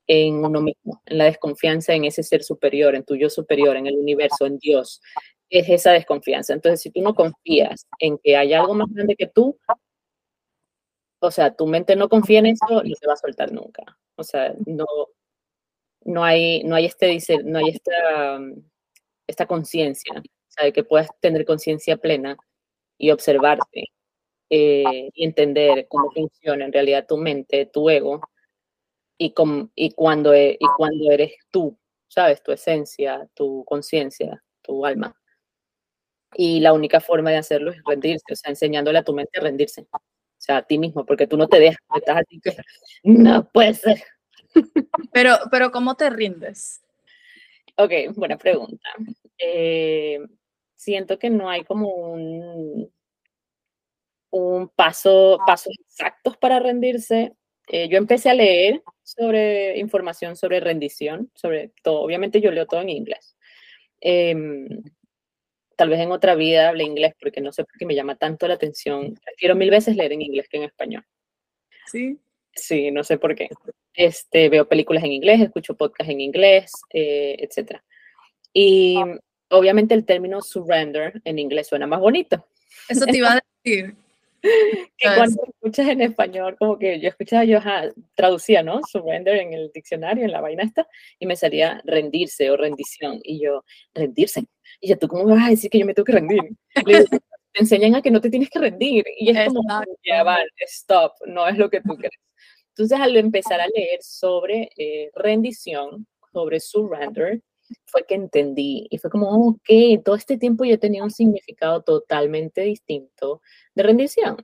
en 0.09 0.45
uno 0.45 0.61
mismo, 0.61 1.01
en 1.07 1.19
la 1.19 1.25
desconfianza 1.25 1.95
en 1.95 2.05
ese 2.05 2.25
ser 2.25 2.43
superior, 2.43 2.97
en 2.97 3.05
tu 3.05 3.15
yo 3.15 3.31
superior, 3.31 3.77
en 3.77 3.87
el 3.87 3.97
universo, 3.97 4.45
en 4.45 4.59
Dios. 4.59 5.01
Es 5.49 5.69
esa 5.69 5.93
desconfianza. 5.93 6.53
Entonces, 6.53 6.81
si 6.81 6.91
tú 6.91 7.01
no 7.01 7.15
confías 7.15 7.87
en 8.01 8.19
que 8.19 8.37
hay 8.37 8.53
algo 8.53 8.75
más 8.75 8.89
grande 8.91 9.15
que 9.17 9.29
tú, 9.29 9.57
o 11.21 11.31
sea, 11.31 11.55
tu 11.55 11.67
mente 11.67 11.95
no 11.95 12.09
confía 12.09 12.41
en 12.41 12.47
eso, 12.47 12.67
no 12.69 12.83
te 12.83 13.07
va 13.07 13.13
a 13.13 13.17
soltar 13.17 13.53
nunca. 13.53 13.85
O 14.17 14.25
sea, 14.25 14.53
no, 14.67 14.87
no 16.05 16.25
hay, 16.25 16.65
no 16.65 16.75
hay 16.75 16.87
este, 16.87 17.17
no 17.45 17.59
hay 17.61 17.69
esta, 17.69 18.41
esta 19.29 19.47
conciencia 19.47 20.21
de 20.63 20.73
que 20.73 20.85
puedas 20.85 21.09
tener 21.21 21.45
conciencia 21.45 21.97
plena 21.97 22.37
y 22.99 23.11
observarte 23.11 23.87
eh, 24.51 25.11
y 25.15 25.25
entender 25.25 25.87
cómo 25.89 26.11
funciona 26.11 26.65
en 26.65 26.73
realidad 26.73 27.07
tu 27.07 27.17
mente, 27.17 27.67
tu 27.67 27.89
ego 27.89 28.21
y, 29.17 29.33
y, 29.75 29.91
cuando, 29.93 30.35
e, 30.35 30.57
y 30.59 30.67
cuando 30.77 31.11
eres 31.11 31.35
tú, 31.51 31.79
¿sabes? 32.09 32.43
Tu 32.43 32.53
esencia, 32.53 33.29
tu 33.35 33.65
conciencia, 33.65 34.43
tu 34.63 34.85
alma. 34.85 35.15
Y 36.35 36.61
la 36.61 36.73
única 36.73 37.01
forma 37.01 37.31
de 37.31 37.37
hacerlo 37.37 37.71
es 37.71 37.81
rendirse, 37.87 38.33
o 38.33 38.37
sea, 38.37 38.51
enseñándole 38.51 38.99
a 38.99 39.05
tu 39.05 39.13
mente 39.13 39.39
a 39.39 39.43
rendirse, 39.43 39.83
o 39.93 40.01
sea, 40.39 40.59
a 40.59 40.63
ti 40.63 40.79
mismo, 40.79 41.05
porque 41.05 41.27
tú 41.27 41.37
no 41.37 41.49
te 41.49 41.59
dejas, 41.59 41.81
estás 41.97 42.19
así 42.19 42.41
que 42.41 42.57
no 43.05 43.49
puede 43.51 43.75
ser. 43.75 44.03
Pero, 45.13 45.37
pero 45.51 45.71
¿cómo 45.71 45.97
te 45.97 46.11
rindes? 46.11 46.83
Ok, 47.77 47.93
buena 48.17 48.37
pregunta. 48.37 48.89
Eh, 49.39 50.19
siento 50.81 51.19
que 51.19 51.29
no 51.29 51.51
hay 51.51 51.63
como 51.65 51.89
un, 51.95 52.91
un 54.31 54.69
paso, 54.69 55.39
pasos 55.47 55.75
exactos 55.79 56.39
para 56.39 56.59
rendirse. 56.59 57.35
Eh, 57.69 57.89
yo 57.89 57.99
empecé 57.99 58.31
a 58.31 58.35
leer 58.35 58.83
sobre 59.03 59.79
información 59.79 60.37
sobre 60.37 60.59
rendición, 60.59 61.31
sobre 61.35 61.73
todo, 61.83 62.01
obviamente 62.01 62.41
yo 62.41 62.51
leo 62.51 62.67
todo 62.67 62.81
en 62.81 62.89
inglés. 62.89 63.37
Em, 64.01 64.69
tal 65.77 65.91
vez 65.91 66.01
en 66.01 66.13
otra 66.13 66.35
vida 66.35 66.71
hablé 66.71 66.85
inglés 66.85 67.15
porque 67.21 67.43
no 67.43 67.53
sé 67.53 67.65
por 67.65 67.77
qué 67.79 67.85
me 67.85 67.95
llama 67.95 68.17
tanto 68.17 68.49
la 68.49 68.55
atención. 68.55 69.15
Prefiero 69.23 69.55
mil 69.57 69.71
veces 69.71 69.97
leer 69.97 70.13
en 70.13 70.23
inglés 70.23 70.49
que 70.49 70.57
en 70.57 70.63
español. 70.65 71.05
Sí. 71.87 72.19
Sí, 72.53 72.91
no 72.91 73.05
sé 73.05 73.19
por 73.19 73.35
qué. 73.35 73.49
Este, 73.95 74.49
veo 74.49 74.67
películas 74.67 75.05
en 75.05 75.13
inglés, 75.13 75.41
escucho 75.41 75.77
podcasts 75.77 76.11
en 76.11 76.21
inglés, 76.21 76.73
eh, 76.93 77.37
etc. 77.39 77.81
Y 78.53 78.97
obviamente 79.51 79.95
el 79.95 80.05
término 80.05 80.41
surrender 80.41 81.21
en 81.25 81.39
inglés 81.39 81.69
suena 81.69 81.87
más 81.87 82.01
bonito. 82.01 82.47
Eso 82.89 83.05
te 83.05 83.17
iba 83.17 83.33
a 83.33 83.41
decir. 83.63 83.95
que 84.97 85.09
cuando 85.17 85.43
escuchas 85.47 85.89
en 85.89 86.01
español, 86.01 86.57
como 86.59 86.79
que 86.79 86.99
yo 86.99 87.09
escuchaba, 87.09 87.45
yo 87.45 87.59
traducía, 88.15 88.63
¿no? 88.63 88.81
Surrender 88.91 89.37
en 89.37 89.53
el 89.53 89.71
diccionario, 89.73 90.25
en 90.25 90.33
la 90.33 90.41
vaina 90.41 90.63
esta, 90.63 90.89
y 91.19 91.27
me 91.27 91.37
salía 91.37 91.83
rendirse 91.85 92.51
o 92.51 92.57
rendición. 92.57 93.21
Y 93.23 93.43
yo, 93.43 93.65
rendirse. 93.95 94.45
Y 94.81 94.89
yo, 94.89 94.99
¿tú 94.99 95.09
cómo 95.09 95.25
me 95.25 95.35
vas 95.35 95.47
a 95.47 95.51
decir 95.51 95.71
que 95.71 95.79
yo 95.79 95.87
me 95.87 95.95
tengo 95.95 96.07
que 96.07 96.13
rendir? 96.13 96.41
te 97.53 97.61
enseñan 97.61 97.97
a 97.97 98.03
que 98.03 98.11
no 98.11 98.21
te 98.21 98.31
tienes 98.31 98.49
que 98.49 98.59
rendir. 98.59 99.05
Y 99.19 99.31
es 99.31 99.49
como, 99.49 99.63
ya 100.05 100.23
va, 100.23 100.39
stop, 100.61 101.13
no 101.27 101.47
es 101.47 101.59
lo 101.59 101.69
que 101.69 101.81
tú 101.81 101.97
crees. 101.97 102.15
Entonces, 102.71 102.99
al 102.99 103.17
empezar 103.17 103.61
a 103.61 103.67
leer 103.67 104.03
sobre 104.03 104.71
eh, 104.77 105.11
rendición, 105.15 106.07
sobre 106.33 106.61
surrender, 106.61 107.43
fue 107.87 108.05
que 108.07 108.15
entendí 108.15 108.87
y 108.91 108.99
fue 108.99 109.11
como, 109.11 109.31
ok, 109.31 110.03
todo 110.05 110.17
este 110.17 110.39
tiempo 110.39 110.65
yo 110.65 110.79
tenía 110.79 111.03
un 111.03 111.11
significado 111.11 111.83
totalmente 111.83 112.63
distinto 112.63 113.43
de 113.75 113.83
rendición. 113.83 114.37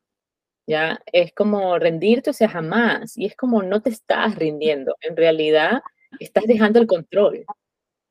Ya 0.66 1.00
es 1.12 1.32
como 1.32 1.78
rendirte, 1.78 2.30
o 2.30 2.32
sea, 2.32 2.48
jamás. 2.48 3.16
Y 3.16 3.26
es 3.26 3.36
como 3.36 3.62
no 3.62 3.82
te 3.82 3.90
estás 3.90 4.34
rindiendo. 4.34 4.96
En 5.00 5.16
realidad, 5.16 5.80
estás 6.18 6.44
dejando 6.44 6.80
el 6.80 6.86
control. 6.86 7.44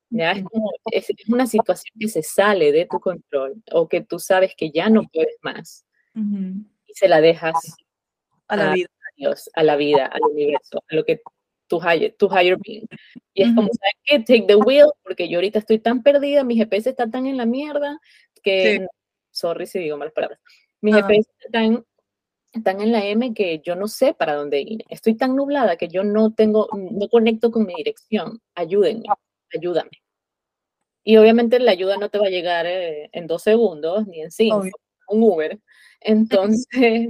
Ya 0.10 0.32
es 0.32 0.44
como, 0.44 0.72
es, 0.92 1.08
una 1.28 1.48
situación 1.48 1.94
que 2.00 2.08
se 2.08 2.24
sale 2.24 2.72
de 2.72 2.86
tu 2.86 3.00
control 3.00 3.62
o 3.72 3.90
que 3.90 4.02
tú 4.02 4.20
sabes 4.20 4.54
que 4.56 4.72
ya 4.72 4.90
no 4.90 5.04
puedes 5.12 5.36
más. 5.42 5.86
Y 6.16 6.94
se 6.94 7.10
la 7.10 7.20
dejas 7.20 7.56
a 8.48 8.56
la 8.56 8.74
vida. 8.74 8.88
Dios, 9.16 9.50
a 9.54 9.64
la 9.64 9.76
vida, 9.76 10.06
al 10.08 10.22
universo, 10.24 10.84
a 10.90 10.96
lo 10.96 11.06
que 11.06 11.22
tu 11.68 11.80
higher, 11.80 12.14
tu 12.18 12.28
higher 12.28 12.58
being. 12.58 12.88
Y 13.34 13.44
es 13.44 13.54
como, 13.54 13.68
¿sabes 13.68 13.96
qué? 14.04 14.20
Take 14.20 14.48
the 14.48 14.56
wheel, 14.56 14.88
porque 15.04 15.28
yo 15.28 15.38
ahorita 15.38 15.60
estoy 15.60 15.80
tan 15.80 16.04
perdida, 16.04 16.44
mi 16.44 16.56
GPS 16.56 16.90
está 16.90 17.10
tan 17.10 17.26
en 17.26 17.38
la 17.38 17.46
mierda, 17.46 18.00
que, 18.42 18.86
sorry 19.32 19.66
si 19.66 19.80
digo 19.80 19.98
malas 19.98 20.14
palabras, 20.14 20.40
mis 20.82 20.96
GPS 20.96 21.30
están, 21.40 21.86
están 22.54 22.82
en 22.82 22.92
la 22.92 23.06
M 23.06 23.34
que 23.34 23.60
yo 23.60 23.76
no 23.76 23.88
sé 23.88 24.14
para 24.14 24.36
dónde 24.36 24.62
ir. 24.62 24.86
Estoy 24.90 25.16
tan 25.16 25.36
nublada 25.36 25.76
que 25.78 25.88
yo 25.88 26.04
no 26.04 26.34
tengo, 26.34 26.70
no 26.74 27.10
conecto 27.10 27.52
con 27.52 27.66
mi 27.66 27.74
dirección. 27.76 28.42
Ayúdenme, 28.54 29.06
ayúdame. 29.54 29.92
Y 31.04 31.18
obviamente 31.18 31.60
la 31.60 31.72
ayuda 31.72 31.98
no 31.98 32.10
te 32.10 32.18
va 32.18 32.28
a 32.28 32.32
llegar 32.32 32.66
eh, 32.66 33.10
en 33.12 33.28
dos 33.28 33.44
segundos 33.44 34.08
ni 34.08 34.22
en 34.22 34.32
cinco, 34.32 34.70
un 35.08 35.24
Uber. 35.24 35.60
Entonces, 36.00 37.10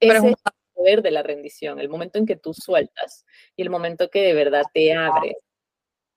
ese 0.00 0.34
poder 0.74 1.02
de 1.02 1.10
la 1.10 1.22
rendición, 1.22 1.80
el 1.80 1.88
momento 1.88 2.18
en 2.18 2.26
que 2.26 2.36
tú 2.36 2.52
sueltas 2.52 3.24
y 3.56 3.62
el 3.62 3.70
momento 3.70 4.10
que 4.10 4.22
de 4.22 4.34
verdad 4.34 4.64
te 4.72 4.92
abre 4.92 5.36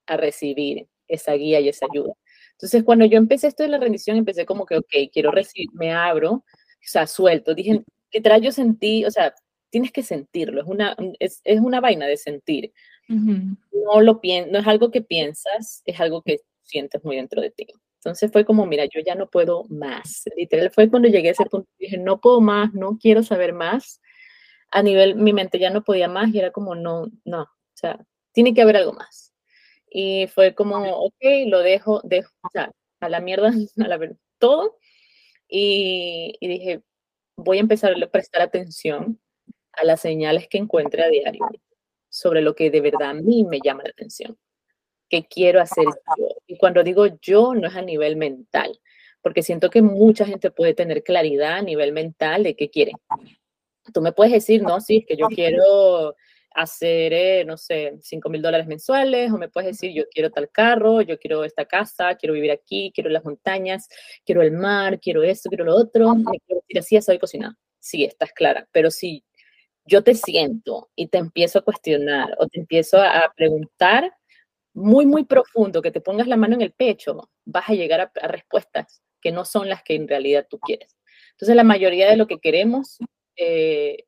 a 0.06 0.16
recibir 0.16 0.86
esa 1.06 1.34
guía 1.34 1.60
y 1.60 1.68
esa 1.68 1.86
ayuda. 1.90 2.12
Entonces, 2.52 2.82
cuando 2.82 3.04
yo 3.04 3.18
empecé 3.18 3.46
esto 3.46 3.62
de 3.62 3.68
la 3.68 3.78
rendición, 3.78 4.16
empecé 4.16 4.44
como 4.44 4.66
que, 4.66 4.76
ok, 4.76 5.10
quiero 5.12 5.30
recibir, 5.30 5.68
me 5.74 5.92
abro, 5.92 6.32
o 6.32 6.44
sea, 6.80 7.06
suelto. 7.06 7.54
Dije, 7.54 7.82
literal, 8.12 8.42
yo 8.42 8.52
sentí, 8.52 9.04
o 9.04 9.10
sea, 9.10 9.34
tienes 9.70 9.92
que 9.92 10.02
sentirlo, 10.02 10.62
es 10.62 10.66
una, 10.66 10.96
es, 11.20 11.40
es 11.44 11.60
una 11.60 11.80
vaina 11.80 12.06
de 12.06 12.16
sentir. 12.16 12.72
No 13.08 14.02
lo 14.02 14.20
no 14.22 14.58
es 14.58 14.66
algo 14.66 14.90
que 14.90 15.02
piensas, 15.02 15.82
es 15.86 16.00
algo 16.00 16.22
que 16.22 16.40
sientes 16.62 17.02
muy 17.04 17.16
dentro 17.16 17.40
de 17.40 17.50
ti. 17.50 17.66
Entonces 17.98 18.30
fue 18.30 18.44
como, 18.44 18.66
mira, 18.66 18.84
yo 18.84 19.00
ya 19.04 19.14
no 19.14 19.28
puedo 19.28 19.64
más. 19.70 20.24
Literal 20.36 20.70
fue 20.70 20.88
cuando 20.88 21.08
llegué 21.08 21.28
a 21.28 21.32
ese 21.32 21.46
punto, 21.46 21.68
dije, 21.78 21.98
no 21.98 22.20
puedo 22.20 22.40
más, 22.40 22.72
no 22.74 22.98
quiero 23.00 23.22
saber 23.22 23.52
más. 23.52 24.00
A 24.70 24.82
nivel, 24.82 25.16
mi 25.16 25.32
mente 25.32 25.58
ya 25.58 25.70
no 25.70 25.82
podía 25.82 26.08
más 26.08 26.32
y 26.32 26.38
era 26.38 26.50
como, 26.52 26.74
no, 26.74 27.06
no, 27.24 27.42
o 27.42 27.48
sea, 27.74 27.98
tiene 28.32 28.54
que 28.54 28.62
haber 28.62 28.76
algo 28.76 28.92
más. 28.92 29.32
Y 29.90 30.26
fue 30.28 30.54
como, 30.54 30.76
ok, 30.76 31.14
lo 31.46 31.60
dejo, 31.60 32.00
dejo 32.04 32.30
o 32.42 32.50
sea, 32.52 32.70
a 33.00 33.08
la 33.08 33.20
mierda, 33.20 33.48
a 33.78 33.88
la 33.88 33.98
todo. 34.38 34.78
Y, 35.48 36.36
y, 36.40 36.48
dije, 36.48 36.82
voy 37.36 37.58
a 37.58 37.60
empezar 37.60 37.94
a 38.02 38.06
prestar 38.10 38.42
atención 38.42 39.18
a 39.72 39.84
las 39.84 40.00
señales 40.00 40.48
que 40.48 40.58
encuentre 40.58 41.02
a 41.02 41.08
diario 41.08 41.48
sobre 42.08 42.42
lo 42.42 42.54
que 42.54 42.70
de 42.70 42.80
verdad 42.80 43.10
a 43.10 43.14
mí 43.14 43.44
me 43.44 43.60
llama 43.62 43.84
la 43.84 43.90
atención, 43.90 44.36
que 45.08 45.26
quiero 45.26 45.60
hacer 45.60 45.84
yo. 45.84 46.28
Y 46.46 46.58
cuando 46.58 46.82
digo 46.82 47.06
yo, 47.20 47.54
no 47.54 47.68
es 47.68 47.76
a 47.76 47.82
nivel 47.82 48.16
mental, 48.16 48.78
porque 49.22 49.42
siento 49.42 49.70
que 49.70 49.82
mucha 49.82 50.26
gente 50.26 50.50
puede 50.50 50.74
tener 50.74 51.02
claridad 51.02 51.58
a 51.58 51.62
nivel 51.62 51.92
mental 51.92 52.42
de 52.42 52.56
qué 52.56 52.70
quiere. 52.70 52.92
Tú 53.92 54.00
me 54.00 54.12
puedes 54.12 54.32
decir, 54.32 54.62
no, 54.62 54.80
sí, 54.80 54.98
es 54.98 55.06
que 55.06 55.16
yo 55.16 55.26
quiero 55.28 56.14
hacer, 56.54 57.12
eh, 57.12 57.44
no 57.44 57.56
sé, 57.56 57.94
5 58.00 58.28
mil 58.30 58.42
dólares 58.42 58.66
mensuales, 58.66 59.30
o 59.30 59.38
me 59.38 59.48
puedes 59.48 59.70
decir, 59.72 59.92
yo 59.92 60.04
quiero 60.10 60.30
tal 60.30 60.50
carro, 60.50 61.02
yo 61.02 61.18
quiero 61.18 61.44
esta 61.44 61.64
casa, 61.66 62.16
quiero 62.16 62.34
vivir 62.34 62.50
aquí, 62.50 62.90
quiero 62.94 63.10
las 63.10 63.24
montañas, 63.24 63.88
quiero 64.24 64.42
el 64.42 64.52
mar, 64.52 64.98
quiero 65.00 65.22
esto, 65.22 65.48
quiero 65.48 65.64
lo 65.64 65.76
otro, 65.76 66.14
me 66.14 66.38
quiero 66.46 66.60
decir 66.62 66.78
así, 66.78 67.00
soy 67.00 67.18
cocinar. 67.18 67.52
Sí, 67.78 68.04
estás 68.04 68.32
clara, 68.32 68.68
pero 68.72 68.90
si 68.90 69.24
yo 69.84 70.02
te 70.02 70.14
siento 70.14 70.90
y 70.96 71.06
te 71.08 71.18
empiezo 71.18 71.60
a 71.60 71.62
cuestionar 71.62 72.36
o 72.38 72.46
te 72.48 72.60
empiezo 72.60 73.00
a 73.00 73.32
preguntar 73.36 74.12
muy, 74.74 75.06
muy 75.06 75.24
profundo, 75.24 75.80
que 75.80 75.90
te 75.90 76.00
pongas 76.00 76.26
la 76.26 76.36
mano 76.36 76.54
en 76.54 76.62
el 76.62 76.72
pecho, 76.72 77.30
vas 77.44 77.68
a 77.68 77.74
llegar 77.74 78.00
a, 78.00 78.12
a 78.20 78.28
respuestas 78.28 79.02
que 79.20 79.32
no 79.32 79.44
son 79.44 79.68
las 79.68 79.82
que 79.82 79.94
en 79.94 80.08
realidad 80.08 80.46
tú 80.48 80.58
quieres. 80.58 80.96
Entonces, 81.32 81.56
la 81.56 81.64
mayoría 81.64 82.10
de 82.10 82.16
lo 82.16 82.26
que 82.26 82.38
queremos 82.38 82.98
eh, 83.38 84.04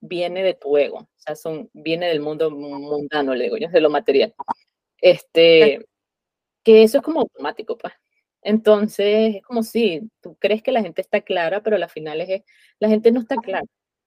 viene 0.00 0.42
de 0.42 0.54
tu 0.54 0.76
ego, 0.76 0.98
o 0.98 1.08
sea, 1.16 1.36
son, 1.36 1.70
viene 1.72 2.08
del 2.08 2.20
mundo 2.20 2.50
mundano, 2.50 3.34
le 3.34 3.44
digo 3.44 3.56
yo, 3.56 3.68
de 3.68 3.80
lo 3.80 3.90
material. 3.90 4.34
Este, 5.00 5.86
que 6.64 6.82
eso 6.82 6.98
es 6.98 7.04
como 7.04 7.20
automático, 7.20 7.78
pues. 7.78 7.92
Entonces, 8.42 9.36
es 9.36 9.42
como 9.42 9.62
si 9.62 10.02
tú 10.20 10.36
crees 10.38 10.62
que 10.62 10.72
la 10.72 10.82
gente 10.82 11.00
está 11.00 11.20
clara, 11.22 11.62
pero 11.62 11.76
al 11.76 11.88
final 11.88 12.20
es, 12.20 12.42
la 12.78 12.88
gente 12.88 13.12
no 13.12 13.20
está 13.20 13.36
clara. 13.36 13.66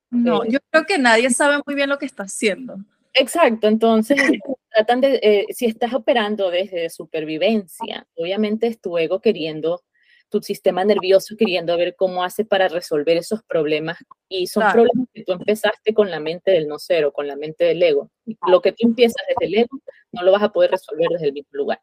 No, 0.10 0.44
eh, 0.44 0.48
yo 0.52 0.60
creo 0.70 0.86
que 0.86 0.98
nadie 0.98 1.30
sabe 1.32 1.62
muy 1.66 1.76
bien 1.76 1.90
lo 1.90 1.98
que 1.98 2.06
está 2.06 2.24
haciendo. 2.24 2.78
Exacto, 3.14 3.68
entonces 3.68 4.18
tratan 4.72 5.02
de, 5.02 5.20
eh, 5.24 5.46
si 5.50 5.66
estás 5.66 5.94
operando 5.94 6.52
desde 6.52 6.90
supervivencia, 6.90 8.08
obviamente 8.16 8.68
es 8.68 8.80
tu 8.80 8.98
ego 8.98 9.20
queriendo 9.22 9.82
tu 10.30 10.42
sistema 10.42 10.84
nervioso 10.84 11.36
queriendo 11.38 11.78
ver 11.78 11.96
cómo 11.96 12.24
hace 12.24 12.46
para 12.46 12.68
resolver 12.68 13.18
esos 13.18 13.44
problemas. 13.44 13.98
Y 14.30 14.48
son 14.48 14.72
problemas 14.72 15.08
que 15.14 15.24
tú 15.24 15.34
empezaste 15.34 15.94
con 15.94 16.12
la 16.12 16.20
mente 16.20 16.52
del 16.52 16.68
no 16.68 16.80
ser 16.80 17.06
o 17.06 17.14
con 17.14 17.28
la 17.28 17.36
mente 17.36 17.64
del 17.64 17.82
ego. 17.82 18.10
Lo 18.48 18.62
que 18.62 18.72
tú 18.72 18.88
empiezas 18.88 19.24
desde 19.28 19.46
el 19.46 19.64
ego, 19.64 19.80
no 20.12 20.24
lo 20.24 20.32
vas 20.32 20.44
a 20.44 20.52
poder 20.52 20.72
resolver 20.72 21.08
desde 21.10 21.28
el 21.28 21.34
mismo 21.34 21.52
lugar. 21.54 21.82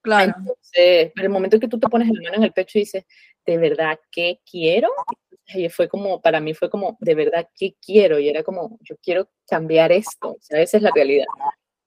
Claro. 0.00 0.34
Entonces, 0.38 1.12
en 1.16 1.22
el 1.24 1.28
momento 1.28 1.56
en 1.56 1.60
que 1.60 1.68
tú 1.68 1.78
te 1.78 1.88
pones 1.88 2.08
la 2.08 2.22
mano 2.22 2.36
en 2.36 2.44
el 2.44 2.52
pecho 2.52 2.78
y 2.78 2.82
dices, 2.82 3.04
¿de 3.44 3.58
verdad 3.58 3.98
qué 4.10 4.40
quiero? 4.48 4.88
Y 5.46 5.68
fue 5.70 5.88
como, 5.88 6.20
para 6.20 6.40
mí 6.40 6.54
fue 6.54 6.70
como, 6.70 6.96
¿de 7.00 7.14
verdad 7.14 7.48
qué 7.56 7.74
quiero? 7.84 8.18
Y 8.18 8.28
era 8.28 8.42
como, 8.42 8.78
yo 8.82 8.96
quiero 9.02 9.28
cambiar 9.46 9.92
esto. 9.92 10.32
O 10.32 10.38
sea, 10.40 10.60
esa 10.60 10.76
es 10.76 10.82
la 10.82 10.90
realidad. 10.94 11.26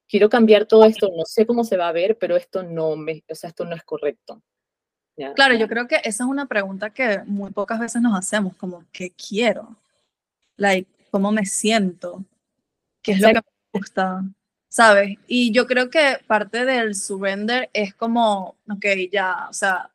Quiero 0.07 0.29
cambiar 0.29 0.65
todo 0.65 0.83
esto, 0.83 1.09
no 1.15 1.23
sé 1.25 1.45
cómo 1.45 1.63
se 1.63 1.77
va 1.77 1.87
a 1.87 1.93
ver, 1.93 2.17
pero 2.17 2.35
esto 2.35 2.63
no 2.63 2.95
me, 2.95 3.23
o 3.29 3.35
sea, 3.35 3.49
esto 3.49 3.63
no 3.65 3.75
es 3.75 3.83
correcto. 3.83 4.41
Claro, 5.35 5.55
yo 5.55 5.67
creo 5.67 5.87
que 5.87 5.95
esa 5.97 6.23
es 6.23 6.29
una 6.29 6.45
pregunta 6.45 6.89
que 6.89 7.19
muy 7.25 7.51
pocas 7.51 7.79
veces 7.79 8.01
nos 8.01 8.17
hacemos, 8.17 8.55
como, 8.55 8.83
¿qué 8.91 9.11
quiero? 9.11 9.75
Like, 10.57 10.89
¿cómo 11.09 11.31
me 11.31 11.45
siento? 11.45 12.23
¿Qué 13.01 13.13
es 13.13 13.21
lo 13.21 13.29
que 13.29 13.33
me 13.33 13.79
gusta? 13.79 14.23
¿Sabes? 14.69 15.17
Y 15.27 15.51
yo 15.51 15.67
creo 15.67 15.89
que 15.89 16.17
parte 16.27 16.65
del 16.65 16.95
surrender 16.95 17.69
es 17.73 17.93
como, 17.93 18.55
ok, 18.69 18.85
ya, 19.11 19.47
o 19.49 19.53
sea, 19.53 19.89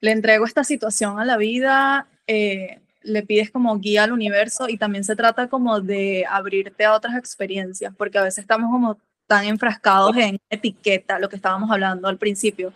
le 0.00 0.10
entrego 0.10 0.44
esta 0.44 0.64
situación 0.64 1.20
a 1.20 1.24
la 1.24 1.36
vida, 1.36 2.08
eh, 2.26 2.80
le 3.02 3.22
pides 3.22 3.50
como 3.50 3.78
guía 3.78 4.04
al 4.04 4.12
universo 4.12 4.68
y 4.68 4.78
también 4.78 5.04
se 5.04 5.16
trata 5.16 5.48
como 5.48 5.80
de 5.80 6.24
abrirte 6.28 6.84
a 6.84 6.94
otras 6.94 7.16
experiencias, 7.16 7.94
porque 7.96 8.18
a 8.18 8.22
veces 8.22 8.40
estamos 8.40 8.70
como 8.70 8.98
tan 9.26 9.44
enfrascados 9.44 10.16
en 10.16 10.38
etiqueta, 10.50 11.18
lo 11.18 11.28
que 11.28 11.36
estábamos 11.36 11.70
hablando 11.70 12.08
al 12.08 12.18
principio, 12.18 12.72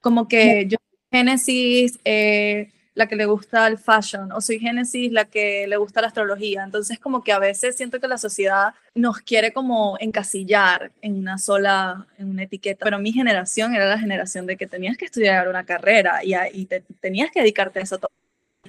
como 0.00 0.28
que 0.28 0.66
yo 0.66 0.76
Génesis 1.12 1.98
eh, 2.04 2.70
la 2.94 3.06
que 3.06 3.16
le 3.16 3.24
gusta 3.26 3.66
el 3.66 3.78
fashion 3.78 4.30
o 4.32 4.40
soy 4.40 4.58
Génesis 4.58 5.12
la 5.12 5.24
que 5.24 5.66
le 5.66 5.76
gusta 5.76 6.00
la 6.00 6.08
astrología. 6.08 6.64
Entonces 6.64 6.98
como 6.98 7.22
que 7.22 7.32
a 7.32 7.38
veces 7.38 7.76
siento 7.76 8.00
que 8.00 8.08
la 8.08 8.18
sociedad 8.18 8.74
nos 8.94 9.18
quiere 9.18 9.52
como 9.52 9.96
encasillar 10.00 10.92
en 11.02 11.16
una 11.16 11.38
sola, 11.38 12.06
en 12.18 12.30
una 12.30 12.44
etiqueta. 12.44 12.84
Pero 12.84 12.98
mi 12.98 13.12
generación 13.12 13.74
era 13.74 13.86
la 13.86 13.98
generación 13.98 14.46
de 14.46 14.56
que 14.56 14.66
tenías 14.66 14.96
que 14.96 15.06
estudiar 15.06 15.48
una 15.48 15.64
carrera 15.64 16.20
y, 16.24 16.34
y 16.52 16.66
te, 16.66 16.82
tenías 17.00 17.30
que 17.30 17.40
dedicarte 17.40 17.80
a 17.80 17.82
eso. 17.82 17.98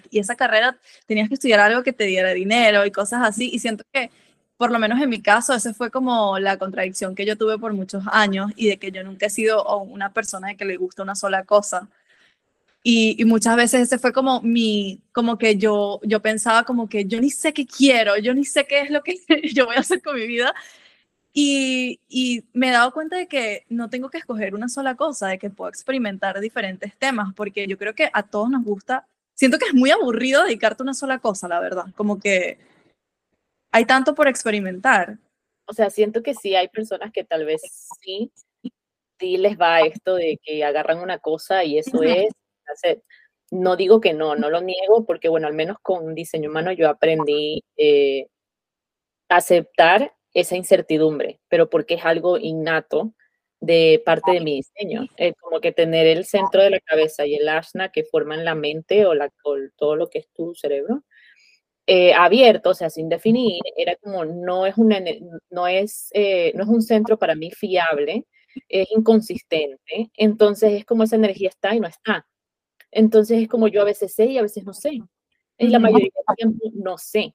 Y 0.09 0.19
esa 0.19 0.35
carrera 0.35 0.77
tenías 1.05 1.27
que 1.27 1.35
estudiar 1.35 1.59
algo 1.59 1.83
que 1.83 1.93
te 1.93 2.05
diera 2.05 2.31
dinero 2.31 2.85
y 2.85 2.91
cosas 2.91 3.21
así. 3.23 3.49
Y 3.53 3.59
siento 3.59 3.83
que 3.91 4.11
por 4.61 4.71
lo 4.71 4.77
menos 4.77 5.01
en 5.01 5.09
mi 5.09 5.21
caso, 5.23 5.55
esa 5.55 5.73
fue 5.73 5.89
como 5.89 6.37
la 6.37 6.57
contradicción 6.57 7.15
que 7.15 7.25
yo 7.25 7.35
tuve 7.35 7.57
por 7.57 7.73
muchos 7.73 8.03
años 8.11 8.51
y 8.55 8.67
de 8.67 8.77
que 8.77 8.91
yo 8.91 9.03
nunca 9.03 9.25
he 9.25 9.29
sido 9.31 9.65
una 9.81 10.13
persona 10.13 10.49
de 10.49 10.55
que 10.55 10.65
le 10.65 10.77
gusta 10.77 11.01
una 11.01 11.15
sola 11.15 11.43
cosa. 11.45 11.89
Y, 12.83 13.23
muchas 13.25 13.55
veces 13.55 13.81
ese 13.81 13.99
fue 13.99 14.11
como 14.11 14.41
mi, 14.41 15.01
como 15.11 15.37
que 15.37 15.57
yo, 15.57 15.99
yo 16.03 16.21
pensaba 16.21 16.63
como 16.63 16.89
que 16.89 17.05
yo 17.05 17.21
ni 17.21 17.29
sé 17.29 17.53
qué 17.53 17.65
quiero, 17.67 18.17
yo 18.17 18.33
ni 18.33 18.43
sé 18.43 18.65
qué 18.65 18.81
es 18.81 18.89
lo 18.89 19.03
que 19.03 19.15
yo 19.53 19.67
voy 19.67 19.75
a 19.75 19.81
hacer 19.81 20.01
con 20.01 20.15
mi 20.15 20.25
vida. 20.25 20.53
Y, 21.33 21.99
y, 22.09 22.43
me 22.53 22.69
he 22.69 22.71
dado 22.71 22.91
cuenta 22.91 23.17
de 23.17 23.27
que 23.27 23.65
no 23.69 23.89
tengo 23.89 24.09
que 24.09 24.17
escoger 24.17 24.55
una 24.55 24.67
sola 24.67 24.95
cosa, 24.95 25.27
de 25.29 25.39
que 25.39 25.49
puedo 25.49 25.69
experimentar 25.69 26.39
diferentes 26.41 26.97
temas, 26.97 27.33
porque 27.35 27.67
yo 27.67 27.77
creo 27.77 27.95
que 27.95 28.09
a 28.13 28.23
todos 28.23 28.49
nos 28.49 28.63
gusta, 28.63 29.07
siento 29.35 29.57
que 29.57 29.65
es 29.65 29.73
muy 29.73 29.91
aburrido 29.91 30.43
dedicarte 30.43 30.83
a 30.83 30.85
una 30.85 30.93
sola 30.93 31.19
cosa, 31.19 31.47
la 31.47 31.59
verdad, 31.59 31.85
como 31.95 32.19
que 32.19 32.59
hay 33.71 33.85
tanto 33.85 34.13
por 34.15 34.27
experimentar. 34.27 35.17
O 35.67 35.73
sea, 35.73 35.89
siento 35.89 36.21
que 36.21 36.33
sí 36.33 36.55
hay 36.55 36.67
personas 36.67 37.11
que 37.11 37.23
tal 37.23 37.45
vez 37.45 37.61
sí, 38.01 38.31
sí 39.19 39.37
les 39.37 39.57
va 39.57 39.81
esto 39.81 40.15
de 40.15 40.39
que 40.43 40.65
agarran 40.65 40.99
una 40.99 41.19
cosa 41.19 41.63
y 41.63 41.77
eso 41.77 42.03
es, 42.03 42.33
no 43.51 43.75
digo 43.75 44.01
que 44.01 44.13
no, 44.13 44.35
no 44.35 44.49
lo 44.49 44.61
niego, 44.61 45.05
porque 45.05 45.29
bueno, 45.29 45.47
al 45.47 45.53
menos 45.53 45.77
con 45.81 46.15
diseño 46.15 46.49
humano 46.49 46.71
yo 46.71 46.89
aprendí 46.89 47.63
eh, 47.77 48.27
aceptar 49.29 50.13
esa 50.33 50.55
incertidumbre, 50.55 51.39
pero 51.49 51.69
porque 51.69 51.95
es 51.95 52.05
algo 52.05 52.37
innato 52.37 53.13
de 53.59 54.01
parte 54.05 54.31
de 54.31 54.41
mi 54.41 54.55
diseño. 54.55 55.05
Es 55.17 55.33
como 55.39 55.59
que 55.61 55.71
tener 55.71 56.07
el 56.07 56.25
centro 56.25 56.61
de 56.61 56.71
la 56.71 56.79
cabeza 56.79 57.25
y 57.25 57.35
el 57.35 57.47
asna 57.49 57.91
que 57.91 58.03
forman 58.03 58.45
la 58.45 58.55
mente 58.55 59.05
o, 59.05 59.13
todo 59.77 59.95
lo 59.95 60.09
que 60.09 60.19
es 60.19 60.29
tu 60.33 60.55
cerebro 60.55 61.03
eh, 61.87 62.13
abierto, 62.13 62.69
o 62.71 62.73
sea, 62.73 62.89
sin 62.89 63.09
definir, 63.09 63.59
era 63.75 63.95
como 63.97 64.23
no 64.23 64.65
es, 64.65 64.77
una, 64.77 64.99
no, 65.49 65.67
es, 65.67 66.09
eh, 66.13 66.53
no 66.55 66.63
es 66.63 66.69
un 66.69 66.81
centro 66.81 67.17
para 67.17 67.35
mí 67.35 67.51
fiable, 67.51 68.25
es 68.69 68.87
inconsistente, 68.91 70.11
entonces 70.15 70.73
es 70.73 70.85
como 70.85 71.03
esa 71.03 71.15
energía 71.15 71.49
está 71.49 71.75
y 71.75 71.79
no 71.79 71.87
está. 71.87 72.25
Entonces 72.91 73.41
es 73.41 73.47
como 73.47 73.67
yo 73.67 73.81
a 73.81 73.85
veces 73.85 74.13
sé 74.13 74.25
y 74.25 74.37
a 74.37 74.41
veces 74.41 74.63
no 74.65 74.73
sé. 74.73 75.01
En 75.57 75.71
la 75.71 75.79
mayoría 75.79 76.09
del 76.27 76.35
tiempo 76.37 76.71
no 76.73 76.97
sé. 76.97 77.33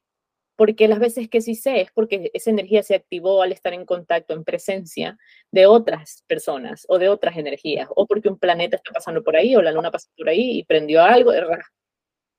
porque 0.57 0.89
las 0.89 0.99
veces 0.99 1.29
que 1.29 1.41
sí 1.41 1.55
sé 1.55 1.83
es 1.83 1.93
porque 1.93 2.31
esa 2.35 2.51
energía 2.51 2.83
se 2.83 2.95
activó 2.95 3.43
al 3.43 3.53
estar 3.53 3.75
en 3.75 3.85
contacto, 3.85 4.35
en 4.35 4.45
presencia 4.45 5.19
de 5.53 5.67
otras 5.67 6.25
personas 6.27 6.87
o 6.89 6.99
de 6.99 7.09
otras 7.11 7.37
energías, 7.37 7.89
o 7.95 8.07
porque 8.07 8.29
un 8.29 8.39
planeta 8.39 8.77
está 8.77 8.91
pasando 8.93 9.23
por 9.23 9.37
ahí 9.37 9.55
o 9.55 9.63
la 9.63 9.73
luna 9.73 9.91
pasó 9.91 10.09
por 10.17 10.29
ahí 10.29 10.59
y 10.59 10.65
prendió 10.65 11.03
algo, 11.03 11.33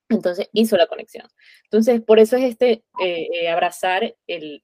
entonces 0.09 0.49
hizo 0.53 0.77
la 0.77 0.87
conexión. 0.87 1.27
Entonces, 1.65 2.01
por 2.01 2.19
eso 2.19 2.37
es 2.37 2.45
este 2.45 2.83
eh, 3.03 3.27
eh, 3.33 3.49
abrazar 3.49 4.15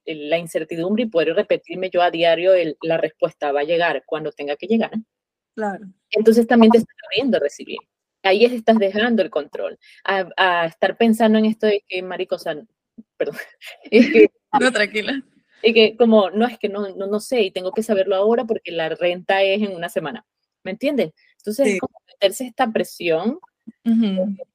la 0.05 0.37
incertidumbre 0.37 1.03
y 1.03 1.09
poder 1.09 1.35
repetirme 1.35 1.89
yo 1.89 2.01
a 2.01 2.11
diario 2.11 2.53
la 2.81 2.97
respuesta 2.97 3.51
va 3.51 3.61
a 3.61 3.65
llegar 3.65 4.03
cuando 4.05 4.31
tenga 4.31 4.55
que 4.55 4.67
llegar. 4.67 4.91
Claro. 5.55 5.85
Entonces 6.11 6.47
también 6.47 6.71
te 6.71 6.79
estás 6.79 6.95
abriendo 7.05 7.37
a 7.37 7.41
recibir. 7.41 7.77
Ahí 8.23 8.45
estás 8.45 8.79
dejando 8.79 9.21
el 9.21 9.29
control. 9.29 9.77
A, 10.03 10.65
estar 10.65 10.97
pensando 10.97 11.37
en 11.37 11.45
esto 11.45 11.67
de 11.67 11.83
que, 11.87 12.01
marico, 12.01 12.35
o 12.35 12.39
sea, 12.39 12.55
perdón. 13.17 13.37
Es 13.91 14.11
que, 14.11 14.31
no, 14.59 14.71
tranquila. 14.71 15.21
Y 15.61 15.73
que 15.73 15.95
como, 15.95 16.29
no, 16.29 16.45
es 16.45 16.57
que 16.57 16.69
no, 16.69 16.89
no, 16.95 17.07
no, 17.07 17.19
sé 17.19 17.41
y 17.41 17.51
tengo 17.51 17.71
que 17.71 17.83
saberlo 17.83 18.15
ahora 18.15 18.43
porque 18.45 18.71
la 18.71 18.89
renta 18.89 19.41
es 19.43 19.61
en 19.61 19.75
una 19.75 19.89
semana. 19.89 20.25
¿Me 20.63 20.71
entiendes? 20.71 21.11
Entonces, 21.37 21.67
es 21.67 21.79
como 21.79 21.97
meterse 22.07 22.45
esta 22.45 22.71
presión 22.71 23.39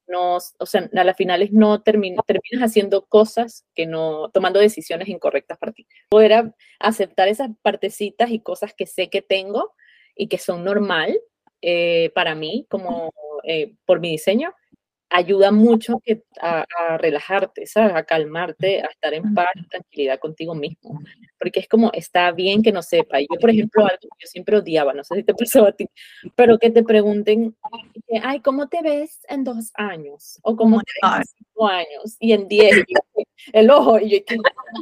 no, 0.09 0.37
o 0.37 0.67
sea, 0.67 0.89
a 0.95 1.05
las 1.05 1.17
finales 1.17 1.53
no 1.53 1.83
terminas, 1.83 2.25
terminas 2.27 2.71
haciendo 2.71 3.07
cosas 3.07 3.65
que 3.75 3.87
no, 3.87 4.31
tomando 4.31 4.61
decisiones 4.61 5.09
incorrectas 5.09 5.59
para 5.59 5.73
ti. 5.73 5.87
Poder 6.09 6.53
aceptar 6.79 7.29
esas 7.29 7.51
partecitas 7.63 8.31
y 8.31 8.41
cosas 8.41 8.75
que 8.75 8.87
sé 8.87 9.11
que 9.11 9.23
tengo 9.23 9.75
y 10.15 10.29
que 10.29 10.39
son 10.39 10.65
normal 10.65 11.19
eh, 11.61 12.11
para 12.15 12.35
mí, 12.35 12.67
como 12.69 13.13
eh, 13.45 13.75
por 13.85 14.01
mi 14.01 14.11
diseño, 14.11 14.55
ayuda 15.11 15.51
mucho 15.51 16.01
a, 16.41 16.65
relajarte, 16.99 17.67
¿sabes? 17.67 17.95
A 17.95 18.05
calmarte, 18.05 18.83
a 18.83 18.87
estar 18.87 19.15
en 19.15 19.35
paz, 19.35 19.49
tranquilidad 19.71 20.19
contigo 20.19 20.55
mismo. 20.55 21.01
Porque 21.39 21.61
es 21.61 21.69
como, 21.69 21.91
está 21.93 22.33
bien 22.33 22.63
que 22.63 22.73
no 22.73 22.83
sepa. 22.83 23.21
Yo, 23.21 23.27
por 23.41 23.51
ejemplo, 23.51 23.83
algo 23.83 23.99
que 24.01 24.25
yo 24.25 24.27
siempre 24.27 24.57
odiaba, 24.57 24.93
no 24.93 25.05
sé 25.05 25.17
si 25.17 25.23
te 25.23 25.35
pasó 25.39 25.67
a 25.67 25.73
ti, 25.73 25.87
pero 26.35 26.59
que 26.59 26.71
te 26.71 26.83
pregunten, 26.83 27.57
ay, 28.23 28.41
¿cómo 28.41 28.69
te 28.69 28.83
ves 28.83 29.21
en 29.29 29.45
dos 29.45 29.71
años? 29.75 30.39
O 30.43 30.57
¿cómo 30.57 30.81
te 30.81 30.93
ves 31.03 31.19
en 31.19 31.45
cinco 31.47 31.69
años? 31.69 32.17
Y 32.19 32.33
en 32.33 32.49
diez, 32.49 32.73
el 33.53 33.71
ojo. 33.71 33.99
Y, 33.99 34.11
yo, 34.11 34.19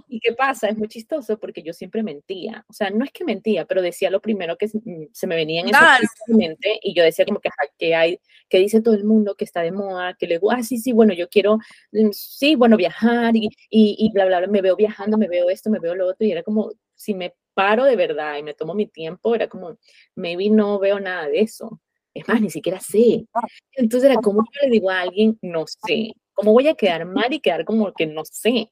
¿y 0.08 0.20
qué 0.20 0.32
pasa? 0.32 0.68
Es 0.68 0.76
muy 0.76 0.88
chistoso 0.88 1.38
porque 1.38 1.62
yo 1.62 1.72
siempre 1.72 2.02
mentía. 2.02 2.64
O 2.68 2.72
sea, 2.72 2.90
no 2.90 3.04
es 3.04 3.12
que 3.12 3.24
mentía, 3.24 3.64
pero 3.64 3.82
decía 3.82 4.10
lo 4.10 4.20
primero 4.20 4.56
que 4.56 4.68
se 4.68 5.26
me 5.26 5.36
venía 5.36 5.62
en 5.62 6.36
mente 6.36 6.78
y 6.82 6.94
yo 6.94 7.02
decía 7.02 7.24
como 7.24 7.40
que, 7.40 7.50
que 7.78 7.94
hay, 7.94 8.20
que 8.48 8.58
dice 8.58 8.80
todo 8.80 8.94
el 8.94 9.04
mundo 9.04 9.34
que 9.34 9.44
está 9.44 9.62
de 9.62 9.72
moda, 9.72 10.14
que 10.14 10.26
le 10.26 10.40
ah, 10.50 10.62
sí, 10.62 10.78
sí, 10.78 10.92
bueno, 10.92 11.12
yo 11.12 11.28
quiero, 11.28 11.58
mm, 11.92 12.10
sí, 12.12 12.54
bueno, 12.54 12.76
viajar 12.76 13.36
y, 13.36 13.48
y, 13.70 13.96
y, 13.98 14.12
bla, 14.12 14.26
bla, 14.26 14.38
bla, 14.38 14.48
me 14.48 14.62
veo 14.62 14.76
viajando, 14.76 15.18
me 15.18 15.28
veo 15.28 15.50
esto, 15.50 15.70
me 15.70 15.78
veo 15.78 15.94
lo 15.94 16.08
otro, 16.08 16.26
y 16.26 16.32
era 16.32 16.42
como, 16.46 16.70
si 16.94 17.12
me 17.12 17.34
paro 17.54 17.84
de 17.84 17.96
verdad 17.96 18.38
y 18.38 18.42
me 18.42 18.54
tomo 18.54 18.74
mi 18.74 18.86
tiempo, 18.86 19.34
era 19.34 19.48
como, 19.48 19.76
maybe 20.14 20.48
no 20.48 20.78
veo 20.78 21.00
nada 21.00 21.26
de 21.26 21.40
eso. 21.40 21.80
Es 22.14 22.26
más, 22.28 22.40
ni 22.40 22.48
siquiera 22.48 22.80
sé. 22.80 23.26
Entonces 23.72 24.10
era 24.10 24.20
como 24.20 24.42
yo 24.42 24.60
le 24.62 24.70
digo 24.70 24.90
a 24.90 25.02
alguien, 25.02 25.38
no 25.42 25.64
sé. 25.66 26.12
¿Cómo 26.32 26.52
voy 26.52 26.68
a 26.68 26.74
quedar 26.74 27.04
mal 27.04 27.32
y 27.32 27.40
quedar 27.40 27.64
como 27.64 27.92
que 27.92 28.06
no 28.06 28.24
sé? 28.24 28.70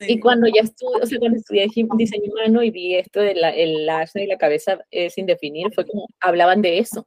Y 0.00 0.20
cuando 0.20 0.46
ya 0.46 0.62
estuve, 0.62 1.02
o 1.02 1.06
sea, 1.06 1.18
cuando 1.18 1.38
estudié 1.38 1.66
diseño 1.96 2.32
humano 2.32 2.62
y 2.62 2.70
vi 2.70 2.94
esto 2.94 3.20
de 3.20 3.34
la, 3.34 3.50
el 3.50 3.88
asa 3.88 4.20
y 4.20 4.26
la 4.26 4.38
cabeza 4.38 4.78
eh, 4.90 5.10
sin 5.10 5.26
definir, 5.26 5.72
fue 5.74 5.84
como 5.86 6.06
hablaban 6.20 6.62
de 6.62 6.78
eso 6.78 7.06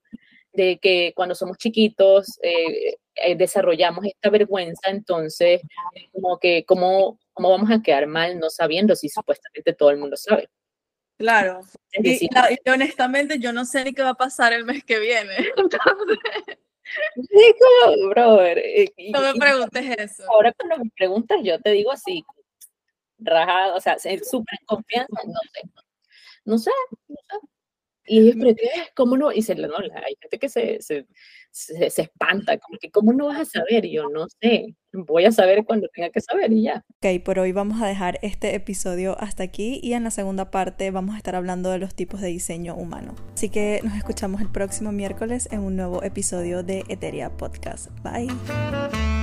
de 0.54 0.80
que 0.80 1.14
cuando 1.16 1.36
somos 1.36 1.58
chiquitos 1.58 2.38
eh, 2.42 2.96
eh, 3.16 3.36
desarrollamos 3.36 4.06
esta 4.06 4.30
vergüenza, 4.30 4.90
entonces 4.90 5.62
como 6.12 6.40
que 6.40 6.66
cómo, 6.66 7.20
cómo 7.34 7.50
vamos 7.50 7.72
a 7.72 7.82
quedar 7.82 8.08
mal 8.08 8.40
no 8.40 8.50
sabiendo 8.50 8.96
si 8.96 9.10
supuestamente 9.10 9.74
todo 9.74 9.92
el 9.92 9.98
mundo 9.98 10.18
sabe. 10.18 10.50
Claro. 11.18 11.62
Y, 11.94 12.28
honestamente 12.70 13.40
yo 13.40 13.54
no 13.54 13.66
sé 13.66 13.84
ni 13.84 13.94
qué 13.94 14.02
va 14.02 14.10
a 14.10 14.16
pasar 14.16 14.54
el 14.54 14.66
mes 14.66 14.84
que 14.84 15.00
viene. 15.00 15.36
Sí, 17.16 17.56
como, 17.86 18.10
brother. 18.10 18.58
Eh, 18.58 18.92
no 19.14 19.22
me 19.22 19.34
preguntes 19.36 19.98
eso. 19.98 20.30
Ahora 20.30 20.52
cuando 20.52 20.84
me 20.84 20.92
preguntas 20.94 21.38
yo 21.42 21.58
te 21.62 21.70
digo 21.70 21.90
así, 21.90 22.26
rajado, 23.18 23.76
o 23.76 23.80
sea, 23.80 23.98
súper 23.98 24.60
confianza, 24.66 25.22
no 25.26 25.40
sé. 25.54 25.70
No 26.44 26.58
sé, 26.58 26.72
no 27.08 27.16
sé. 27.16 27.48
Y 28.06 28.20
ellos, 28.20 28.36
pero 28.40 28.56
¿qué? 28.56 28.70
¿Cómo 28.96 29.18
no? 29.18 29.32
Y 29.32 29.42
se, 29.42 29.56
no, 29.56 29.78
hay 29.78 30.16
gente 30.20 30.40
que 30.40 30.50
se, 30.50 30.82
se, 30.82 31.06
se, 31.52 32.02
espanta, 32.02 32.58
como 32.58 32.78
que 32.80 32.90
¿cómo 32.90 33.14
no 33.14 33.28
vas 33.28 33.40
a 33.40 33.46
saber? 33.46 33.86
Y 33.86 33.94
yo 33.94 34.10
no 34.10 34.28
sé, 34.42 34.76
voy 34.94 35.26
a 35.26 35.32
saber 35.32 35.64
cuando 35.66 35.88
tenga 35.94 36.10
que 36.10 36.22
saber 36.22 36.52
y 36.52 36.64
ya. 36.64 36.84
Ok, 36.98 37.24
por 37.24 37.40
hoy 37.40 37.52
vamos 37.52 37.82
a 37.82 37.88
dejar 37.88 38.20
este 38.22 38.56
episodio 38.56 39.16
hasta 39.20 39.44
aquí 39.44 39.80
y 39.84 39.94
en 39.94 40.04
la 40.04 40.12
segunda 40.12 40.52
parte 40.52 40.90
vamos 40.92 41.16
a 41.16 41.18
estar 41.18 41.36
hablando 41.36 41.70
de 41.70 41.80
los 41.80 41.94
tipos 41.96 42.22
de 42.22 42.30
diseño 42.30 42.76
humano. 42.76 43.16
Así 43.34 43.50
que 43.50 43.82
nos 43.84 43.96
escuchamos 43.96 44.42
el 44.42 44.52
próximo 44.52 44.92
miércoles 44.92 45.48
en 45.52 45.62
un 45.62 45.76
nuevo 45.76 46.04
episodio 46.04 46.64
de 46.64 46.84
Eteria 46.88 47.30
Podcast. 47.30 47.90
Bye. 48.04 49.21